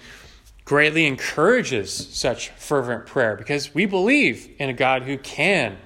greatly 0.66 1.06
encourages 1.06 1.94
such 1.94 2.50
fervent 2.50 3.06
prayer 3.06 3.38
because 3.38 3.74
we 3.74 3.86
believe 3.86 4.50
in 4.60 4.70
a 4.70 4.74
God 4.74 5.04
who 5.04 5.18
can 5.18 5.78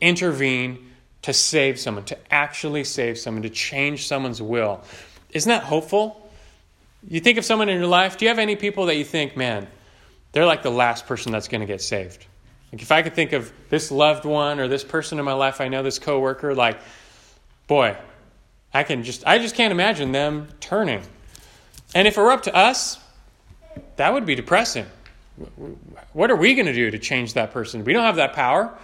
intervene 0.00 0.90
to 1.22 1.32
save 1.32 1.80
someone, 1.80 2.04
to 2.04 2.18
actually 2.30 2.84
save 2.84 3.16
someone, 3.16 3.44
to 3.44 3.50
change 3.50 4.06
someone's 4.06 4.42
will. 4.42 4.82
Isn't 5.30 5.48
that 5.48 5.62
hopeful? 5.62 6.30
You 7.08 7.20
think 7.20 7.38
of 7.38 7.46
someone 7.46 7.70
in 7.70 7.78
your 7.78 7.86
life, 7.86 8.18
do 8.18 8.26
you 8.26 8.28
have 8.28 8.38
any 8.38 8.56
people 8.56 8.86
that 8.86 8.96
you 8.96 9.04
think, 9.04 9.38
man, 9.38 9.68
they're 10.32 10.46
like 10.46 10.62
the 10.62 10.70
last 10.70 11.06
person 11.06 11.32
that's 11.32 11.48
going 11.48 11.62
to 11.62 11.66
get 11.66 11.80
saved? 11.80 12.26
Like 12.72 12.82
if 12.82 12.92
I 12.92 13.02
could 13.02 13.14
think 13.14 13.32
of 13.32 13.52
this 13.70 13.90
loved 13.90 14.24
one 14.24 14.60
or 14.60 14.68
this 14.68 14.84
person 14.84 15.18
in 15.18 15.24
my 15.24 15.32
life, 15.32 15.60
I 15.60 15.68
know 15.68 15.82
this 15.82 15.98
coworker, 15.98 16.54
like, 16.54 16.78
boy, 17.66 17.96
I 18.72 18.82
can 18.82 19.02
just 19.02 19.26
I 19.26 19.38
just 19.38 19.54
can't 19.54 19.72
imagine 19.72 20.12
them 20.12 20.48
turning. 20.60 21.02
And 21.94 22.06
if 22.06 22.18
it 22.18 22.20
were 22.20 22.30
up 22.30 22.42
to 22.42 22.54
us, 22.54 22.98
that 23.96 24.12
would 24.12 24.26
be 24.26 24.34
depressing. 24.34 24.86
What 26.12 26.30
are 26.30 26.36
we 26.36 26.54
going 26.54 26.66
to 26.66 26.72
do 26.72 26.90
to 26.90 26.98
change 26.98 27.34
that 27.34 27.52
person? 27.52 27.84
We 27.84 27.92
don't 27.92 28.04
have 28.04 28.16
that 28.16 28.34
power. 28.34 28.76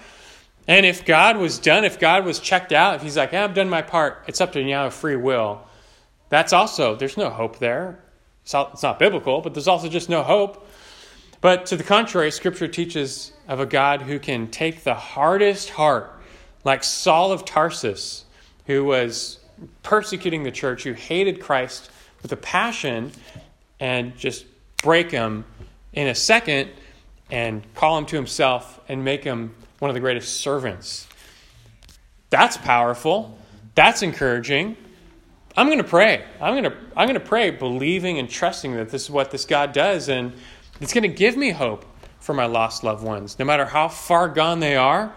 And 0.67 0.87
if 0.87 1.05
God 1.05 1.37
was 1.37 1.59
done, 1.59 1.85
if 1.85 1.99
God 1.99 2.25
was 2.25 2.39
checked 2.39 2.73
out, 2.73 2.97
if 2.97 3.03
He's 3.03 3.17
like, 3.17 3.33
yeah, 3.33 3.45
I've 3.45 3.55
done 3.55 3.69
my 3.69 3.83
part, 3.83 4.25
it's 4.27 4.41
up 4.41 4.53
to 4.53 4.61
you 4.61 4.69
now 4.69 4.89
free 4.89 5.17
will. 5.17 5.61
That's 6.31 6.53
also, 6.53 6.97
there's 6.97 7.17
no 7.17 7.29
hope 7.29 7.59
there. 7.59 8.01
It's 8.45 8.53
not, 8.53 8.73
it's 8.73 8.83
not 8.83 8.99
biblical, 8.99 9.41
but 9.41 9.53
there's 9.53 9.69
also 9.69 9.89
just 9.89 10.09
no 10.09 10.23
hope. 10.23 10.67
But 11.45 11.67
to 11.67 11.77
the 11.77 11.85
contrary, 11.85 12.31
Scripture 12.31 12.69
teaches 12.69 13.31
of 13.49 13.61
a 13.61 13.67
God 13.67 14.01
who 14.01 14.19
can 14.19 14.49
take 14.49 14.83
the 14.83 14.95
hardest 14.95 15.69
heart, 15.69 16.11
like 16.65 16.83
Saul 16.83 17.33
of 17.33 17.45
Tarsus, 17.45 18.25
who 18.67 18.83
was 18.83 19.41
persecuting 19.83 20.43
the 20.43 20.51
church, 20.51 20.85
who 20.85 20.95
hated 20.95 21.43
Christ 21.43 21.91
with 22.23 22.33
a 22.33 22.37
passion, 22.39 23.13
and 23.79 24.17
just 24.17 24.47
break 24.83 25.11
him 25.11 25.45
in 25.93 26.07
a 26.07 26.15
second 26.15 26.71
and 27.31 27.63
call 27.75 27.99
him 27.99 28.07
to 28.07 28.17
himself 28.17 28.81
and 28.89 29.05
make 29.05 29.23
him 29.23 29.55
one 29.81 29.91
of 29.91 29.95
the 29.95 30.01
greatest 30.01 30.39
servants. 30.39 31.07
That's 32.31 32.57
powerful. 32.57 33.37
That's 33.75 34.01
encouraging. 34.01 34.79
I'm 35.59 35.67
going 35.67 35.77
to 35.77 35.85
pray. 35.85 36.25
I'm 36.41 36.55
going 36.55 36.65
to 36.65 36.77
I'm 36.97 37.07
going 37.07 37.21
to 37.21 37.27
pray 37.27 37.51
believing 37.51 38.19
and 38.19 38.31
trusting 38.31 38.75
that 38.77 38.89
this 38.89 39.03
is 39.03 39.11
what 39.11 39.31
this 39.31 39.45
God 39.45 39.75
does 39.75 40.09
and 40.09 40.33
it's 40.81 40.93
going 40.93 41.03
to 41.03 41.09
give 41.09 41.37
me 41.37 41.51
hope 41.51 41.85
for 42.21 42.35
my 42.35 42.47
lost 42.47 42.85
loved 42.85 43.05
ones. 43.05 43.39
No 43.39 43.45
matter 43.45 43.65
how 43.65 43.89
far 43.89 44.29
gone 44.29 44.61
they 44.61 44.77
are, 44.77 45.15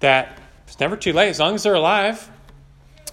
that 0.00 0.38
it's 0.66 0.80
never 0.80 0.96
too 0.96 1.12
late 1.12 1.28
as 1.28 1.40
long 1.40 1.54
as 1.54 1.62
they're 1.62 1.74
alive. 1.74 2.30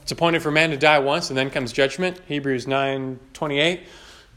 It's 0.01 0.11
appointed 0.11 0.41
for 0.41 0.51
man 0.51 0.69
to 0.69 0.77
die 0.77 0.99
once 0.99 1.29
and 1.29 1.37
then 1.37 1.49
comes 1.49 1.73
judgment. 1.73 2.21
Hebrews 2.27 2.65
9:28. 2.65 3.81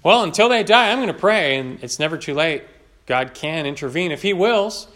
Well, 0.02 0.22
until 0.22 0.48
they 0.48 0.64
die, 0.64 0.90
I'm 0.90 0.98
going 0.98 1.08
to 1.08 1.14
pray 1.14 1.58
and 1.58 1.82
it's 1.84 1.98
never 1.98 2.16
too 2.16 2.34
late. 2.34 2.64
God 3.06 3.34
can 3.34 3.66
intervene 3.66 4.12
if 4.12 4.22
he 4.22 4.32
wills. 4.32 4.88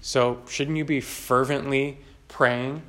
So, 0.00 0.40
shouldn't 0.48 0.76
you 0.76 0.84
be 0.84 1.00
fervently 1.00 1.98
praying 2.28 2.82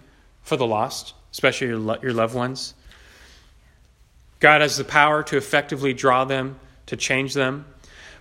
for 0.44 0.56
the 0.56 0.66
lost, 0.66 1.14
especially 1.32 1.68
your, 1.68 1.78
lo- 1.78 1.98
your 2.02 2.14
loved 2.14 2.36
ones? 2.36 2.74
God 4.40 4.62
has 4.62 4.78
the 4.78 4.84
power 4.84 5.24
to 5.24 5.38
effectively 5.38 5.94
draw 5.94 6.26
them, 6.26 6.60
to 6.86 6.96
change 6.96 7.34
them. 7.34 7.66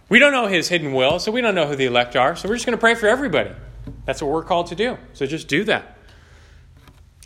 We 0.09 0.19
don't 0.19 0.33
know 0.33 0.47
his 0.47 0.69
hidden 0.69 0.93
will, 0.93 1.19
so 1.19 1.33
we 1.33 1.41
don't 1.41 1.55
know 1.55 1.67
who 1.67 1.77
the 1.77 1.87
elect 1.87 2.17
are. 2.17 2.37
So, 2.37 2.49
we're 2.49 2.55
just 2.55 2.67
going 2.67 2.77
to 2.77 2.81
pray 2.81 2.95
for 2.95 3.09
everybody. 3.09 3.51
That's 4.05 4.23
what 4.23 4.31
we're 4.31 4.45
called 4.45 4.69
to 4.69 4.75
do. 4.75 4.99
So, 5.15 5.27
just 5.27 5.49
do 5.49 5.65
that. 5.65 5.97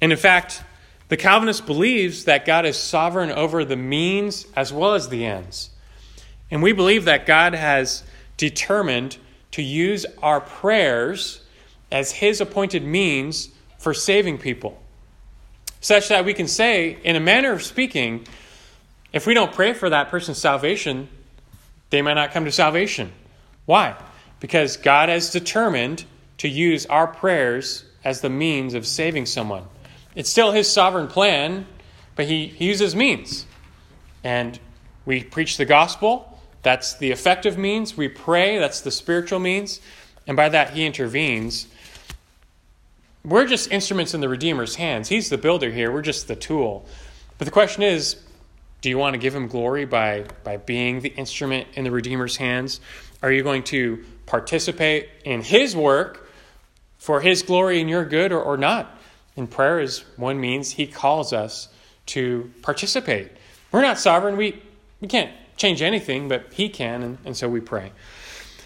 And 0.00 0.12
in 0.12 0.18
fact, 0.18 0.62
the 1.08 1.16
Calvinist 1.16 1.66
believes 1.66 2.24
that 2.24 2.46
God 2.46 2.64
is 2.64 2.76
sovereign 2.76 3.30
over 3.30 3.64
the 3.64 3.76
means 3.76 4.46
as 4.56 4.72
well 4.72 4.94
as 4.94 5.08
the 5.08 5.26
ends. 5.26 5.70
And 6.50 6.62
we 6.62 6.72
believe 6.72 7.04
that 7.04 7.26
God 7.26 7.54
has 7.54 8.02
determined 8.36 9.18
to 9.52 9.62
use 9.62 10.06
our 10.22 10.40
prayers 10.40 11.42
as 11.90 12.12
his 12.12 12.40
appointed 12.40 12.84
means 12.84 13.50
for 13.78 13.92
saving 13.92 14.38
people. 14.38 14.80
Such 15.80 16.08
that 16.08 16.24
we 16.24 16.34
can 16.34 16.46
say, 16.46 16.98
in 17.02 17.16
a 17.16 17.20
manner 17.20 17.52
of 17.52 17.62
speaking, 17.62 18.26
if 19.12 19.26
we 19.26 19.34
don't 19.34 19.52
pray 19.52 19.72
for 19.72 19.90
that 19.90 20.10
person's 20.10 20.38
salvation, 20.38 21.08
they 21.90 22.02
might 22.02 22.14
not 22.14 22.32
come 22.32 22.44
to 22.44 22.52
salvation. 22.52 23.12
Why? 23.66 23.96
Because 24.40 24.76
God 24.76 25.08
has 25.08 25.30
determined 25.30 26.04
to 26.38 26.48
use 26.48 26.86
our 26.86 27.06
prayers 27.06 27.84
as 28.04 28.20
the 28.20 28.30
means 28.30 28.74
of 28.74 28.86
saving 28.86 29.26
someone. 29.26 29.64
It's 30.14 30.30
still 30.30 30.52
His 30.52 30.70
sovereign 30.70 31.08
plan, 31.08 31.66
but 32.16 32.26
He, 32.26 32.46
he 32.46 32.66
uses 32.66 32.96
means. 32.96 33.46
And 34.24 34.58
we 35.04 35.22
preach 35.22 35.56
the 35.56 35.64
gospel, 35.64 36.26
that's 36.62 36.94
the 36.94 37.10
effective 37.10 37.56
means. 37.56 37.96
We 37.96 38.08
pray, 38.08 38.58
that's 38.58 38.80
the 38.80 38.90
spiritual 38.90 39.38
means. 39.38 39.80
And 40.26 40.36
by 40.36 40.48
that, 40.50 40.70
He 40.70 40.84
intervenes. 40.84 41.66
We're 43.24 43.46
just 43.46 43.70
instruments 43.70 44.14
in 44.14 44.20
the 44.20 44.28
Redeemer's 44.28 44.76
hands. 44.76 45.08
He's 45.08 45.28
the 45.28 45.38
builder 45.38 45.70
here, 45.70 45.90
we're 45.92 46.02
just 46.02 46.28
the 46.28 46.36
tool. 46.36 46.86
But 47.38 47.46
the 47.46 47.50
question 47.50 47.82
is 47.82 48.16
do 48.80 48.88
you 48.88 48.96
want 48.96 49.14
to 49.14 49.18
give 49.18 49.34
him 49.34 49.46
glory 49.46 49.84
by, 49.84 50.24
by 50.42 50.56
being 50.56 51.00
the 51.00 51.10
instrument 51.10 51.68
in 51.74 51.84
the 51.84 51.90
Redeemer's 51.90 52.36
hands? 52.36 52.80
Are 53.22 53.30
you 53.30 53.42
going 53.42 53.62
to 53.64 54.04
participate 54.26 55.08
in 55.24 55.42
his 55.42 55.76
work 55.76 56.28
for 56.98 57.20
his 57.20 57.42
glory 57.42 57.80
and 57.80 57.90
your 57.90 58.04
good 58.04 58.32
or, 58.32 58.40
or 58.40 58.56
not? 58.56 58.96
And 59.36 59.50
prayer 59.50 59.80
is 59.80 60.04
one 60.16 60.40
means 60.40 60.72
he 60.72 60.86
calls 60.86 61.32
us 61.32 61.68
to 62.06 62.50
participate. 62.62 63.30
We're 63.70 63.82
not 63.82 63.98
sovereign. 63.98 64.36
We, 64.36 64.62
we 65.00 65.08
can't 65.08 65.30
change 65.56 65.82
anything, 65.82 66.28
but 66.28 66.52
he 66.52 66.68
can, 66.68 67.02
and, 67.02 67.18
and 67.24 67.36
so 67.36 67.48
we 67.48 67.60
pray. 67.60 67.92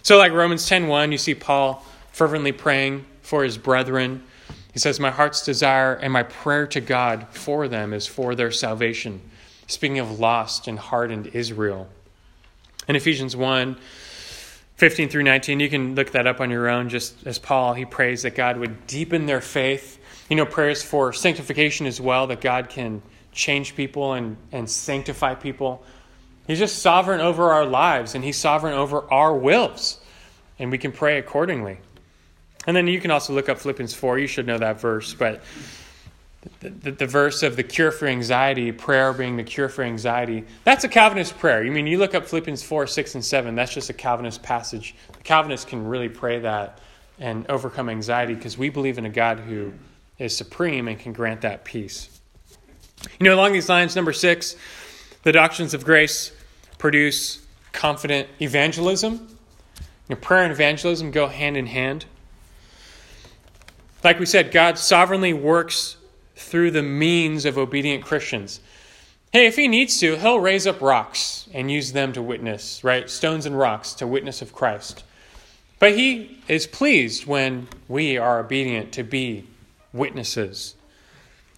So 0.02 0.16
like 0.16 0.32
Romans 0.32 0.68
10.1, 0.68 1.10
you 1.10 1.18
see 1.18 1.34
Paul 1.34 1.84
fervently 2.12 2.52
praying 2.52 3.04
for 3.22 3.42
his 3.42 3.58
brethren. 3.58 4.22
He 4.72 4.78
says, 4.78 5.00
My 5.00 5.10
heart's 5.10 5.44
desire 5.44 5.94
and 5.94 6.12
my 6.12 6.22
prayer 6.22 6.66
to 6.68 6.80
God 6.80 7.26
for 7.30 7.66
them 7.66 7.92
is 7.92 8.06
for 8.06 8.34
their 8.34 8.52
salvation 8.52 9.20
speaking 9.66 9.98
of 9.98 10.18
lost 10.18 10.68
and 10.68 10.78
hardened 10.78 11.28
Israel. 11.28 11.88
In 12.88 12.96
Ephesians 12.96 13.36
1 13.36 13.76
15 14.76 15.08
through 15.08 15.22
19, 15.22 15.60
you 15.60 15.70
can 15.70 15.94
look 15.94 16.10
that 16.12 16.26
up 16.26 16.40
on 16.40 16.50
your 16.50 16.68
own, 16.68 16.88
just 16.88 17.26
as 17.26 17.38
Paul, 17.38 17.74
he 17.74 17.84
prays 17.84 18.22
that 18.22 18.34
God 18.34 18.56
would 18.56 18.86
deepen 18.88 19.26
their 19.26 19.40
faith. 19.40 20.00
You 20.28 20.36
know, 20.36 20.46
prayers 20.46 20.82
for 20.82 21.12
sanctification 21.12 21.86
as 21.86 22.00
well, 22.00 22.26
that 22.26 22.40
God 22.40 22.68
can 22.70 23.00
change 23.30 23.76
people 23.76 24.14
and, 24.14 24.36
and 24.50 24.68
sanctify 24.68 25.36
people. 25.36 25.84
He's 26.46 26.58
just 26.58 26.80
sovereign 26.80 27.20
over 27.20 27.52
our 27.52 27.64
lives, 27.64 28.14
and 28.14 28.24
He's 28.24 28.36
sovereign 28.36 28.74
over 28.74 29.10
our 29.12 29.34
wills, 29.34 30.00
and 30.58 30.72
we 30.72 30.78
can 30.78 30.90
pray 30.90 31.18
accordingly. 31.18 31.78
And 32.66 32.76
then 32.76 32.88
you 32.88 33.00
can 33.00 33.10
also 33.10 33.32
look 33.32 33.48
up 33.48 33.58
Philippians 33.58 33.94
4. 33.94 34.18
You 34.18 34.26
should 34.26 34.46
know 34.46 34.58
that 34.58 34.80
verse, 34.80 35.14
but 35.14 35.42
the, 36.70 36.90
the, 36.90 37.06
verse 37.06 37.42
of 37.42 37.56
the 37.56 37.62
cure 37.62 37.90
for 37.90 38.06
anxiety, 38.06 38.72
prayer 38.72 39.12
being 39.12 39.36
the 39.36 39.42
cure 39.42 39.68
for 39.68 39.82
anxiety, 39.82 40.44
that's 40.64 40.84
a 40.84 40.88
Calvinist 40.88 41.38
prayer. 41.38 41.62
You 41.62 41.70
I 41.70 41.74
mean 41.74 41.86
you 41.86 41.98
look 41.98 42.14
up 42.14 42.26
Philippians 42.26 42.62
4, 42.62 42.86
6, 42.86 43.14
and 43.16 43.24
7, 43.24 43.54
that's 43.54 43.72
just 43.72 43.90
a 43.90 43.92
Calvinist 43.92 44.42
passage. 44.42 44.94
The 45.12 45.22
Calvinists 45.22 45.66
can 45.66 45.86
really 45.86 46.08
pray 46.08 46.38
that 46.40 46.80
and 47.18 47.48
overcome 47.48 47.88
anxiety 47.88 48.34
because 48.34 48.58
we 48.58 48.70
believe 48.70 48.98
in 48.98 49.06
a 49.06 49.10
God 49.10 49.40
who 49.40 49.72
is 50.18 50.36
supreme 50.36 50.88
and 50.88 50.98
can 50.98 51.12
grant 51.12 51.42
that 51.42 51.64
peace. 51.64 52.08
You 53.20 53.24
know, 53.24 53.34
along 53.34 53.52
these 53.52 53.68
lines, 53.68 53.94
number 53.94 54.12
six, 54.12 54.56
the 55.22 55.32
doctrines 55.32 55.74
of 55.74 55.84
grace 55.84 56.32
produce 56.78 57.44
confident 57.72 58.28
evangelism. 58.40 59.12
You 60.08 60.14
know, 60.14 60.16
prayer 60.16 60.42
and 60.42 60.52
evangelism 60.52 61.10
go 61.10 61.26
hand 61.26 61.56
in 61.56 61.66
hand. 61.66 62.06
Like 64.02 64.18
we 64.18 64.26
said, 64.26 64.52
God 64.52 64.78
sovereignly 64.78 65.32
works 65.32 65.96
through 66.54 66.70
the 66.70 66.84
means 66.84 67.44
of 67.46 67.58
obedient 67.58 68.04
Christians. 68.04 68.60
Hey, 69.32 69.46
if 69.46 69.56
he 69.56 69.66
needs 69.66 69.98
to, 69.98 70.14
he'll 70.14 70.38
raise 70.38 70.68
up 70.68 70.80
rocks 70.80 71.48
and 71.52 71.68
use 71.68 71.90
them 71.90 72.12
to 72.12 72.22
witness, 72.22 72.84
right? 72.84 73.10
Stones 73.10 73.44
and 73.44 73.58
rocks 73.58 73.92
to 73.94 74.06
witness 74.06 74.40
of 74.40 74.52
Christ. 74.52 75.02
But 75.80 75.96
he 75.96 76.38
is 76.46 76.68
pleased 76.68 77.26
when 77.26 77.66
we 77.88 78.16
are 78.18 78.38
obedient 78.38 78.92
to 78.92 79.02
be 79.02 79.48
witnesses. 79.92 80.76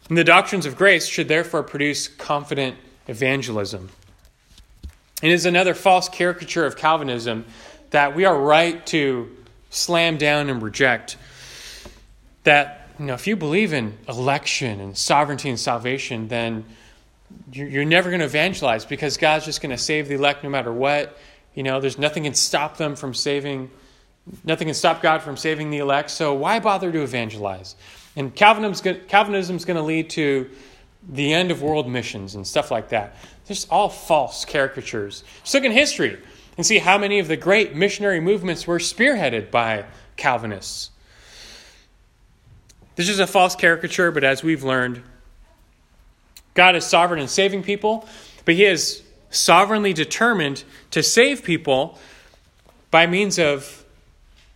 And 0.09 0.17
the 0.17 0.25
doctrines 0.25 0.65
of 0.65 0.79
grace 0.79 1.07
should 1.07 1.29
therefore 1.29 1.63
produce 1.63 2.09
confident 2.09 2.79
evangelism. 3.07 3.91
It 5.23 5.31
is 5.31 5.45
another 5.45 5.75
false 5.75 6.09
caricature 6.09 6.65
of 6.65 6.79
Calvinism 6.79 7.45
that 7.91 8.17
we 8.17 8.25
are 8.25 8.41
right 8.41 8.87
to 8.87 9.31
slam 9.69 10.17
down 10.17 10.49
and 10.49 10.63
reject. 10.63 11.19
That 12.45 12.86
you 12.99 13.07
know, 13.07 13.15
if 13.15 13.27
you 13.27 13.37
believe 13.37 13.73
in 13.73 13.97
election 14.09 14.81
and 14.81 14.97
sovereignty 14.97 15.49
and 15.49 15.61
salvation, 15.61 16.29
then 16.29 16.65
you're 17.53 17.85
never 17.85 18.09
going 18.11 18.21
to 18.21 18.27
evangelize 18.27 18.85
because 18.85 19.17
God's 19.17 19.45
just 19.45 19.61
going 19.61 19.71
to 19.71 19.79
save 19.79 20.09
the 20.09 20.15
elect 20.15 20.45
no 20.45 20.51
matter 20.51 20.73
what. 20.73 21.19
You 21.55 21.63
know, 21.63 21.81
there's 21.81 21.99
nothing 21.99 22.25
can 22.25 22.35
stop 22.35 22.77
them 22.77 22.97
from 22.97 23.15
saving, 23.15 23.71
nothing 24.45 24.69
can 24.69 24.75
stop 24.75 25.03
God 25.03 25.23
from 25.23 25.37
saving 25.37 25.71
the 25.71 25.79
elect. 25.79 26.11
So 26.11 26.35
why 26.35 26.61
bother 26.61 26.93
to 26.93 27.03
evangelize? 27.03 27.77
And 28.15 28.35
Calvinism's 28.35 28.81
going 28.81 29.77
to 29.77 29.83
lead 29.83 30.11
to 30.11 30.49
the 31.09 31.33
end 31.33 31.51
of 31.51 31.63
world 31.63 31.89
missions 31.89 32.35
and 32.35 32.47
stuff 32.47 32.71
like 32.71 32.89
that. 32.91 33.17
Just 33.47 33.71
all 33.71 33.89
false 33.89 34.45
caricatures. 34.45 35.23
Just 35.43 35.55
look 35.55 35.65
in 35.65 35.73
history 35.73 36.19
and 36.57 36.65
see 36.65 36.79
how 36.79 36.99
many 36.99 37.19
of 37.19 37.29
the 37.29 37.37
great 37.37 37.75
missionary 37.75 38.21
movements 38.21 38.67
were 38.67 38.79
spearheaded 38.79 39.51
by 39.51 39.85
Calvinists. 40.17 40.91
This 42.97 43.11
is 43.11 43.19
a 43.19 43.27
false 43.27 43.55
caricature, 43.55 44.11
but 44.11 44.25
as 44.25 44.43
we've 44.43 44.65
learned, 44.65 45.03
God 46.55 46.75
is 46.75 46.87
sovereign 46.87 47.21
in 47.21 47.29
saving 47.29 47.63
people, 47.63 48.09
but 48.47 48.55
He 48.55 48.65
is 48.65 49.03
sovereignly 49.29 49.93
determined 49.93 50.65
to 50.93 51.03
save 51.03 51.45
people 51.45 51.99
by 52.91 53.07
means 53.07 53.39
of 53.39 53.85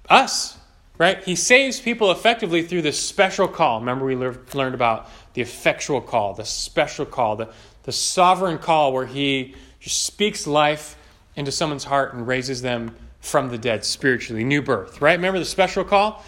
us, 0.08 0.56
right? 0.96 1.22
He 1.22 1.36
saves 1.36 1.80
people 1.80 2.10
effectively 2.10 2.62
through 2.62 2.82
this 2.82 2.98
special 2.98 3.46
call. 3.46 3.80
Remember, 3.80 4.06
we 4.06 4.16
learned 4.16 4.74
about 4.74 5.10
the 5.34 5.42
effectual 5.42 6.00
call, 6.00 6.32
the 6.32 6.46
special 6.46 7.04
call, 7.04 7.36
the, 7.36 7.52
the 7.82 7.92
sovereign 7.92 8.56
call 8.56 8.94
where 8.94 9.06
He 9.06 9.54
just 9.80 10.04
speaks 10.04 10.46
life 10.46 10.96
into 11.36 11.52
someone's 11.52 11.84
heart 11.84 12.14
and 12.14 12.26
raises 12.26 12.62
them 12.62 12.96
from 13.20 13.50
the 13.50 13.58
dead 13.58 13.84
spiritually, 13.84 14.44
new 14.44 14.62
birth, 14.62 15.02
right? 15.02 15.18
Remember 15.18 15.38
the 15.38 15.44
special 15.44 15.84
call? 15.84 16.24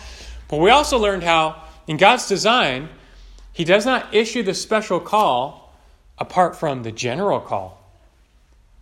But 0.48 0.58
we 0.58 0.68
also 0.68 0.98
learned 0.98 1.22
how 1.22 1.62
in 1.86 1.96
God's 1.96 2.28
design, 2.28 2.88
He 3.52 3.64
does 3.64 3.84
not 3.84 4.14
issue 4.14 4.42
the 4.42 4.54
special 4.54 5.00
call 5.00 5.74
apart 6.18 6.56
from 6.56 6.82
the 6.82 6.92
general 6.92 7.40
call. 7.40 7.82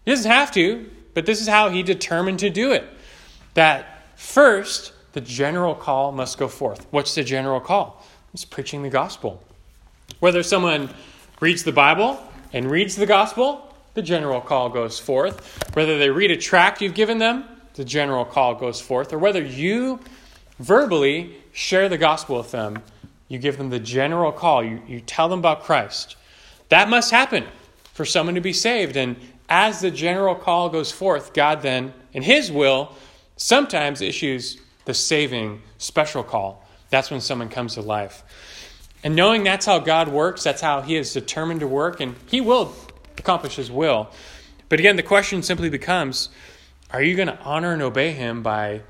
He 0.04 0.10
doesn't 0.10 0.30
have 0.30 0.52
to, 0.52 0.90
but 1.14 1.26
this 1.26 1.40
is 1.40 1.48
how 1.48 1.70
He 1.70 1.82
determined 1.82 2.38
to 2.40 2.50
do 2.50 2.72
it. 2.72 2.84
That 3.54 4.08
first, 4.16 4.92
the 5.12 5.20
general 5.20 5.74
call 5.74 6.12
must 6.12 6.38
go 6.38 6.48
forth. 6.48 6.86
What's 6.90 7.14
the 7.14 7.24
general 7.24 7.60
call? 7.60 8.04
It's 8.32 8.44
preaching 8.44 8.82
the 8.82 8.90
gospel. 8.90 9.42
Whether 10.20 10.42
someone 10.42 10.90
reads 11.40 11.64
the 11.64 11.72
Bible 11.72 12.22
and 12.52 12.70
reads 12.70 12.94
the 12.94 13.06
gospel, 13.06 13.74
the 13.94 14.02
general 14.02 14.40
call 14.40 14.68
goes 14.68 14.98
forth. 14.98 15.74
Whether 15.74 15.98
they 15.98 16.10
read 16.10 16.30
a 16.30 16.36
tract 16.36 16.80
you've 16.80 16.94
given 16.94 17.18
them, 17.18 17.44
the 17.74 17.84
general 17.84 18.24
call 18.24 18.54
goes 18.54 18.80
forth. 18.80 19.12
Or 19.12 19.18
whether 19.18 19.42
you 19.42 19.98
verbally 20.58 21.36
share 21.52 21.88
the 21.88 21.98
gospel 21.98 22.38
with 22.38 22.50
them, 22.50 22.82
you 23.28 23.38
give 23.38 23.58
them 23.58 23.70
the 23.70 23.80
general 23.80 24.32
call, 24.32 24.64
you, 24.64 24.82
you 24.86 25.00
tell 25.00 25.28
them 25.28 25.38
about 25.38 25.62
Christ. 25.62 26.16
That 26.68 26.88
must 26.88 27.10
happen 27.10 27.46
for 27.94 28.04
someone 28.04 28.34
to 28.34 28.40
be 28.40 28.52
saved. 28.52 28.96
And 28.96 29.16
as 29.48 29.80
the 29.80 29.90
general 29.90 30.34
call 30.34 30.68
goes 30.68 30.90
forth, 30.90 31.32
God 31.32 31.62
then, 31.62 31.92
in 32.12 32.22
His 32.22 32.50
will, 32.50 32.94
sometimes 33.36 34.00
issues 34.00 34.58
the 34.84 34.94
saving 34.94 35.62
special 35.78 36.22
call. 36.22 36.66
That's 36.90 37.10
when 37.10 37.20
someone 37.20 37.48
comes 37.48 37.74
to 37.74 37.82
life. 37.82 38.22
And 39.02 39.16
knowing 39.16 39.44
that's 39.44 39.66
how 39.66 39.78
God 39.78 40.08
works, 40.08 40.42
that's 40.42 40.60
how 40.60 40.80
He 40.82 40.96
is 40.96 41.12
determined 41.12 41.60
to 41.60 41.66
work, 41.66 42.00
and 42.00 42.16
He 42.26 42.40
will 42.40 42.74
accomplish 43.16 43.56
His 43.56 43.70
will. 43.70 44.10
But 44.68 44.80
again, 44.80 44.96
the 44.96 45.02
question 45.02 45.42
simply 45.42 45.70
becomes 45.70 46.30
are 46.92 47.02
you 47.02 47.14
going 47.14 47.28
to 47.28 47.38
honor 47.40 47.72
and 47.72 47.82
obey 47.82 48.12
Him 48.12 48.42
by 48.42 48.82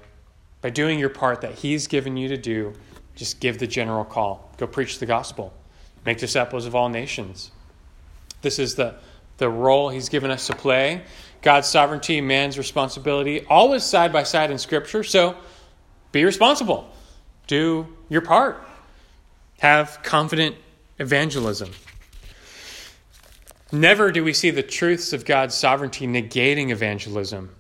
by 0.61 0.71
doing 0.71 0.99
your 0.99 1.09
part 1.09 1.41
that 1.41 1.55
He's 1.55 1.87
given 1.87 2.17
you 2.17 2.29
to 2.29 2.37
do, 2.37 2.75
just 3.15 3.41
give 3.41 3.59
the 3.59 3.67
general 3.67 4.05
call. 4.05 4.53
Go 4.57 4.67
preach 4.67 4.99
the 4.99 5.07
gospel. 5.07 5.53
Make 6.05 6.19
disciples 6.19 6.67
of 6.67 6.75
all 6.75 6.89
nations. 6.89 7.51
This 8.43 8.59
is 8.59 8.75
the, 8.75 8.95
the 9.39 9.49
role 9.49 9.89
He's 9.89 10.09
given 10.09 10.31
us 10.31 10.47
to 10.47 10.57
play. 10.57 11.03
God's 11.43 11.69
sovereignty, 11.69 12.21
man's 12.21 12.59
responsibility, 12.59 13.45
always 13.47 13.83
side 13.83 14.13
by 14.13 14.23
side 14.23 14.51
in 14.51 14.59
Scripture. 14.59 15.03
So 15.03 15.37
be 16.13 16.25
responsible. 16.25 16.91
Do 17.47 17.87
your 18.09 18.21
part. 18.21 18.63
Have 19.61 20.01
confident 20.03 20.57
evangelism. 20.99 21.71
Never 23.73 24.11
do 24.11 24.25
we 24.25 24.33
see 24.33 24.51
the 24.51 24.63
truths 24.63 25.13
of 25.13 25.25
God's 25.25 25.55
sovereignty 25.55 26.07
negating 26.07 26.71
evangelism, 26.71 27.55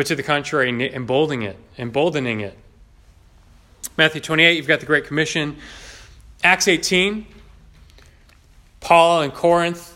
but 0.00 0.06
to 0.06 0.16
the 0.16 0.22
contrary, 0.22 0.70
emboldening 0.94 1.42
it, 1.42 1.58
emboldening 1.76 2.40
it. 2.40 2.56
Matthew 3.98 4.22
28, 4.22 4.56
you've 4.56 4.66
got 4.66 4.80
the 4.80 4.86
Great 4.86 5.04
Commission. 5.04 5.58
Acts 6.42 6.68
18, 6.68 7.26
Paul 8.80 9.20
in 9.20 9.30
Corinth 9.30 9.94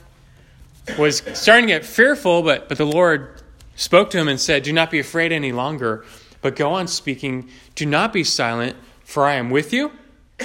was 0.98 1.22
starting 1.32 1.68
to 1.68 1.72
get 1.72 1.86
fearful, 1.86 2.42
but, 2.42 2.68
but 2.68 2.76
the 2.76 2.84
Lord 2.84 3.40
spoke 3.76 4.10
to 4.10 4.18
him 4.18 4.28
and 4.28 4.38
said, 4.38 4.62
Do 4.62 4.74
not 4.74 4.90
be 4.90 4.98
afraid 4.98 5.32
any 5.32 5.52
longer, 5.52 6.04
but 6.42 6.54
go 6.54 6.74
on 6.74 6.86
speaking. 6.86 7.48
Do 7.74 7.86
not 7.86 8.12
be 8.12 8.24
silent, 8.24 8.76
for 9.04 9.24
I 9.24 9.36
am 9.36 9.48
with 9.48 9.72
you, 9.72 9.90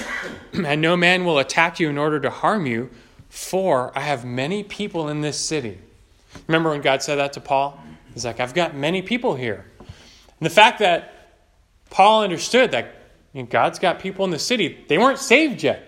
and 0.54 0.80
no 0.80 0.96
man 0.96 1.26
will 1.26 1.38
attack 1.38 1.78
you 1.78 1.90
in 1.90 1.98
order 1.98 2.18
to 2.18 2.30
harm 2.30 2.64
you, 2.64 2.88
for 3.28 3.92
I 3.94 4.00
have 4.00 4.24
many 4.24 4.64
people 4.64 5.10
in 5.10 5.20
this 5.20 5.38
city. 5.38 5.80
Remember 6.46 6.70
when 6.70 6.80
God 6.80 7.02
said 7.02 7.16
that 7.16 7.34
to 7.34 7.42
Paul? 7.42 7.78
He's 8.14 8.24
like, 8.24 8.40
I've 8.40 8.54
got 8.54 8.74
many 8.74 9.02
people 9.02 9.34
here. 9.34 9.64
And 9.78 10.46
the 10.46 10.50
fact 10.50 10.78
that 10.80 11.30
Paul 11.90 12.22
understood 12.22 12.72
that 12.72 12.94
you 13.32 13.42
know, 13.42 13.48
God's 13.48 13.78
got 13.78 14.00
people 14.00 14.24
in 14.24 14.30
the 14.30 14.38
city, 14.38 14.84
they 14.88 14.98
weren't 14.98 15.18
saved 15.18 15.62
yet, 15.62 15.86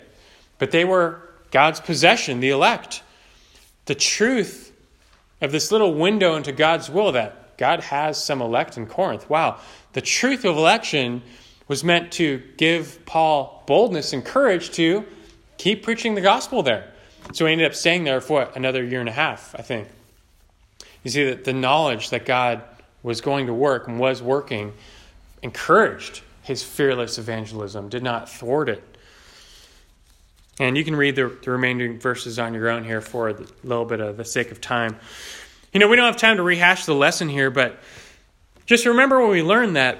but 0.58 0.70
they 0.70 0.84
were 0.84 1.20
God's 1.50 1.80
possession, 1.80 2.40
the 2.40 2.50
elect. 2.50 3.02
The 3.86 3.94
truth 3.94 4.72
of 5.40 5.52
this 5.52 5.72
little 5.72 5.94
window 5.94 6.36
into 6.36 6.52
God's 6.52 6.88
will 6.88 7.12
that 7.12 7.58
God 7.58 7.80
has 7.80 8.22
some 8.22 8.40
elect 8.40 8.76
in 8.76 8.86
Corinth. 8.86 9.28
Wow. 9.28 9.58
The 9.92 10.00
truth 10.00 10.44
of 10.44 10.56
election 10.56 11.22
was 11.68 11.84
meant 11.84 12.12
to 12.12 12.42
give 12.56 13.04
Paul 13.06 13.62
boldness 13.66 14.12
and 14.12 14.24
courage 14.24 14.70
to 14.72 15.04
keep 15.58 15.82
preaching 15.82 16.14
the 16.14 16.20
gospel 16.20 16.62
there. 16.62 16.92
So 17.32 17.46
he 17.46 17.52
ended 17.52 17.66
up 17.66 17.74
staying 17.74 18.04
there 18.04 18.20
for 18.20 18.40
what, 18.40 18.56
another 18.56 18.84
year 18.84 19.00
and 19.00 19.08
a 19.08 19.12
half, 19.12 19.54
I 19.58 19.62
think. 19.62 19.88
You 21.02 21.10
see 21.10 21.24
that 21.24 21.44
the 21.44 21.52
knowledge 21.52 22.10
that 22.10 22.24
God 22.26 22.62
was 23.02 23.20
going 23.20 23.46
to 23.46 23.54
work 23.54 23.88
and 23.88 23.98
was 23.98 24.22
working 24.22 24.72
encouraged 25.42 26.22
his 26.42 26.62
fearless 26.62 27.18
evangelism, 27.18 27.88
did 27.88 28.02
not 28.02 28.28
thwart 28.28 28.68
it. 28.68 28.82
And 30.58 30.76
you 30.76 30.84
can 30.84 30.94
read 30.94 31.16
the, 31.16 31.36
the 31.42 31.50
remaining 31.50 31.98
verses 31.98 32.38
on 32.38 32.54
your 32.54 32.68
own 32.68 32.84
here 32.84 33.00
for 33.00 33.30
a 33.30 33.36
little 33.64 33.84
bit 33.84 34.00
of 34.00 34.16
the 34.16 34.24
sake 34.24 34.50
of 34.50 34.60
time. 34.60 34.96
You 35.72 35.80
know, 35.80 35.88
we 35.88 35.96
don't 35.96 36.06
have 36.06 36.16
time 36.16 36.36
to 36.36 36.42
rehash 36.42 36.84
the 36.84 36.94
lesson 36.94 37.28
here, 37.28 37.50
but 37.50 37.78
just 38.66 38.86
remember 38.86 39.20
when 39.20 39.30
we 39.30 39.42
learned 39.42 39.76
that 39.76 39.98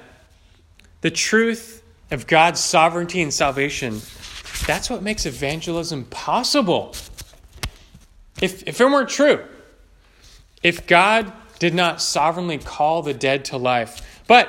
the 1.00 1.10
truth 1.10 1.82
of 2.10 2.26
God's 2.26 2.60
sovereignty 2.60 3.22
and 3.22 3.32
salvation, 3.32 4.00
that's 4.66 4.90
what 4.90 5.02
makes 5.02 5.26
evangelism 5.26 6.04
possible. 6.04 6.94
If, 8.40 8.66
if 8.66 8.80
it 8.80 8.84
weren't 8.84 9.08
true, 9.08 9.42
if 10.62 10.86
God 10.86 11.32
did 11.58 11.74
not 11.74 12.00
sovereignly 12.00 12.58
call 12.58 13.02
the 13.02 13.14
dead 13.14 13.44
to 13.46 13.56
life, 13.56 14.22
but 14.26 14.48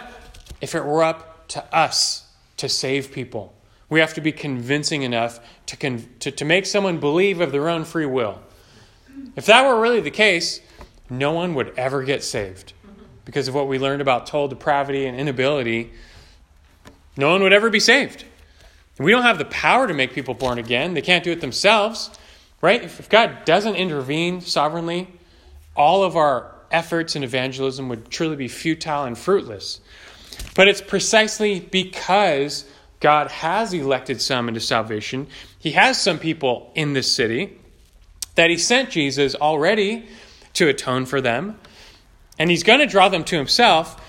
if 0.61 0.76
it 0.76 0.84
were 0.84 1.03
up 1.03 1.47
to 1.49 1.76
us 1.76 2.28
to 2.57 2.70
save 2.70 3.11
people, 3.11 3.53
we 3.89 3.99
have 3.99 4.14
to 4.16 4.22
be 4.22 4.32
convincing 4.32 5.03
enough 5.03 5.39
to, 5.68 5.78
con- 5.78 6.07
to, 6.20 6.32
to 6.32 6.45
make 6.45 6.66
someone 6.66 6.99
believe 6.99 7.41
of 7.41 7.51
their 7.51 7.70
own 7.70 7.86
free 7.86 8.05
will. 8.05 8.39
If 9.36 9.45
that 9.45 9.66
were 9.66 9.80
really 9.80 9.99
the 9.99 10.11
case, 10.11 10.61
no 11.09 11.32
one 11.32 11.53
would 11.55 11.74
ever 11.78 12.03
get 12.03 12.24
saved 12.24 12.74
because 13.26 13.47
of 13.47 13.55
what 13.55 13.68
we 13.68 13.80
learned 13.80 14.01
about 14.01 14.26
total 14.26 14.47
depravity 14.47 15.05
and 15.05 15.20
inability. 15.20 15.91
No 17.16 17.32
one 17.32 17.43
would 17.43 17.53
ever 17.53 17.70
be 17.70 17.80
saved. 17.80 18.26
We 18.99 19.11
don't 19.11 19.24
have 19.24 19.38
the 19.38 19.45
power 19.45 19.88
to 19.88 19.93
make 19.93 20.14
people 20.14 20.34
born 20.34 20.59
again. 20.59 20.93
They 20.93 21.01
can't 21.01 21.24
do 21.24 21.32
it 21.32 21.41
themselves, 21.41 22.11
right? 22.61 22.84
If 22.84 23.09
God 23.09 23.45
doesn't 23.45 23.76
intervene 23.76 24.41
sovereignly, 24.41 25.07
all 25.76 26.03
of 26.03 26.15
our 26.15 26.53
efforts 26.71 27.15
in 27.15 27.24
evangelism 27.24 27.89
would 27.89 28.09
truly 28.09 28.36
be 28.36 28.47
futile 28.47 29.05
and 29.05 29.17
fruitless. 29.17 29.80
But 30.55 30.67
it's 30.67 30.82
precisely 30.82 31.59
because 31.59 32.65
God 32.99 33.30
has 33.32 33.74
elected 33.74 34.21
some 34.21 34.47
into 34.47 34.59
salvation, 34.59 35.28
He 35.59 35.71
has 35.71 36.01
some 36.01 36.19
people 36.19 36.71
in 36.76 36.93
this 36.93 37.11
city, 37.11 37.57
that 38.36 38.49
He 38.49 38.57
sent 38.57 38.89
Jesus 38.89 39.36
already 39.36 40.07
to 40.53 40.67
atone 40.67 41.05
for 41.05 41.21
them, 41.21 41.59
and 42.39 42.49
He's 42.49 42.63
going 42.63 42.80
to 42.80 42.88
draw 42.88 43.09
them 43.09 43.24
to 43.26 43.38
Himself. 43.38 43.99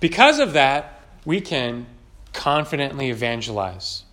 Because 0.00 0.38
of 0.38 0.52
that, 0.52 1.02
we 1.24 1.40
can 1.40 1.86
confidently 2.32 3.10
evangelize 3.10 4.04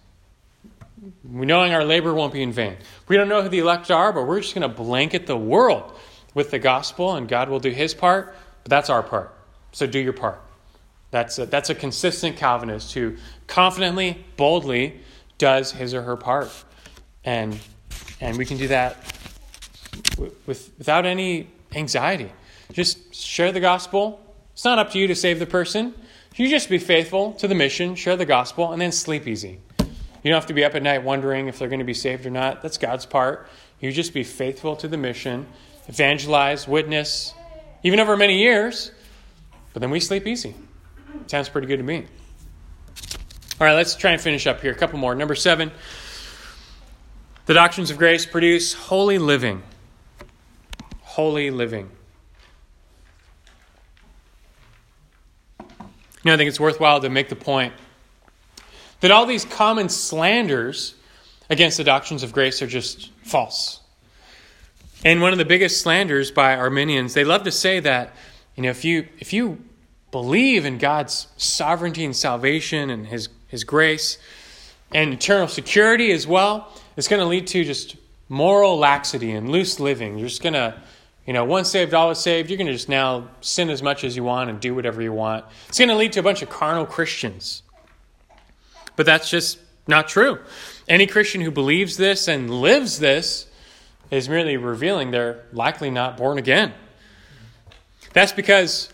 knowing 1.23 1.73
our 1.73 1.83
labor 1.83 2.13
won't 2.13 2.33
be 2.33 2.41
in 2.41 2.51
vain. 2.51 2.77
We 3.07 3.17
don't 3.17 3.29
know 3.29 3.41
who 3.41 3.49
the 3.49 3.59
elect 3.59 3.91
are, 3.91 4.13
but 4.13 4.23
we're 4.23 4.41
just 4.41 4.55
going 4.55 4.67
to 4.67 4.75
blanket 4.75 5.27
the 5.27 5.37
world 5.37 5.93
with 6.35 6.51
the 6.51 6.59
gospel, 6.59 7.15
and 7.15 7.27
God 7.27 7.49
will 7.49 7.59
do 7.59 7.71
his 7.71 7.95
part, 7.95 8.35
but 8.63 8.69
that's 8.69 8.91
our 8.91 9.01
part. 9.01 9.33
So 9.71 9.87
do 9.87 9.99
your 9.99 10.13
part. 10.13 10.39
That's 11.09 11.39
a, 11.39 11.47
that's 11.47 11.69
a 11.71 11.75
consistent 11.75 12.37
Calvinist 12.37 12.93
who 12.93 13.15
confidently, 13.47 14.23
boldly 14.37 14.99
does 15.37 15.71
his 15.71 15.93
or 15.93 16.03
her 16.03 16.15
part. 16.15 16.51
And, 17.23 17.57
and 18.21 18.37
we 18.37 18.45
can 18.45 18.57
do 18.57 18.67
that 18.67 18.97
with, 20.17 20.69
without 20.77 21.05
any 21.05 21.47
anxiety. 21.73 22.31
Just 22.71 23.15
share 23.15 23.51
the 23.51 23.59
gospel. 23.59 24.21
It's 24.53 24.65
not 24.65 24.77
up 24.77 24.91
to 24.91 24.99
you 24.99 25.07
to 25.07 25.15
save 25.15 25.39
the 25.39 25.45
person. 25.45 25.93
You 26.35 26.49
just 26.49 26.69
be 26.69 26.79
faithful 26.79 27.31
to 27.33 27.47
the 27.47 27.55
mission, 27.55 27.95
share 27.95 28.17
the 28.17 28.25
gospel, 28.25 28.73
and 28.73 28.81
then 28.81 28.91
sleep 28.91 29.27
easy. 29.27 29.59
You 29.79 30.31
don't 30.31 30.33
have 30.33 30.47
to 30.47 30.53
be 30.53 30.65
up 30.65 30.75
at 30.75 30.83
night 30.83 31.03
wondering 31.03 31.47
if 31.47 31.59
they're 31.59 31.69
going 31.69 31.79
to 31.79 31.85
be 31.85 31.93
saved 31.93 32.25
or 32.25 32.29
not. 32.29 32.61
That's 32.61 32.77
God's 32.77 33.05
part. 33.05 33.47
You 33.79 33.91
just 33.91 34.13
be 34.13 34.23
faithful 34.23 34.75
to 34.77 34.87
the 34.87 34.97
mission, 34.97 35.45
evangelize, 35.87 36.67
witness, 36.67 37.33
even 37.83 37.99
over 37.99 38.17
many 38.17 38.39
years, 38.39 38.91
but 39.73 39.81
then 39.81 39.91
we 39.91 39.99
sleep 39.99 40.25
easy. 40.27 40.55
Sounds 41.27 41.49
pretty 41.49 41.67
good 41.67 41.77
to 41.77 41.83
me. 41.83 42.05
All 43.59 43.67
right, 43.67 43.73
let's 43.73 43.95
try 43.95 44.11
and 44.11 44.19
finish 44.19 44.47
up 44.47 44.61
here. 44.61 44.71
A 44.71 44.75
couple 44.75 44.99
more. 44.99 45.15
Number 45.15 45.35
seven 45.35 45.71
the 47.45 47.53
doctrines 47.53 47.91
of 47.91 47.97
grace 47.97 48.25
produce 48.25 48.73
holy 48.73 49.19
living. 49.19 49.61
Holy 51.01 51.51
living. 51.51 51.91
You 55.59 56.31
know, 56.31 56.33
I 56.33 56.37
think 56.37 56.49
it's 56.49 56.59
worthwhile 56.59 57.01
to 57.01 57.09
make 57.09 57.29
the 57.29 57.35
point 57.35 57.73
that 59.01 59.11
all 59.11 59.27
these 59.27 59.45
common 59.45 59.89
slanders 59.89 60.95
against 61.49 61.77
the 61.77 61.83
doctrines 61.83 62.23
of 62.23 62.31
grace 62.31 62.63
are 62.63 62.67
just 62.67 63.11
false. 63.21 63.79
And 65.05 65.21
one 65.21 65.31
of 65.31 65.37
the 65.37 65.45
biggest 65.45 65.81
slanders 65.81 66.31
by 66.31 66.55
Arminians, 66.55 67.13
they 67.13 67.23
love 67.23 67.43
to 67.43 67.51
say 67.51 67.79
that, 67.79 68.15
you 68.55 68.63
know, 68.63 68.71
if 68.71 68.83
you 68.83 69.07
if 69.19 69.31
you 69.33 69.63
believe 70.09 70.65
in 70.65 70.79
God's 70.79 71.27
sovereignty 71.37 72.03
and 72.03 72.15
salvation 72.15 72.89
and 72.89 73.05
his 73.05 73.29
his 73.47 73.63
grace 73.63 74.17
and 74.91 75.13
eternal 75.13 75.47
security 75.47 76.11
as 76.11 76.25
well, 76.25 76.73
it's 76.97 77.07
going 77.07 77.19
to 77.19 77.27
lead 77.27 77.45
to 77.47 77.63
just 77.63 77.97
moral 78.29 78.79
laxity 78.79 79.31
and 79.31 79.51
loose 79.51 79.79
living. 79.79 80.17
You're 80.17 80.27
just 80.27 80.41
going 80.41 80.53
to 80.53 80.75
you 81.27 81.33
know, 81.33 81.43
once 81.43 81.71
saved, 81.71 81.93
always 81.93 82.19
saved. 82.19 82.49
You're 82.49 82.57
going 82.57 82.67
to 82.67 82.73
just 82.73 82.89
now 82.89 83.29
sin 83.41 83.71
as 83.71 83.81
much 83.81 84.03
as 84.03 84.15
you 84.15 84.23
want 84.23 84.49
and 84.49 84.59
do 84.59 84.75
whatever 84.75 85.01
you 85.01 85.11
want. 85.11 85.43
It's 85.69 85.79
going 85.79 85.89
to 85.89 85.95
lead 85.95 86.13
to 86.13 86.19
a 86.19 86.23
bunch 86.23 86.43
of 86.43 86.49
carnal 86.49 86.85
Christians. 86.85 87.63
But 88.95 89.07
that's 89.07 89.29
just 89.29 89.57
not 89.87 90.07
true. 90.07 90.39
Any 90.87 91.07
Christian 91.07 91.41
who 91.41 91.49
believes 91.49 91.97
this 91.97 92.27
and 92.27 92.61
lives 92.61 92.99
this 92.99 93.47
is 94.11 94.29
merely 94.29 94.57
revealing 94.57 95.11
they're 95.11 95.43
likely 95.51 95.89
not 95.89 96.17
born 96.17 96.37
again. 96.37 96.73
That's 98.13 98.31
because 98.31 98.89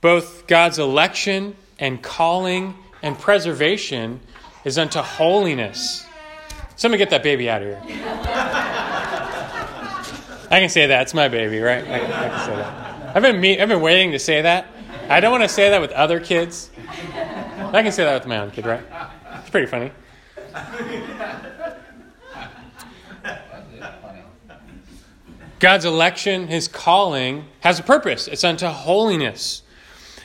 both 0.00 0.46
God's 0.46 0.78
election 0.78 1.56
and 1.78 2.02
calling 2.02 2.74
and 3.02 3.18
preservation 3.18 4.20
is 4.64 4.78
unto 4.78 5.00
holiness. 5.00 6.06
Somebody 6.76 6.98
get 6.98 7.10
that 7.10 7.22
baby 7.22 7.48
out 7.48 7.62
of 7.62 7.68
here. 7.68 7.82
I 10.48 10.60
can 10.60 10.68
say 10.68 10.86
that. 10.86 11.02
It's 11.02 11.14
my 11.14 11.28
baby, 11.28 11.60
right? 11.60 11.86
I, 11.86 11.94
I 11.96 11.98
can 12.28 12.46
say 12.46 12.56
that. 12.56 13.16
I've 13.16 13.22
been, 13.22 13.40
me- 13.40 13.60
I've 13.60 13.68
been 13.68 13.80
waiting 13.80 14.12
to 14.12 14.18
say 14.18 14.42
that. 14.42 14.66
I 15.08 15.20
don't 15.20 15.32
want 15.32 15.42
to 15.42 15.48
say 15.48 15.70
that 15.70 15.80
with 15.80 15.92
other 15.92 16.20
kids. 16.20 16.70
I 17.12 17.82
can 17.82 17.92
say 17.92 18.04
that 18.04 18.14
with 18.14 18.26
my 18.26 18.38
own 18.38 18.50
kid, 18.50 18.66
right? 18.66 18.82
It's 19.40 19.50
pretty 19.50 19.66
funny. 19.66 19.90
God's 25.58 25.84
election, 25.84 26.48
his 26.48 26.68
calling, 26.68 27.46
has 27.60 27.78
a 27.78 27.82
purpose. 27.82 28.28
It's 28.28 28.44
unto 28.44 28.66
holiness. 28.66 29.62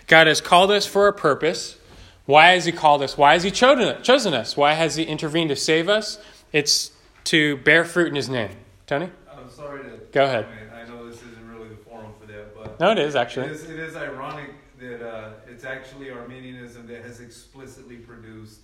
God 0.08 0.28
has 0.28 0.42
called 0.42 0.72
us 0.72 0.86
for 0.86 1.08
a 1.08 1.14
purpose. 1.14 1.78
Why 2.26 2.52
has 2.52 2.66
he 2.66 2.72
called 2.72 3.02
us? 3.02 3.18
Why 3.18 3.34
has 3.34 3.44
he 3.44 3.52
chosen 3.52 4.34
us? 4.34 4.58
Why 4.58 4.74
has 4.74 4.96
he 4.96 5.04
intervened 5.04 5.50
to 5.50 5.56
save 5.56 5.88
us? 5.90 6.20
It's 6.52 6.92
to 7.26 7.58
bear 7.58 7.86
fruit 7.86 8.08
in 8.08 8.16
his 8.16 8.30
name. 8.30 8.52
Tony? 8.88 9.10
I'm 9.32 9.50
sorry 9.50 9.84
to. 9.84 9.90
Go 10.12 10.26
ahead. 10.26 10.46
I 10.76 10.88
know 10.88 11.08
this 11.10 11.22
isn't 11.22 11.50
really 11.50 11.70
the 11.70 11.76
forum 11.78 12.12
for 12.20 12.28
that, 12.28 12.56
but. 12.56 12.80
No, 12.80 12.92
it 12.92 13.00
is 13.00 13.16
actually. 13.16 13.48
It 13.48 13.52
is, 13.54 13.70
it 13.70 13.80
is 13.80 13.96
ironic 13.96 14.52
that 14.80 15.08
uh, 15.08 15.30
it's 15.48 15.64
actually 15.64 16.12
Arminianism 16.12 16.88
that 16.88 17.04
has 17.04 17.22
explicitly 17.22 17.98
produced 17.98 18.60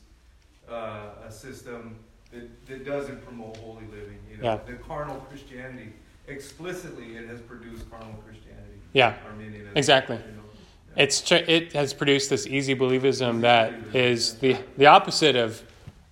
uh, 0.70 1.11
a 1.26 1.32
system 1.32 1.97
that, 2.32 2.65
that 2.68 2.86
doesn't 2.86 3.24
promote 3.26 3.55
holy 3.57 3.86
living. 3.86 4.20
You 4.30 4.38
know, 4.38 4.43
Yeah. 4.43 4.59
the 4.65 4.74
carnal 4.84 5.18
Christianity 5.30 5.93
explicitly 6.28 7.15
it 7.15 7.28
has 7.28 7.39
produced 7.41 7.89
carnal 7.89 8.13
Christianity. 8.25 8.80
Yeah, 8.93 9.15
Arminianism, 9.28 9.75
exactly. 9.75 10.15
you 10.17 10.21
know. 10.34 10.43
Yeah. 10.95 11.03
It's 11.03 11.32
it 11.32 11.73
has 11.73 11.93
produced 11.93 12.30
this 12.30 12.47
easy 12.47 12.75
believism 12.75 13.41
that 13.41 13.73
is 13.95 14.36
the 14.36 14.57
the 14.78 14.88
opposite 14.88 15.36
of. 15.36 15.61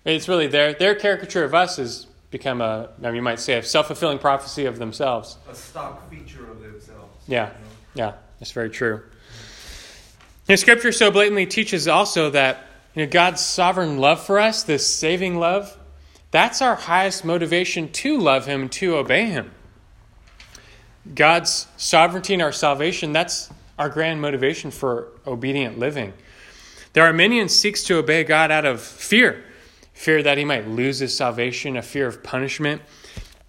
It's 0.04 0.28
really 0.28 0.46
their 0.46 0.72
their 0.72 0.94
caricature 0.94 1.44
of 1.44 1.54
us 1.54 1.76
has 1.76 2.06
become 2.30 2.60
a. 2.60 2.90
You 3.02 3.22
might 3.22 3.40
say 3.40 3.58
a 3.58 3.62
self 3.62 3.88
fulfilling 3.88 4.18
prophecy 4.18 4.66
of 4.66 4.78
themselves. 4.78 5.38
a 5.48 5.54
stock 5.54 6.08
feature 6.10 6.48
of 6.50 6.60
themselves. 6.60 7.24
Yeah. 7.26 7.46
you 7.46 7.52
know. 7.52 8.06
Yeah, 8.06 8.12
that's 8.38 8.52
very 8.52 8.70
true. 8.70 9.02
And 10.48 10.58
Scripture 10.58 10.92
so 10.92 11.10
blatantly 11.10 11.46
teaches 11.46 11.88
also 11.88 12.30
that 12.30 12.66
you 12.94 13.04
know, 13.04 13.10
God's 13.10 13.40
sovereign 13.40 13.98
love 13.98 14.22
for 14.24 14.38
us, 14.38 14.62
this 14.62 14.86
saving 14.86 15.38
love, 15.38 15.76
that's 16.30 16.62
our 16.62 16.76
highest 16.76 17.24
motivation 17.24 17.90
to 17.92 18.18
love 18.18 18.46
Him, 18.46 18.68
to 18.70 18.96
obey 18.96 19.26
Him. 19.26 19.50
God's 21.14 21.66
sovereignty 21.76 22.34
and 22.34 22.42
our 22.42 22.52
salvation, 22.52 23.12
that's 23.12 23.50
our 23.78 23.88
grand 23.88 24.20
motivation 24.20 24.70
for 24.70 25.08
obedient 25.26 25.78
living. 25.78 26.12
The 26.92 27.00
Arminian 27.00 27.48
seeks 27.48 27.84
to 27.84 27.98
obey 27.98 28.24
God 28.24 28.50
out 28.50 28.64
of 28.64 28.80
fear 28.80 29.44
fear 29.96 30.22
that 30.22 30.36
he 30.36 30.44
might 30.44 30.68
lose 30.68 30.98
his 30.98 31.16
salvation, 31.16 31.74
a 31.78 31.82
fear 31.82 32.06
of 32.06 32.22
punishment. 32.22 32.82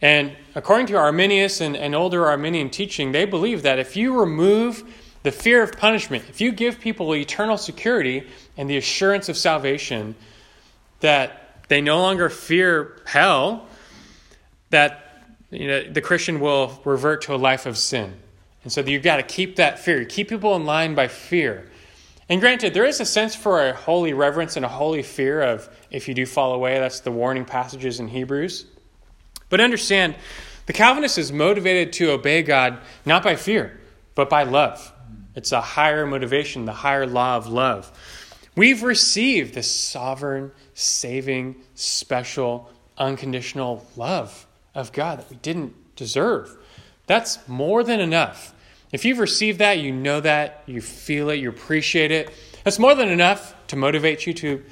And 0.02 0.32
according 0.56 0.88
to 0.88 0.96
Arminius 0.96 1.60
and, 1.60 1.76
and 1.76 1.94
older 1.94 2.26
Arminian 2.26 2.70
teaching, 2.70 3.12
they 3.12 3.26
believe 3.26 3.64
that 3.64 3.80
if 3.80 3.98
you 3.98 4.18
remove 4.18 4.84
the 5.24 5.32
fear 5.32 5.62
of 5.62 5.74
punishment, 5.74 6.24
if 6.30 6.40
you 6.40 6.54
give 6.54 6.80
people 6.80 7.14
eternal 7.14 7.58
security 7.58 8.26
and 8.56 8.70
the 8.70 8.78
assurance 8.78 9.28
of 9.28 9.36
salvation, 9.36 10.16
that 11.02 11.66
they 11.68 11.82
no 11.82 12.00
longer 12.00 12.30
fear 12.30 13.02
hell, 13.06 13.68
that 14.70 15.07
you 15.50 15.68
know, 15.68 15.84
the 15.84 16.02
Christian 16.02 16.40
will 16.40 16.80
revert 16.84 17.22
to 17.24 17.36
a 17.36 17.38
life 17.38 17.66
of 17.66 17.78
sin. 17.78 18.14
And 18.64 18.72
so 18.72 18.82
you've 18.82 19.04
got 19.04 19.18
to 19.18 19.24
keep 19.24 19.58
that 19.58 19.80
fear. 19.80 20.04
Keep 20.06 20.30
people 20.30 20.56
in 20.56 20.66
line 20.66 20.94
by 20.94 21.08
fear. 21.08 21.70
And 22.30 22.42
granted, 22.42 22.74
there 22.74 22.84
is 22.84 23.00
a 23.00 23.06
sense 23.06 23.36
for 23.36 23.66
a 23.66 23.74
holy 23.74 24.12
reverence 24.12 24.58
and 24.58 24.66
a 24.66 24.70
holy 24.70 25.04
fear 25.04 25.42
of 25.42 25.70
if 25.90 26.10
you 26.10 26.14
do 26.14 26.26
fall 26.26 26.54
away. 26.54 26.78
That's 26.80 27.00
the 27.00 27.12
warning 27.12 27.46
passages 27.46 28.02
in 28.02 28.10
Hebrews. 28.10 28.66
But 29.50 29.62
understand, 29.62 30.16
the 30.66 30.74
Calvinist 30.74 31.18
is 31.18 31.32
motivated 31.32 31.94
to 31.94 32.12
obey 32.12 32.44
God 32.44 32.80
not 33.06 33.24
by 33.24 33.38
fear, 33.38 33.80
but 34.16 34.30
by 34.30 34.44
love. 34.44 34.92
It's 35.36 35.54
a 35.54 35.62
higher 35.62 36.06
motivation, 36.06 36.66
the 36.66 36.74
higher 36.74 37.08
law 37.08 37.38
of 37.38 37.48
love. 37.48 37.90
We've 38.58 38.84
received 38.84 39.54
this 39.54 39.72
sovereign, 39.72 40.52
saving, 40.74 41.62
special, 41.76 42.70
unconditional 42.98 43.86
love 43.96 44.47
of 44.78 44.94
God 44.94 45.20
that 45.20 45.30
we 45.30 45.36
didn't 45.38 45.74
deserve. 45.96 46.56
That's 47.08 47.46
more 47.48 47.84
than 47.84 48.00
enough. 48.00 48.54
If 48.92 49.04
you've 49.04 49.20
received 49.20 49.60
that, 49.60 49.80
you 49.80 49.92
know 49.92 50.22
that, 50.22 50.64
you 50.66 50.80
feel 50.80 51.30
it, 51.30 51.40
you 51.40 51.50
appreciate 51.50 52.12
it. 52.12 52.32
That's 52.64 52.80
more 52.80 52.96
than 52.96 53.10
enough 53.10 53.56
to 53.68 53.76
motivate 53.76 54.26
you 54.26 54.34
to, 54.36 54.64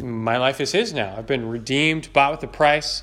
my 0.00 0.38
life 0.38 0.60
is 0.60 0.72
His 0.72 0.94
now. 0.94 1.14
I've 1.16 1.26
been 1.26 1.48
redeemed, 1.48 2.10
bought 2.12 2.30
with 2.30 2.42
a 2.44 2.46
price. 2.46 3.02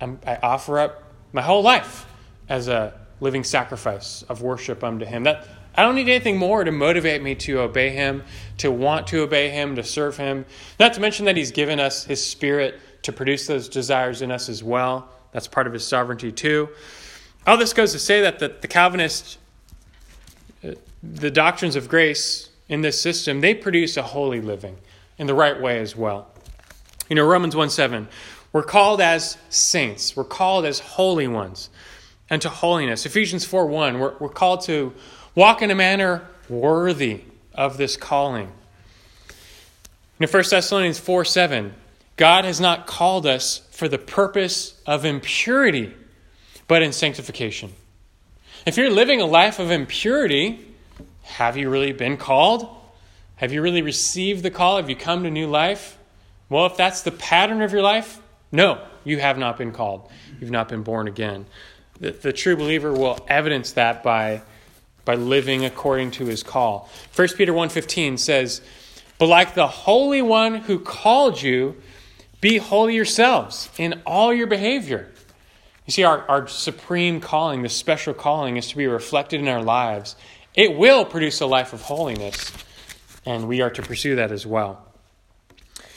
I'm, 0.00 0.18
I 0.26 0.36
offer 0.42 0.78
up 0.78 1.04
my 1.32 1.42
whole 1.42 1.62
life 1.62 2.06
as 2.48 2.68
a 2.68 2.92
living 3.20 3.44
sacrifice 3.44 4.22
of 4.24 4.42
worship 4.42 4.82
unto 4.82 5.06
Him. 5.06 5.22
That 5.24 5.46
I 5.74 5.82
don't 5.82 5.94
need 5.94 6.08
anything 6.08 6.36
more 6.36 6.64
to 6.64 6.72
motivate 6.72 7.22
me 7.22 7.34
to 7.36 7.60
obey 7.60 7.90
Him, 7.90 8.24
to 8.58 8.70
want 8.70 9.06
to 9.08 9.22
obey 9.22 9.50
Him, 9.50 9.76
to 9.76 9.84
serve 9.84 10.16
Him. 10.16 10.44
Not 10.78 10.94
to 10.94 11.00
mention 11.00 11.26
that 11.26 11.36
He's 11.36 11.52
given 11.52 11.78
us 11.78 12.04
His 12.04 12.24
Spirit 12.26 12.80
to 13.02 13.12
produce 13.12 13.46
those 13.46 13.68
desires 13.68 14.20
in 14.22 14.30
us 14.30 14.48
as 14.48 14.62
well. 14.62 15.08
That's 15.32 15.48
part 15.48 15.66
of 15.66 15.72
His 15.72 15.86
sovereignty 15.86 16.32
too. 16.32 16.68
All 17.46 17.56
this 17.56 17.72
goes 17.72 17.92
to 17.92 17.98
say 17.98 18.20
that 18.20 18.38
the, 18.38 18.54
the 18.60 18.68
Calvinist, 18.68 19.38
uh, 20.62 20.72
the 21.02 21.30
doctrines 21.30 21.76
of 21.76 21.88
grace 21.88 22.50
in 22.68 22.82
this 22.82 23.00
system, 23.00 23.40
they 23.40 23.54
produce 23.54 23.96
a 23.96 24.02
holy 24.02 24.40
living 24.40 24.76
in 25.18 25.26
the 25.26 25.34
right 25.34 25.60
way 25.60 25.78
as 25.78 25.96
well. 25.96 26.28
You 27.08 27.16
know, 27.16 27.26
Romans 27.26 27.56
1 27.56 27.70
7, 27.70 28.08
we're 28.52 28.62
called 28.62 29.00
as 29.00 29.36
saints, 29.48 30.16
we're 30.16 30.24
called 30.24 30.64
as 30.64 30.80
holy 30.80 31.28
ones 31.28 31.70
unto 32.30 32.48
holiness. 32.48 33.06
Ephesians 33.06 33.44
4 33.44 33.66
1, 33.66 33.98
we're, 33.98 34.14
we're 34.18 34.28
called 34.28 34.62
to 34.62 34.92
walk 35.34 35.62
in 35.62 35.70
a 35.70 35.74
manner 35.74 36.28
worthy 36.48 37.22
of 37.54 37.76
this 37.76 37.96
calling. 37.96 38.52
In 40.18 40.28
1 40.28 40.44
Thessalonians 40.50 40.98
4 40.98 41.24
7, 41.24 41.74
God 42.16 42.44
has 42.44 42.60
not 42.60 42.86
called 42.86 43.26
us 43.26 43.58
for 43.80 43.88
the 43.88 43.96
purpose 43.96 44.78
of 44.84 45.06
impurity, 45.06 45.90
but 46.68 46.82
in 46.82 46.92
sanctification. 46.92 47.72
If 48.66 48.76
you're 48.76 48.90
living 48.90 49.22
a 49.22 49.24
life 49.24 49.58
of 49.58 49.70
impurity, 49.70 50.60
have 51.22 51.56
you 51.56 51.70
really 51.70 51.92
been 51.92 52.18
called? 52.18 52.68
Have 53.36 53.54
you 53.54 53.62
really 53.62 53.80
received 53.80 54.42
the 54.42 54.50
call? 54.50 54.76
Have 54.76 54.90
you 54.90 54.96
come 54.96 55.22
to 55.22 55.30
new 55.30 55.46
life? 55.46 55.96
Well, 56.50 56.66
if 56.66 56.76
that's 56.76 57.00
the 57.00 57.10
pattern 57.10 57.62
of 57.62 57.72
your 57.72 57.80
life, 57.80 58.20
no, 58.52 58.86
you 59.02 59.18
have 59.18 59.38
not 59.38 59.56
been 59.56 59.72
called. 59.72 60.10
You've 60.38 60.50
not 60.50 60.68
been 60.68 60.82
born 60.82 61.08
again. 61.08 61.46
The, 62.00 62.10
the 62.10 62.34
true 62.34 62.56
believer 62.56 62.92
will 62.92 63.18
evidence 63.28 63.72
that 63.72 64.02
by, 64.02 64.42
by 65.06 65.14
living 65.14 65.64
according 65.64 66.10
to 66.12 66.26
his 66.26 66.42
call. 66.42 66.90
1 67.16 67.28
Peter 67.28 67.54
1.15 67.54 68.18
says, 68.18 68.60
But 69.16 69.28
like 69.28 69.54
the 69.54 69.68
Holy 69.68 70.20
One 70.20 70.56
who 70.56 70.78
called 70.80 71.40
you, 71.40 71.76
be 72.40 72.58
holy 72.58 72.94
yourselves 72.94 73.68
in 73.76 74.00
all 74.06 74.32
your 74.32 74.46
behavior. 74.46 75.10
You 75.86 75.92
see, 75.92 76.04
our, 76.04 76.26
our 76.28 76.46
supreme 76.46 77.20
calling, 77.20 77.62
this 77.62 77.76
special 77.76 78.14
calling, 78.14 78.56
is 78.56 78.68
to 78.68 78.76
be 78.76 78.86
reflected 78.86 79.40
in 79.40 79.48
our 79.48 79.62
lives. 79.62 80.16
It 80.54 80.76
will 80.76 81.04
produce 81.04 81.40
a 81.40 81.46
life 81.46 81.72
of 81.72 81.82
holiness, 81.82 82.52
and 83.26 83.48
we 83.48 83.60
are 83.60 83.70
to 83.70 83.82
pursue 83.82 84.16
that 84.16 84.32
as 84.32 84.46
well. 84.46 84.86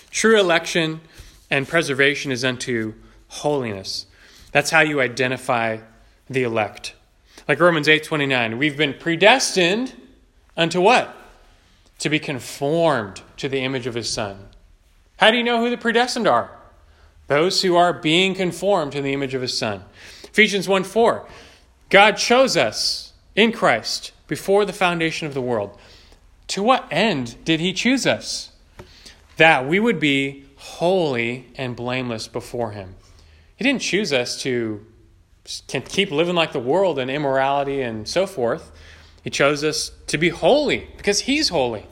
True 0.10 0.40
election 0.40 1.02
and 1.50 1.68
preservation 1.68 2.32
is 2.32 2.44
unto 2.44 2.94
holiness. 3.28 4.06
That's 4.52 4.70
how 4.70 4.82
you 4.82 5.02
identify 5.02 5.80
the 6.30 6.44
elect. 6.44 6.96
Like 7.48 7.60
Romans 7.60 7.88
8:29, 7.88 8.58
we've 8.58 8.78
been 8.78 8.94
predestined 8.94 9.94
unto 10.56 10.80
what? 10.80 11.16
To 12.00 12.10
be 12.10 12.20
conformed 12.20 13.22
to 13.38 13.50
the 13.50 13.60
image 13.60 13.88
of 13.88 13.96
his 13.96 14.10
son. 14.10 14.50
How 15.24 15.32
do 15.32 15.38
you 15.38 15.44
know 15.46 15.62
who 15.62 15.70
the 15.70 15.78
predestined 15.78 16.28
are? 16.28 16.52
Those 17.28 17.62
who 17.62 17.78
are 17.78 17.94
being 17.94 18.36
conformed 18.36 18.92
to 18.92 19.02
the 19.02 19.14
image 19.14 19.34
of 19.34 19.42
his 19.42 19.58
son. 19.58 19.86
Ephesians 20.26 20.68
1 20.68 20.84
4. 20.84 21.26
God 21.90 22.18
chose 22.18 22.58
us 22.58 23.14
in 23.34 23.54
Christ 23.54 24.12
before 24.28 24.66
the 24.66 24.74
foundation 24.74 25.26
of 25.26 25.34
the 25.34 25.40
world. 25.40 25.80
To 26.48 26.62
what 26.62 26.90
end 26.92 27.38
did 27.46 27.62
he 27.62 27.72
choose 27.72 28.06
us? 28.06 28.52
That 29.38 29.66
we 29.66 29.80
would 29.80 29.98
be 29.98 30.44
holy 30.58 31.48
and 31.56 31.74
blameless 31.74 32.28
before 32.28 32.72
him. 32.72 32.96
He 33.56 33.64
didn't 33.64 33.82
choose 33.82 34.12
us 34.12 34.42
to 34.42 34.86
keep 35.70 36.12
living 36.12 36.36
like 36.36 36.52
the 36.52 36.60
world 36.60 37.00
and 37.00 37.10
immorality 37.10 37.82
and 37.82 38.10
so 38.10 38.28
forth. 38.28 38.74
He 39.24 39.30
chose 39.30 39.64
us 39.64 39.94
to 40.08 40.18
be 40.18 40.28
holy 40.28 40.90
because 40.98 41.22
he's 41.22 41.48
holy. 41.48 41.88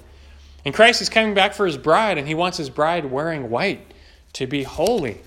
And 0.64 0.74
Christ 0.74 1.02
is 1.02 1.10
coming 1.10 1.34
back 1.34 1.54
for 1.54 1.66
his 1.66 1.78
bride, 1.78 2.18
and 2.18 2.28
he 2.28 2.36
wants 2.36 2.58
his 2.58 2.70
bride 2.70 3.06
wearing 3.06 3.50
white 3.50 3.94
to 4.34 4.48
be 4.48 4.64
holy. 4.64 5.22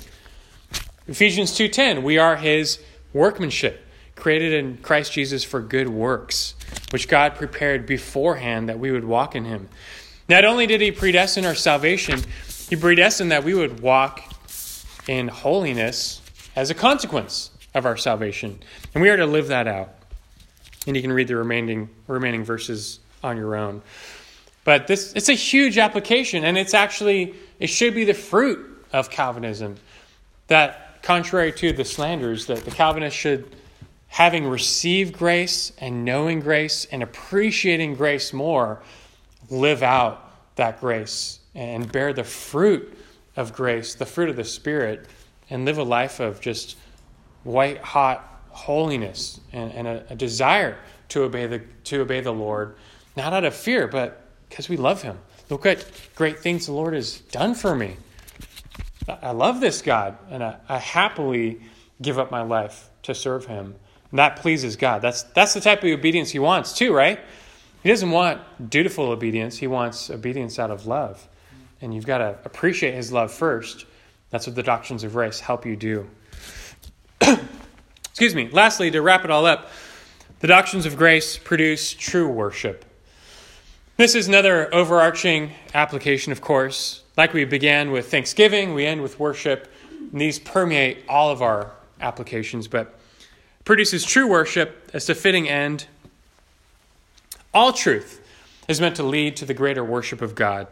Ephesians 1.06 1.52
2:10, 1.52 2.02
we 2.02 2.18
are 2.18 2.36
his 2.36 2.78
workmanship, 3.12 3.84
created 4.16 4.52
in 4.52 4.78
Christ 4.78 5.12
Jesus 5.12 5.44
for 5.44 5.60
good 5.60 5.88
works, 5.88 6.54
which 6.90 7.08
God 7.08 7.34
prepared 7.34 7.84
beforehand 7.84 8.68
that 8.68 8.78
we 8.78 8.90
would 8.90 9.04
walk 9.04 9.34
in 9.34 9.44
him. 9.44 9.68
Not 10.28 10.44
only 10.44 10.66
did 10.66 10.80
he 10.80 10.90
predestine 10.90 11.44
our 11.44 11.54
salvation, 11.54 12.22
he 12.68 12.76
predestined 12.76 13.30
that 13.30 13.44
we 13.44 13.54
would 13.54 13.80
walk 13.80 14.22
in 15.06 15.28
holiness 15.28 16.22
as 16.56 16.70
a 16.70 16.74
consequence 16.74 17.50
of 17.74 17.84
our 17.84 17.96
salvation. 17.96 18.60
And 18.94 19.02
we 19.02 19.10
are 19.10 19.16
to 19.16 19.26
live 19.26 19.48
that 19.48 19.66
out. 19.66 19.90
And 20.86 20.96
you 20.96 21.02
can 21.02 21.12
read 21.12 21.28
the 21.28 21.36
remaining 21.36 21.90
remaining 22.06 22.44
verses 22.44 23.00
on 23.22 23.36
your 23.36 23.56
own. 23.56 23.82
But 24.64 24.86
this 24.86 25.12
it's 25.12 25.28
a 25.28 25.34
huge 25.34 25.78
application, 25.78 26.44
and 26.44 26.56
it's 26.56 26.74
actually 26.74 27.34
it 27.60 27.68
should 27.68 27.94
be 27.94 28.04
the 28.04 28.14
fruit 28.14 28.86
of 28.92 29.10
Calvinism. 29.10 29.76
That 30.48 31.02
contrary 31.02 31.52
to 31.52 31.72
the 31.72 31.84
slanders, 31.84 32.46
that 32.46 32.64
the 32.64 32.70
Calvinists 32.70 33.18
should, 33.18 33.54
having 34.08 34.46
received 34.46 35.16
grace 35.16 35.72
and 35.78 36.04
knowing 36.04 36.40
grace 36.40 36.86
and 36.90 37.02
appreciating 37.02 37.94
grace 37.94 38.32
more, 38.32 38.80
live 39.50 39.82
out 39.82 40.32
that 40.56 40.80
grace 40.80 41.40
and 41.54 41.90
bear 41.92 42.12
the 42.12 42.24
fruit 42.24 42.96
of 43.36 43.52
grace, 43.52 43.94
the 43.94 44.06
fruit 44.06 44.30
of 44.30 44.36
the 44.36 44.44
Spirit, 44.44 45.06
and 45.50 45.64
live 45.64 45.76
a 45.76 45.82
life 45.82 46.20
of 46.20 46.40
just 46.40 46.76
white 47.42 47.78
hot 47.78 48.42
holiness 48.48 49.40
and, 49.52 49.72
and 49.72 49.86
a, 49.86 50.04
a 50.10 50.16
desire 50.16 50.78
to 51.08 51.22
obey 51.22 51.46
the 51.46 51.58
to 51.84 52.00
obey 52.00 52.20
the 52.20 52.32
Lord, 52.32 52.76
not 53.16 53.32
out 53.32 53.44
of 53.44 53.54
fear, 53.54 53.86
but 53.86 54.23
because 54.48 54.68
we 54.68 54.76
love 54.76 55.02
him. 55.02 55.18
Look 55.50 55.66
at 55.66 55.84
great 56.14 56.40
things 56.40 56.66
the 56.66 56.72
Lord 56.72 56.94
has 56.94 57.18
done 57.20 57.54
for 57.54 57.74
me. 57.74 57.96
I 59.08 59.32
love 59.32 59.60
this 59.60 59.82
God, 59.82 60.16
and 60.30 60.42
I, 60.42 60.56
I 60.68 60.78
happily 60.78 61.60
give 62.00 62.18
up 62.18 62.30
my 62.30 62.42
life 62.42 62.88
to 63.02 63.14
serve 63.14 63.46
Him. 63.46 63.74
And 64.10 64.18
that 64.18 64.36
pleases 64.36 64.76
God. 64.76 65.02
That's, 65.02 65.22
that's 65.22 65.54
the 65.54 65.60
type 65.60 65.82
of 65.82 65.90
obedience 65.90 66.30
He 66.30 66.38
wants, 66.38 66.72
too, 66.72 66.94
right? 66.94 67.20
He 67.82 67.90
doesn't 67.90 68.10
want 68.10 68.40
dutiful 68.70 69.10
obedience, 69.10 69.58
He 69.58 69.66
wants 69.66 70.10
obedience 70.10 70.58
out 70.58 70.70
of 70.70 70.86
love. 70.86 71.28
And 71.82 71.94
you've 71.94 72.06
got 72.06 72.18
to 72.18 72.38
appreciate 72.44 72.94
His 72.94 73.12
love 73.12 73.30
first. 73.30 73.84
That's 74.30 74.46
what 74.46 74.56
the 74.56 74.62
doctrines 74.62 75.04
of 75.04 75.12
grace 75.12 75.40
help 75.40 75.66
you 75.66 75.76
do. 75.76 76.08
Excuse 77.20 78.34
me. 78.34 78.48
Lastly, 78.48 78.90
to 78.90 79.02
wrap 79.02 79.24
it 79.24 79.30
all 79.30 79.44
up, 79.44 79.68
the 80.40 80.46
doctrines 80.46 80.86
of 80.86 80.96
grace 80.96 81.36
produce 81.36 81.92
true 81.92 82.28
worship. 82.28 82.84
This 83.96 84.16
is 84.16 84.26
another 84.26 84.74
overarching 84.74 85.52
application, 85.72 86.32
of 86.32 86.40
course. 86.40 87.04
Like 87.16 87.32
we 87.32 87.44
began 87.44 87.92
with 87.92 88.10
thanksgiving, 88.10 88.74
we 88.74 88.86
end 88.86 89.02
with 89.02 89.20
worship. 89.20 89.72
And 90.10 90.20
these 90.20 90.40
permeate 90.40 91.04
all 91.08 91.30
of 91.30 91.42
our 91.42 91.70
applications, 92.00 92.66
but 92.66 92.98
produces 93.64 94.04
true 94.04 94.26
worship 94.26 94.90
as 94.92 95.06
the 95.06 95.14
fitting 95.14 95.48
end. 95.48 95.86
All 97.54 97.72
truth 97.72 98.20
is 98.66 98.80
meant 98.80 98.96
to 98.96 99.04
lead 99.04 99.36
to 99.36 99.44
the 99.44 99.54
greater 99.54 99.84
worship 99.84 100.20
of 100.20 100.34
God. 100.34 100.66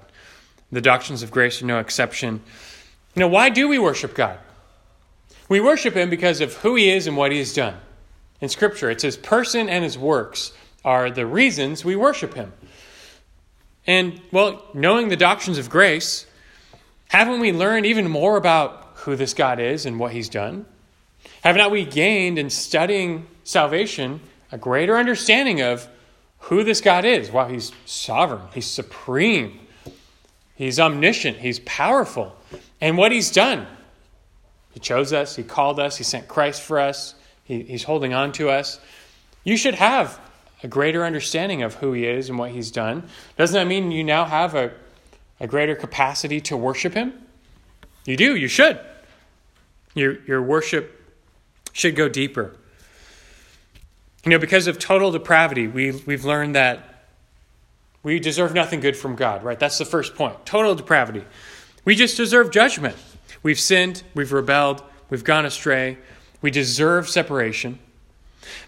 The 0.72 0.80
doctrines 0.80 1.22
of 1.22 1.30
grace 1.30 1.62
are 1.62 1.66
no 1.66 1.78
exception. 1.78 2.40
You 3.14 3.20
know, 3.20 3.28
why 3.28 3.50
do 3.50 3.68
we 3.68 3.78
worship 3.78 4.16
God? 4.16 4.40
We 5.48 5.60
worship 5.60 5.94
Him 5.94 6.10
because 6.10 6.40
of 6.40 6.54
who 6.54 6.74
He 6.74 6.90
is 6.90 7.06
and 7.06 7.16
what 7.16 7.30
He 7.30 7.38
has 7.38 7.54
done. 7.54 7.76
In 8.40 8.48
Scripture, 8.48 8.90
it's 8.90 9.04
His 9.04 9.16
person 9.16 9.68
and 9.68 9.84
His 9.84 9.96
works 9.96 10.52
are 10.84 11.08
the 11.08 11.24
reasons 11.24 11.84
we 11.84 11.94
worship 11.94 12.34
Him. 12.34 12.52
And, 13.86 14.20
well, 14.30 14.64
knowing 14.74 15.08
the 15.08 15.16
doctrines 15.16 15.58
of 15.58 15.68
grace, 15.68 16.26
haven't 17.08 17.40
we 17.40 17.52
learned 17.52 17.86
even 17.86 18.08
more 18.08 18.36
about 18.36 18.92
who 18.94 19.16
this 19.16 19.34
God 19.34 19.58
is 19.58 19.86
and 19.86 19.98
what 19.98 20.12
He's 20.12 20.28
done? 20.28 20.66
Have 21.42 21.56
not 21.56 21.70
we 21.70 21.84
gained 21.84 22.38
in 22.38 22.50
studying 22.50 23.26
salvation 23.44 24.20
a 24.52 24.58
greater 24.58 24.96
understanding 24.96 25.60
of 25.60 25.88
who 26.38 26.62
this 26.62 26.80
God 26.80 27.04
is? 27.04 27.30
Wow, 27.30 27.48
He's 27.48 27.72
sovereign, 27.84 28.42
He's 28.54 28.66
supreme, 28.66 29.58
He's 30.54 30.78
omniscient, 30.78 31.38
He's 31.38 31.58
powerful, 31.60 32.36
and 32.80 32.96
what 32.96 33.10
He's 33.10 33.30
done. 33.30 33.66
He 34.72 34.80
chose 34.80 35.12
us, 35.12 35.34
He 35.34 35.42
called 35.42 35.80
us, 35.80 35.96
He 35.96 36.04
sent 36.04 36.28
Christ 36.28 36.62
for 36.62 36.78
us, 36.78 37.14
he, 37.44 37.62
He's 37.62 37.82
holding 37.82 38.14
on 38.14 38.32
to 38.32 38.50
us. 38.50 38.78
You 39.44 39.56
should 39.56 39.74
have 39.74 40.20
a 40.62 40.68
greater 40.68 41.04
understanding 41.04 41.62
of 41.62 41.74
who 41.76 41.92
He 41.92 42.06
is 42.06 42.28
and 42.28 42.38
what 42.38 42.50
He's 42.50 42.70
done. 42.70 43.04
Doesn't 43.36 43.54
that 43.54 43.66
mean 43.66 43.90
you 43.90 44.04
now 44.04 44.24
have 44.24 44.54
a, 44.54 44.72
a 45.40 45.46
greater 45.46 45.74
capacity 45.74 46.40
to 46.42 46.56
worship 46.56 46.94
Him? 46.94 47.12
You 48.04 48.16
do, 48.16 48.36
you 48.36 48.48
should. 48.48 48.80
Your, 49.94 50.22
your 50.24 50.42
worship 50.42 51.00
should 51.72 51.96
go 51.96 52.08
deeper. 52.08 52.56
You 54.24 54.30
know, 54.30 54.38
because 54.38 54.66
of 54.66 54.78
total 54.78 55.10
depravity, 55.10 55.66
we, 55.66 55.90
we've 55.90 56.24
learned 56.24 56.54
that 56.54 57.06
we 58.02 58.18
deserve 58.18 58.54
nothing 58.54 58.80
good 58.80 58.96
from 58.96 59.16
God, 59.16 59.42
right? 59.42 59.58
That's 59.58 59.78
the 59.78 59.84
first 59.84 60.14
point. 60.14 60.44
Total 60.44 60.74
depravity. 60.74 61.24
We 61.84 61.94
just 61.94 62.16
deserve 62.16 62.50
judgment. 62.50 62.96
We've 63.42 63.58
sinned, 63.58 64.02
we've 64.14 64.32
rebelled, 64.32 64.82
we've 65.10 65.24
gone 65.24 65.44
astray, 65.44 65.98
we 66.40 66.50
deserve 66.50 67.08
separation. 67.08 67.78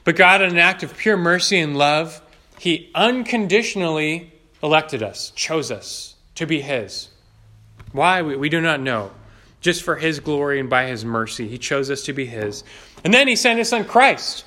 But 0.04 0.16
God, 0.16 0.42
in 0.42 0.50
an 0.50 0.58
act 0.58 0.82
of 0.82 0.96
pure 0.96 1.16
mercy 1.16 1.58
and 1.58 1.76
love, 1.76 2.20
He 2.58 2.90
unconditionally 2.94 4.32
elected 4.62 5.02
us, 5.02 5.30
chose 5.36 5.70
us 5.70 6.14
to 6.36 6.46
be 6.46 6.60
His. 6.60 7.08
Why? 7.92 8.22
We, 8.22 8.36
we 8.36 8.48
do 8.48 8.60
not 8.60 8.80
know. 8.80 9.12
Just 9.60 9.82
for 9.82 9.96
His 9.96 10.20
glory 10.20 10.60
and 10.60 10.68
by 10.68 10.86
His 10.86 11.04
mercy, 11.04 11.48
He 11.48 11.58
chose 11.58 11.90
us 11.90 12.02
to 12.04 12.12
be 12.12 12.26
His. 12.26 12.64
And 13.04 13.12
then 13.12 13.28
He 13.28 13.36
sent 13.36 13.58
His 13.58 13.68
Son 13.68 13.84
Christ 13.84 14.44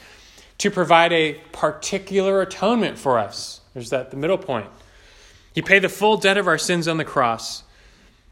to 0.60 0.72
provide 0.72 1.14
a 1.14 1.34
particular 1.52 2.42
atonement 2.42 2.98
for 2.98 3.20
us. 3.20 3.62
There's 3.74 3.92
that 3.92 4.12
the 4.12 4.18
middle 4.18 4.38
point. 4.38 4.68
He 5.54 5.62
paid 5.62 5.84
the 5.84 5.90
full 5.90 6.18
debt 6.18 6.38
of 6.38 6.48
our 6.48 6.58
sins 6.58 6.88
on 6.88 6.98
the 6.98 7.06
cross. 7.06 7.64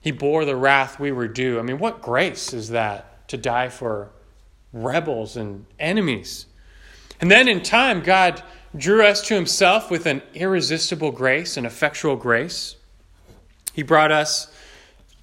He 0.01 0.11
bore 0.11 0.45
the 0.45 0.55
wrath 0.55 0.99
we 0.99 1.11
were 1.11 1.27
due. 1.27 1.59
I 1.59 1.63
mean, 1.63 1.79
what 1.79 2.01
grace 2.01 2.53
is 2.53 2.69
that 2.69 3.27
to 3.29 3.37
die 3.37 3.69
for 3.69 4.09
rebels 4.71 5.35
and 5.35 5.65
enemies? 5.79 6.45
And 7.21 7.31
then 7.31 7.47
in 7.47 7.61
time, 7.61 8.01
God 8.01 8.43
drew 8.75 9.05
us 9.05 9.21
to 9.27 9.35
himself 9.35 9.89
with 9.89 10.05
an 10.05 10.21
irresistible 10.33 11.11
grace, 11.11 11.57
an 11.57 11.65
effectual 11.65 12.15
grace. 12.15 12.75
He 13.73 13.83
brought 13.83 14.11
us 14.11 14.51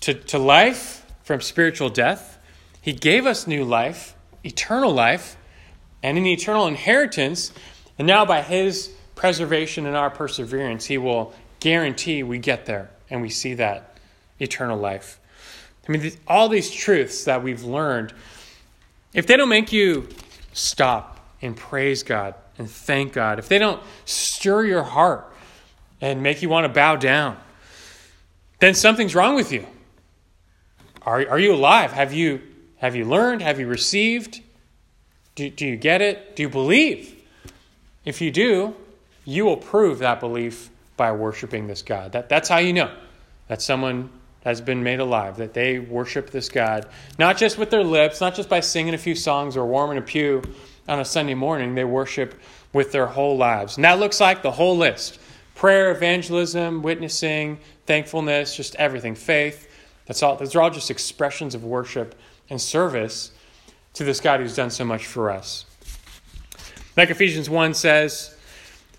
to, 0.01 0.15
to 0.15 0.39
life 0.39 1.05
from 1.23 1.41
spiritual 1.41 1.89
death. 1.89 2.39
He 2.81 2.93
gave 2.93 3.27
us 3.27 3.47
new 3.47 3.65
life, 3.65 4.15
eternal 4.45 4.93
life, 4.93 5.37
and 6.03 6.19
an 6.19 6.27
eternal 6.27 6.67
inheritance. 6.67 7.53
And 7.99 8.07
now, 8.07 8.25
by 8.25 8.43
his 8.43 8.91
preservation 9.15 9.87
and 9.87 9.97
our 9.97 10.11
perseverance, 10.11 10.87
he 10.87 10.99
will 10.99 11.33
guarantee 11.61 12.23
we 12.23 12.39
get 12.39 12.67
there 12.67 12.91
and 13.09 13.23
we 13.23 13.29
see 13.29 13.55
that 13.55 13.97
eternal 14.41 14.79
life. 14.79 15.21
I 15.89 15.93
mean, 15.93 16.13
all 16.27 16.49
these 16.49 16.71
truths 16.71 17.25
that 17.25 17.43
we've 17.43 17.63
learned, 17.63 18.13
if 19.15 19.27
they 19.27 19.37
don't 19.37 19.49
make 19.49 19.73
you 19.73 20.09
stop 20.53 21.12
and 21.43 21.57
praise 21.57 22.03
God 22.03 22.35
and 22.59 22.71
thank 22.71 23.13
God, 23.13 23.39
if 23.39 23.49
they 23.49 23.59
don't 23.59 23.83
stir 24.05 24.65
your 24.65 24.83
heart 24.83 25.33
and 26.01 26.23
make 26.23 26.43
you 26.43 26.49
want 26.49 26.65
to 26.65 26.69
bow 26.69 26.97
down, 26.97 27.37
then 28.61 28.75
something's 28.75 29.15
wrong 29.15 29.35
with 29.35 29.53
you. 29.53 29.67
Are, 31.03 31.29
are 31.29 31.39
you 31.39 31.55
alive? 31.55 31.93
Have 31.93 32.13
you, 32.13 32.41
have 32.77 32.95
you 32.95 33.05
learned? 33.05 33.43
Have 33.43 33.59
you 33.59 33.67
received? 33.67 34.41
Do, 35.35 35.51
do 35.51 35.67
you 35.67 35.77
get 35.77 36.01
it? 36.01 36.37
Do 36.37 36.43
you 36.43 36.49
believe? 36.49 37.21
If 38.05 38.21
you 38.21 38.31
do, 38.31 38.77
you 39.25 39.45
will 39.45 39.57
prove 39.57 39.99
that 40.01 40.21
belief 40.21 40.71
by 40.97 41.13
worshiping 41.13 41.67
this 41.67 41.83
God. 41.83 42.13
That, 42.13 42.29
that's 42.29 42.49
how 42.49 42.59
you 42.59 42.73
know 42.73 42.95
that 43.49 43.63
someone 43.63 44.11
has 44.45 44.61
been 44.61 44.83
made 44.83 45.01
alive, 45.01 45.37
that 45.37 45.55
they 45.55 45.79
worship 45.79 46.31
this 46.31 46.49
God, 46.49 46.87
not 47.19 47.37
just 47.37 47.59
with 47.59 47.71
their 47.71 47.85
lips, 47.85 48.21
not 48.21 48.35
just 48.35 48.49
by 48.49 48.61
singing 48.61 48.95
a 48.95 48.99
few 48.99 49.15
songs 49.15 49.57
or 49.57 49.67
warming 49.67 49.99
a 49.99 50.03
pew 50.03 50.43
on 50.89 51.01
a 51.01 51.05
Sunday 51.05 51.35
morning, 51.35 51.75
they 51.75 51.85
worship 51.85 52.41
with 52.73 52.93
their 52.93 53.07
whole 53.07 53.37
lives. 53.37 53.77
And 53.77 53.85
that 53.85 53.99
looks 53.99 54.21
like 54.21 54.43
the 54.43 54.51
whole 54.51 54.77
list 54.77 55.19
prayer, 55.55 55.93
evangelism, 55.93 56.83
witnessing, 56.83 57.59
thankfulness, 57.87 58.57
just 58.57 58.75
everything, 58.77 59.15
faith. 59.15 59.69
That's 60.07 60.23
all, 60.23 60.37
those 60.37 60.57
are 60.57 60.63
all 60.63 60.71
just 60.71 60.91
expressions 60.91 61.55
of 61.55 61.63
worship 61.63 62.15
and 62.51 62.61
service 62.61 63.33
to 63.95 64.05
this 64.05 64.21
God 64.21 64.41
who's 64.41 64.57
done 64.57 64.71
so 64.71 64.85
much 64.85 65.07
for 65.07 65.31
us. 65.31 65.67
Like 66.97 67.11
Ephesians 67.11 67.49
1 67.49 67.75
says, 67.75 68.37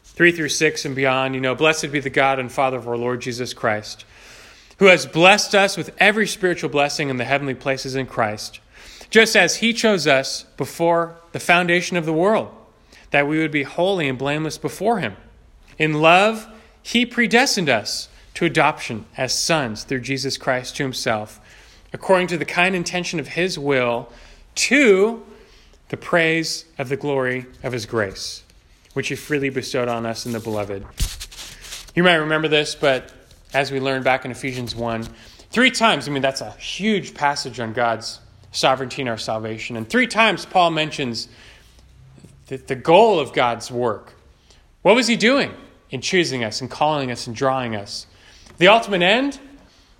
3 0.03 0.31
through 0.31 0.49
6 0.49 0.85
and 0.85 0.95
beyond, 0.95 1.35
you 1.35 1.41
know, 1.41 1.55
blessed 1.55 1.91
be 1.91 1.99
the 1.99 2.09
God 2.09 2.39
and 2.39 2.51
Father 2.51 2.77
of 2.77 2.87
our 2.87 2.97
Lord 2.97 3.21
Jesus 3.21 3.53
Christ, 3.53 4.05
who 4.77 4.85
has 4.85 5.05
blessed 5.05 5.55
us 5.55 5.75
with 5.75 5.93
every 5.97 6.27
spiritual 6.27 6.69
blessing 6.69 7.09
in 7.09 7.17
the 7.17 7.25
heavenly 7.25 7.55
places 7.55 7.95
in 7.95 8.05
Christ, 8.05 8.59
just 9.13 9.35
as 9.35 9.57
he 9.57 9.73
chose 9.73 10.07
us 10.07 10.41
before 10.57 11.15
the 11.33 11.39
foundation 11.39 11.95
of 11.97 12.05
the 12.07 12.11
world, 12.11 12.49
that 13.11 13.27
we 13.27 13.37
would 13.37 13.51
be 13.51 13.61
holy 13.61 14.09
and 14.09 14.17
blameless 14.17 14.57
before 14.57 15.01
him. 15.01 15.15
In 15.77 16.01
love, 16.01 16.47
he 16.81 17.05
predestined 17.05 17.69
us 17.69 18.09
to 18.33 18.45
adoption 18.45 19.05
as 19.15 19.37
sons 19.37 19.83
through 19.83 19.99
Jesus 19.99 20.35
Christ 20.35 20.77
to 20.77 20.83
himself, 20.83 21.39
according 21.93 22.25
to 22.29 22.39
the 22.39 22.43
kind 22.43 22.75
intention 22.75 23.19
of 23.19 23.27
his 23.27 23.59
will, 23.59 24.11
to 24.55 25.23
the 25.89 25.97
praise 25.97 26.65
of 26.79 26.89
the 26.89 26.97
glory 26.97 27.45
of 27.61 27.71
his 27.71 27.85
grace, 27.85 28.41
which 28.93 29.09
he 29.09 29.15
freely 29.15 29.51
bestowed 29.51 29.89
on 29.89 30.07
us 30.07 30.25
in 30.25 30.31
the 30.31 30.39
beloved. 30.39 30.83
You 31.93 32.01
might 32.01 32.15
remember 32.15 32.47
this, 32.47 32.73
but 32.73 33.13
as 33.53 33.71
we 33.71 33.79
learned 33.79 34.05
back 34.05 34.25
in 34.25 34.31
Ephesians 34.31 34.75
1, 34.75 35.03
three 35.51 35.69
times, 35.69 36.07
I 36.07 36.11
mean, 36.11 36.23
that's 36.23 36.41
a 36.41 36.49
huge 36.53 37.13
passage 37.13 37.59
on 37.59 37.73
God's 37.73 38.19
sovereignty 38.53 39.01
and 39.01 39.09
our 39.09 39.17
salvation. 39.17 39.75
And 39.75 39.89
three 39.89 40.07
times 40.07 40.45
Paul 40.45 40.71
mentions 40.71 41.27
the, 42.47 42.57
the 42.57 42.75
goal 42.75 43.19
of 43.19 43.33
God's 43.33 43.69
work. 43.69 44.13
What 44.81 44.95
was 44.95 45.07
he 45.07 45.17
doing 45.17 45.51
in 45.89 46.01
choosing 46.01 46.43
us 46.43 46.61
and 46.61 46.69
calling 46.69 47.11
us 47.11 47.27
and 47.27 47.35
drawing 47.35 47.75
us? 47.75 48.07
The 48.57 48.67
ultimate 48.67 49.01
end 49.01 49.39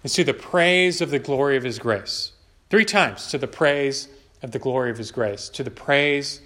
is 0.04 0.14
to 0.14 0.24
the 0.24 0.34
praise 0.34 1.02
of 1.02 1.10
the 1.10 1.20
glory 1.20 1.58
of 1.58 1.64
his 1.64 1.80
grace. 1.80 2.32
Three 2.70 2.86
times 2.86 3.28
to 3.28 3.38
the 3.38 3.48
praise 3.48 4.08
of 4.42 4.52
the 4.52 4.60
glory 4.60 4.92
of 4.92 4.98
his 4.98 5.12
grace, 5.12 5.50
to 5.50 5.64
the 5.64 5.72
praise 5.72 6.42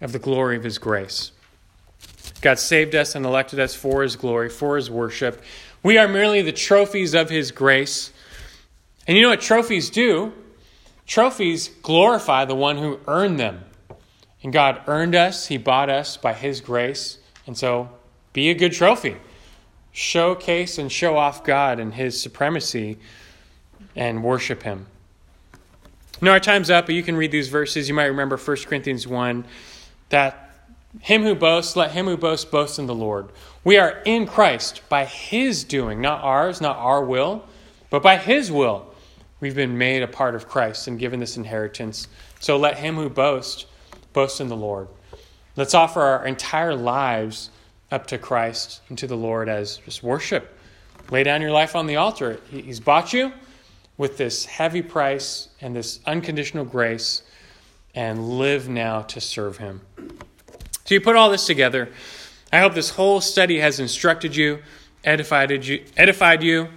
of 0.00 0.12
the 0.12 0.18
glory 0.18 0.56
of 0.56 0.64
his 0.64 0.78
grace. 0.78 1.30
God 2.40 2.58
saved 2.58 2.94
us 2.94 3.14
and 3.14 3.24
elected 3.24 3.60
us 3.60 3.74
for 3.74 4.02
his 4.02 4.16
glory, 4.16 4.48
for 4.48 4.76
his 4.76 4.90
worship. 4.90 5.42
We 5.82 5.98
are 5.98 6.08
merely 6.08 6.42
the 6.42 6.52
trophies 6.52 7.14
of 7.14 7.30
his 7.30 7.50
grace. 7.50 8.12
And 9.06 9.16
you 9.16 9.22
know 9.22 9.30
what 9.30 9.40
trophies 9.40 9.90
do? 9.90 10.32
Trophies 11.06 11.68
glorify 11.82 12.44
the 12.44 12.54
one 12.54 12.78
who 12.78 12.98
earned 13.06 13.38
them. 13.38 13.64
And 14.42 14.52
God 14.52 14.82
earned 14.86 15.14
us, 15.14 15.46
He 15.46 15.56
bought 15.56 15.88
us 15.88 16.16
by 16.16 16.34
His 16.34 16.60
grace. 16.60 17.18
And 17.46 17.56
so 17.56 17.90
be 18.32 18.50
a 18.50 18.54
good 18.54 18.72
trophy. 18.72 19.16
Showcase 19.92 20.78
and 20.78 20.90
show 20.90 21.16
off 21.16 21.44
God 21.44 21.78
and 21.78 21.94
His 21.94 22.20
supremacy 22.20 22.98
and 23.96 24.22
worship 24.22 24.62
Him. 24.62 24.86
No, 26.20 26.30
our 26.32 26.40
time's 26.40 26.70
up, 26.70 26.86
but 26.86 26.94
you 26.94 27.02
can 27.02 27.16
read 27.16 27.30
these 27.30 27.48
verses. 27.48 27.88
You 27.88 27.94
might 27.94 28.04
remember 28.04 28.36
1 28.36 28.56
Corinthians 28.66 29.06
1 29.06 29.44
that 30.10 30.44
him 31.00 31.22
who 31.22 31.34
boasts, 31.34 31.76
let 31.76 31.90
him 31.92 32.06
who 32.06 32.16
boasts 32.16 32.44
boast 32.44 32.78
in 32.78 32.86
the 32.86 32.94
Lord. 32.94 33.28
We 33.64 33.78
are 33.78 34.00
in 34.04 34.26
Christ 34.26 34.82
by 34.88 35.04
his 35.04 35.64
doing, 35.64 36.00
not 36.00 36.22
ours, 36.22 36.60
not 36.60 36.76
our 36.76 37.04
will, 37.04 37.44
but 37.90 38.02
by 38.02 38.16
his 38.16 38.50
will. 38.50 38.93
We've 39.44 39.54
been 39.54 39.76
made 39.76 40.02
a 40.02 40.08
part 40.08 40.34
of 40.34 40.48
Christ 40.48 40.88
and 40.88 40.98
given 40.98 41.20
this 41.20 41.36
inheritance. 41.36 42.08
So 42.40 42.56
let 42.56 42.78
him 42.78 42.94
who 42.94 43.10
boasts 43.10 43.66
boast 44.14 44.40
in 44.40 44.48
the 44.48 44.56
Lord. 44.56 44.88
Let's 45.54 45.74
offer 45.74 46.00
our 46.00 46.26
entire 46.26 46.74
lives 46.74 47.50
up 47.90 48.06
to 48.06 48.16
Christ 48.16 48.80
and 48.88 48.96
to 48.96 49.06
the 49.06 49.18
Lord 49.18 49.50
as 49.50 49.76
just 49.84 50.02
worship. 50.02 50.56
Lay 51.10 51.24
down 51.24 51.42
your 51.42 51.50
life 51.50 51.76
on 51.76 51.86
the 51.86 51.96
altar. 51.96 52.40
He's 52.50 52.80
bought 52.80 53.12
you 53.12 53.34
with 53.98 54.16
this 54.16 54.46
heavy 54.46 54.80
price 54.80 55.50
and 55.60 55.76
this 55.76 56.00
unconditional 56.06 56.64
grace 56.64 57.20
and 57.94 58.38
live 58.38 58.70
now 58.70 59.02
to 59.02 59.20
serve 59.20 59.58
him. 59.58 59.82
So 60.86 60.94
you 60.94 61.02
put 61.02 61.16
all 61.16 61.28
this 61.28 61.46
together. 61.46 61.90
I 62.50 62.60
hope 62.60 62.72
this 62.72 62.88
whole 62.88 63.20
study 63.20 63.60
has 63.60 63.78
instructed 63.78 64.34
you, 64.34 64.62
edified 65.04 65.66
you, 65.66 65.84
edified 65.98 66.42
you, 66.42 66.70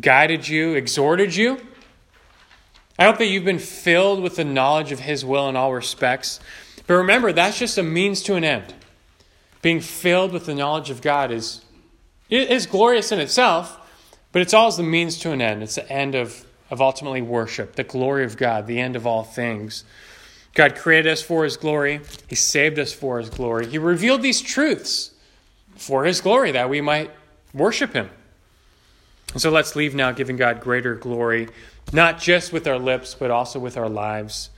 guided 0.00 0.46
you, 0.46 0.74
exhorted 0.74 1.34
you. 1.34 1.60
I 2.98 3.04
hope 3.04 3.18
that 3.18 3.26
you've 3.26 3.44
been 3.44 3.60
filled 3.60 4.20
with 4.22 4.36
the 4.36 4.44
knowledge 4.44 4.90
of 4.90 5.00
his 5.00 5.24
will 5.24 5.48
in 5.48 5.54
all 5.54 5.72
respects. 5.72 6.40
But 6.86 6.94
remember, 6.94 7.32
that's 7.32 7.58
just 7.58 7.78
a 7.78 7.82
means 7.82 8.22
to 8.24 8.34
an 8.34 8.44
end. 8.44 8.74
Being 9.62 9.80
filled 9.80 10.32
with 10.32 10.46
the 10.46 10.54
knowledge 10.54 10.90
of 10.90 11.00
God 11.00 11.30
is, 11.30 11.64
is 12.28 12.66
glorious 12.66 13.12
in 13.12 13.20
itself, 13.20 13.78
but 14.32 14.42
it's 14.42 14.54
always 14.54 14.76
the 14.76 14.82
means 14.82 15.18
to 15.20 15.32
an 15.32 15.40
end. 15.40 15.62
It's 15.62 15.76
the 15.76 15.90
end 15.90 16.14
of, 16.14 16.44
of 16.70 16.80
ultimately 16.80 17.22
worship, 17.22 17.76
the 17.76 17.84
glory 17.84 18.24
of 18.24 18.36
God, 18.36 18.66
the 18.66 18.80
end 18.80 18.96
of 18.96 19.06
all 19.06 19.22
things. 19.22 19.84
God 20.54 20.74
created 20.74 21.12
us 21.12 21.22
for 21.22 21.44
His 21.44 21.56
glory. 21.56 22.00
He 22.26 22.34
saved 22.34 22.78
us 22.78 22.92
for 22.92 23.18
His 23.18 23.30
glory. 23.30 23.66
He 23.68 23.78
revealed 23.78 24.22
these 24.22 24.40
truths 24.40 25.12
for 25.76 26.04
His 26.04 26.20
glory 26.20 26.50
that 26.52 26.68
we 26.68 26.80
might 26.80 27.10
worship 27.54 27.92
Him. 27.92 28.10
And 29.32 29.42
so 29.42 29.50
let's 29.50 29.76
leave 29.76 29.94
now 29.94 30.10
giving 30.10 30.36
God 30.36 30.60
greater 30.60 30.94
glory, 30.94 31.48
not 31.92 32.18
just 32.18 32.52
with 32.52 32.66
our 32.66 32.78
lips, 32.78 33.14
but 33.14 33.30
also 33.30 33.58
with 33.58 33.76
our 33.76 33.88
lives. 33.88 34.50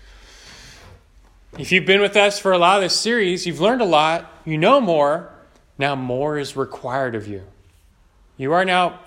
If 1.59 1.73
you've 1.73 1.87
been 1.87 2.01
with 2.01 2.17
us 2.17 2.39
for 2.39 2.53
a 2.53 2.59
lot 2.59 2.77
of 2.77 2.83
this 2.83 2.99
series, 2.99 3.47
you've 3.47 3.61
learned 3.61 3.83
a 3.83 3.87
lot, 3.87 4.33
you 4.45 4.57
know 4.57 4.81
more. 4.81 5.31
Now, 5.79 5.95
more 5.95 6.39
is 6.39 6.57
required 6.57 7.15
of 7.15 7.27
you. 7.27 7.43
You 8.37 8.53
are 8.53 8.65
now 8.65 9.01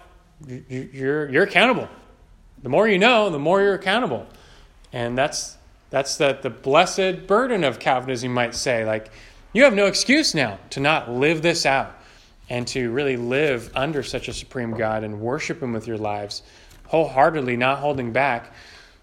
you're, 0.47 1.29
you're 1.29 1.43
accountable. 1.43 1.87
The 2.61 2.69
more 2.69 2.87
you 2.87 2.97
know, 2.97 3.29
the 3.29 3.39
more 3.39 3.61
you're 3.61 3.75
accountable. 3.75 4.27
And 4.91 5.17
that's, 5.17 5.57
that's 5.89 6.17
the, 6.17 6.37
the 6.41 6.49
blessed 6.49 7.27
burden 7.27 7.63
of 7.63 7.79
Calvinism, 7.79 8.29
you 8.29 8.35
might 8.35 8.55
say. 8.55 8.85
Like, 8.85 9.11
you 9.53 9.63
have 9.63 9.73
no 9.73 9.85
excuse 9.85 10.33
now 10.33 10.59
to 10.71 10.79
not 10.79 11.11
live 11.11 11.41
this 11.41 11.65
out 11.65 11.95
and 12.49 12.67
to 12.67 12.91
really 12.91 13.17
live 13.17 13.71
under 13.75 14.03
such 14.03 14.27
a 14.27 14.33
supreme 14.33 14.71
God 14.71 15.03
and 15.03 15.21
worship 15.21 15.61
Him 15.61 15.73
with 15.73 15.87
your 15.87 15.97
lives 15.97 16.43
wholeheartedly, 16.93 17.57
not 17.57 17.79
holding 17.79 18.13
back. 18.13 18.53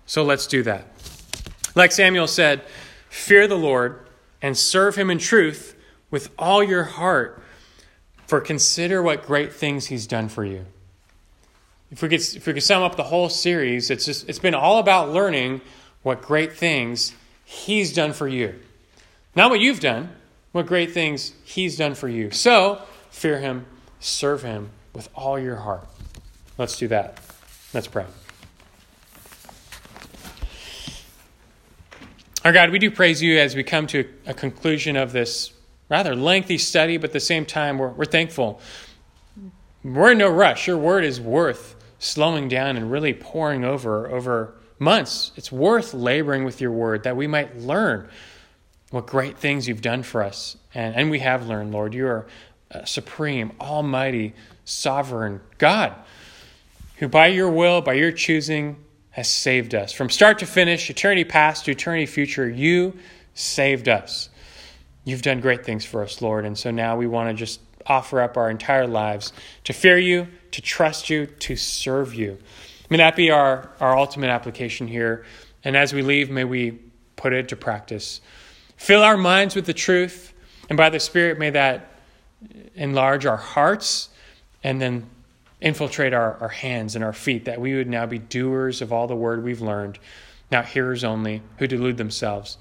So 0.07 0.23
let's 0.23 0.47
do 0.47 0.63
that. 0.63 0.85
Like 1.75 1.93
Samuel 1.93 2.27
said, 2.27 2.63
fear 3.09 3.47
the 3.47 3.59
Lord 3.59 4.07
and 4.41 4.57
serve 4.57 4.97
Him 4.97 5.11
in 5.11 5.19
truth 5.19 5.77
with 6.11 6.31
all 6.39 6.63
your 6.63 6.85
heart, 6.85 7.43
for 8.27 8.41
consider 8.41 9.03
what 9.03 9.27
great 9.27 9.53
things 9.53 9.87
He's 9.87 10.07
done 10.07 10.29
for 10.29 10.45
you 10.45 10.67
if 11.91 12.03
we 12.03 12.09
could 12.09 12.21
if 12.21 12.47
we 12.47 12.53
could 12.53 12.63
sum 12.63 12.83
up 12.83 12.97
the 12.97 13.05
whole 13.05 13.29
series, 13.29 13.91
it's 13.91 14.05
just 14.05 14.29
it's 14.29 14.39
been 14.39 14.55
all 14.55 14.79
about 14.79 15.11
learning 15.11 15.61
what 16.03 16.23
great 16.23 16.53
things 16.53 17.15
he's 17.45 17.93
done 17.93 18.13
for 18.13 18.29
you. 18.29 18.55
Not 19.35 19.51
what 19.51 19.61
you've 19.61 19.81
done, 19.81 20.11
what 20.53 20.67
great 20.67 20.93
things 20.93 21.33
he's 21.45 21.77
done 21.77 21.95
for 21.95 22.09
you. 22.09 22.31
So, 22.31 22.83
fear 23.11 23.39
him, 23.39 23.67
serve 23.99 24.43
him 24.43 24.71
with 24.95 25.09
all 25.15 25.39
your 25.39 25.57
heart. 25.57 25.87
Let's 26.57 26.79
do 26.79 26.89
that. 26.89 27.30
Let's 27.73 27.87
pray. 27.87 28.05
Our 32.45 32.53
God, 32.53 32.71
we 32.71 32.81
do 32.81 32.91
praise 32.91 33.23
you 33.23 33.39
as 33.39 33.55
we 33.55 33.63
come 33.63 33.87
to 33.89 34.09
a 34.27 34.35
conclusion 34.35 34.97
of 34.97 35.13
this 35.13 35.53
rather 35.89 36.17
lengthy 36.17 36.59
study, 36.59 36.97
but 36.97 37.11
at 37.11 37.13
the 37.13 37.21
same 37.21 37.47
time, 37.47 37.79
we're, 37.79 37.91
we're 37.91 38.07
thankful. 38.07 38.61
We're 39.85 40.13
in 40.13 40.19
no 40.19 40.29
rush. 40.29 40.67
Your 40.67 40.79
word 40.79 41.05
is 41.05 41.21
worth 41.21 41.77
slowing 42.01 42.49
down 42.49 42.77
and 42.77 42.91
really 42.91 43.15
poring 43.15 43.65
over 43.65 44.11
over 44.11 44.55
months. 44.81 45.31
It's 45.37 45.53
worth 45.53 45.95
laboring 45.95 46.43
with 46.43 46.61
your 46.61 46.73
word 46.73 47.05
that 47.05 47.17
we 47.17 47.29
might 47.29 47.57
learn 47.57 48.09
what 48.91 49.07
great 49.07 49.39
things 49.39 49.69
you've 49.69 49.83
done 49.83 50.03
for 50.03 50.25
us. 50.25 50.57
And, 50.75 50.97
and 50.97 51.11
we 51.11 51.21
have 51.21 51.47
learned, 51.47 51.71
Lord. 51.71 51.95
You 51.95 52.09
are 52.09 52.27
supreme, 52.85 53.53
almighty, 53.61 54.35
sovereign 54.65 55.41
God 55.59 55.95
who, 57.01 57.09
by 57.09 57.27
your 57.27 57.51
will, 57.51 57.81
by 57.81 57.95
your 57.95 58.13
choosing, 58.13 58.77
has 59.11 59.29
saved 59.29 59.75
us. 59.75 59.93
From 59.93 60.11
start 60.11 60.39
to 60.39 60.47
finish, 60.47 60.89
eternity 60.89 61.25
past 61.25 61.65
to 61.65 61.73
eternity 61.73 62.07
future, 62.07 62.49
you 62.49 62.97
saved 63.35 63.89
us. 63.89 64.29
You've 65.05 65.23
done 65.23 65.41
great 65.41 65.65
things 65.65 65.85
for 65.85 66.03
us, 66.03 66.21
Lord. 66.23 66.45
And 66.45 66.57
so 66.57 66.71
now 66.71 66.97
we 66.97 67.07
want 67.07 67.31
to 67.31 67.35
just 67.35 67.61
offer 67.87 68.21
up 68.21 68.37
our 68.37 68.51
entire 68.51 68.87
lives 68.87 69.33
to 69.65 69.73
fear 69.73 69.99
you, 69.99 70.29
to 70.53 70.61
trust 70.61 71.09
you, 71.09 71.27
to 71.27 71.57
serve 71.57 72.15
you. 72.15 72.39
May 72.91 72.99
that 72.99 73.17
be 73.17 73.31
our, 73.31 73.71
our 73.81 73.97
ultimate 73.97 74.29
application 74.29 74.87
here. 74.87 75.25
And 75.65 75.77
as 75.77 75.95
we 75.95 76.03
leave, 76.03 76.31
may 76.31 76.45
we 76.45 76.79
put 77.17 77.33
it 77.33 77.49
to 77.49 77.57
practice. 77.57 78.21
Fill 78.77 79.03
our 79.03 79.17
minds 79.17 79.55
with 79.55 79.65
the 79.65 79.75
truth, 79.75 80.33
and 80.69 80.77
by 80.77 80.91
the 80.91 81.01
Spirit, 81.01 81.39
may 81.39 81.51
that 81.51 81.93
enlarge 82.75 83.27
our 83.27 83.37
hearts 83.37 84.11
and 84.63 84.81
then 84.81 85.09
infiltrate 85.61 86.13
our, 86.13 86.37
our 86.41 86.49
hands 86.49 86.95
and 86.95 87.05
our 87.05 87.13
feet, 87.13 87.45
that 87.45 87.61
we 87.61 87.75
would 87.75 87.89
now 87.89 88.07
be 88.07 88.19
doers 88.19 88.81
of 88.83 88.93
all 88.93 89.07
the 89.07 89.17
word 89.17 89.45
we've 89.45 89.61
learned, 89.61 89.99
not 90.51 90.67
hearers 90.67 91.05
only 91.05 91.43
who 91.59 91.67
delude 91.67 91.97
themselves. 91.97 92.57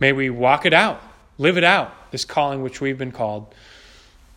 May 0.00 0.12
we 0.12 0.30
walk 0.30 0.66
it 0.66 0.74
out, 0.74 1.02
live 1.38 1.56
it 1.56 1.64
out, 1.64 2.10
this 2.10 2.24
calling 2.24 2.62
which 2.62 2.80
we've 2.80 2.98
been 2.98 3.12
called 3.12 3.54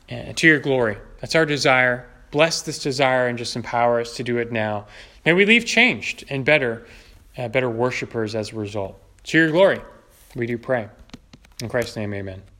to 0.07 0.47
your 0.47 0.59
glory. 0.59 0.97
That's 1.19 1.35
our 1.35 1.45
desire. 1.45 2.07
Bless 2.31 2.61
this 2.61 2.79
desire 2.79 3.27
and 3.27 3.37
just 3.37 3.55
empower 3.55 3.99
us 3.99 4.15
to 4.17 4.23
do 4.23 4.37
it 4.37 4.51
now. 4.51 4.87
May 5.25 5.33
we 5.33 5.45
leave 5.45 5.65
changed 5.65 6.25
and 6.29 6.45
better, 6.45 6.85
uh, 7.37 7.47
better 7.49 7.69
worshipers 7.69 8.35
as 8.35 8.51
a 8.51 8.55
result. 8.55 8.99
To 9.25 9.37
your 9.37 9.51
glory, 9.51 9.81
we 10.35 10.45
do 10.45 10.57
pray. 10.57 10.87
In 11.61 11.69
Christ's 11.69 11.97
name, 11.97 12.13
amen. 12.13 12.56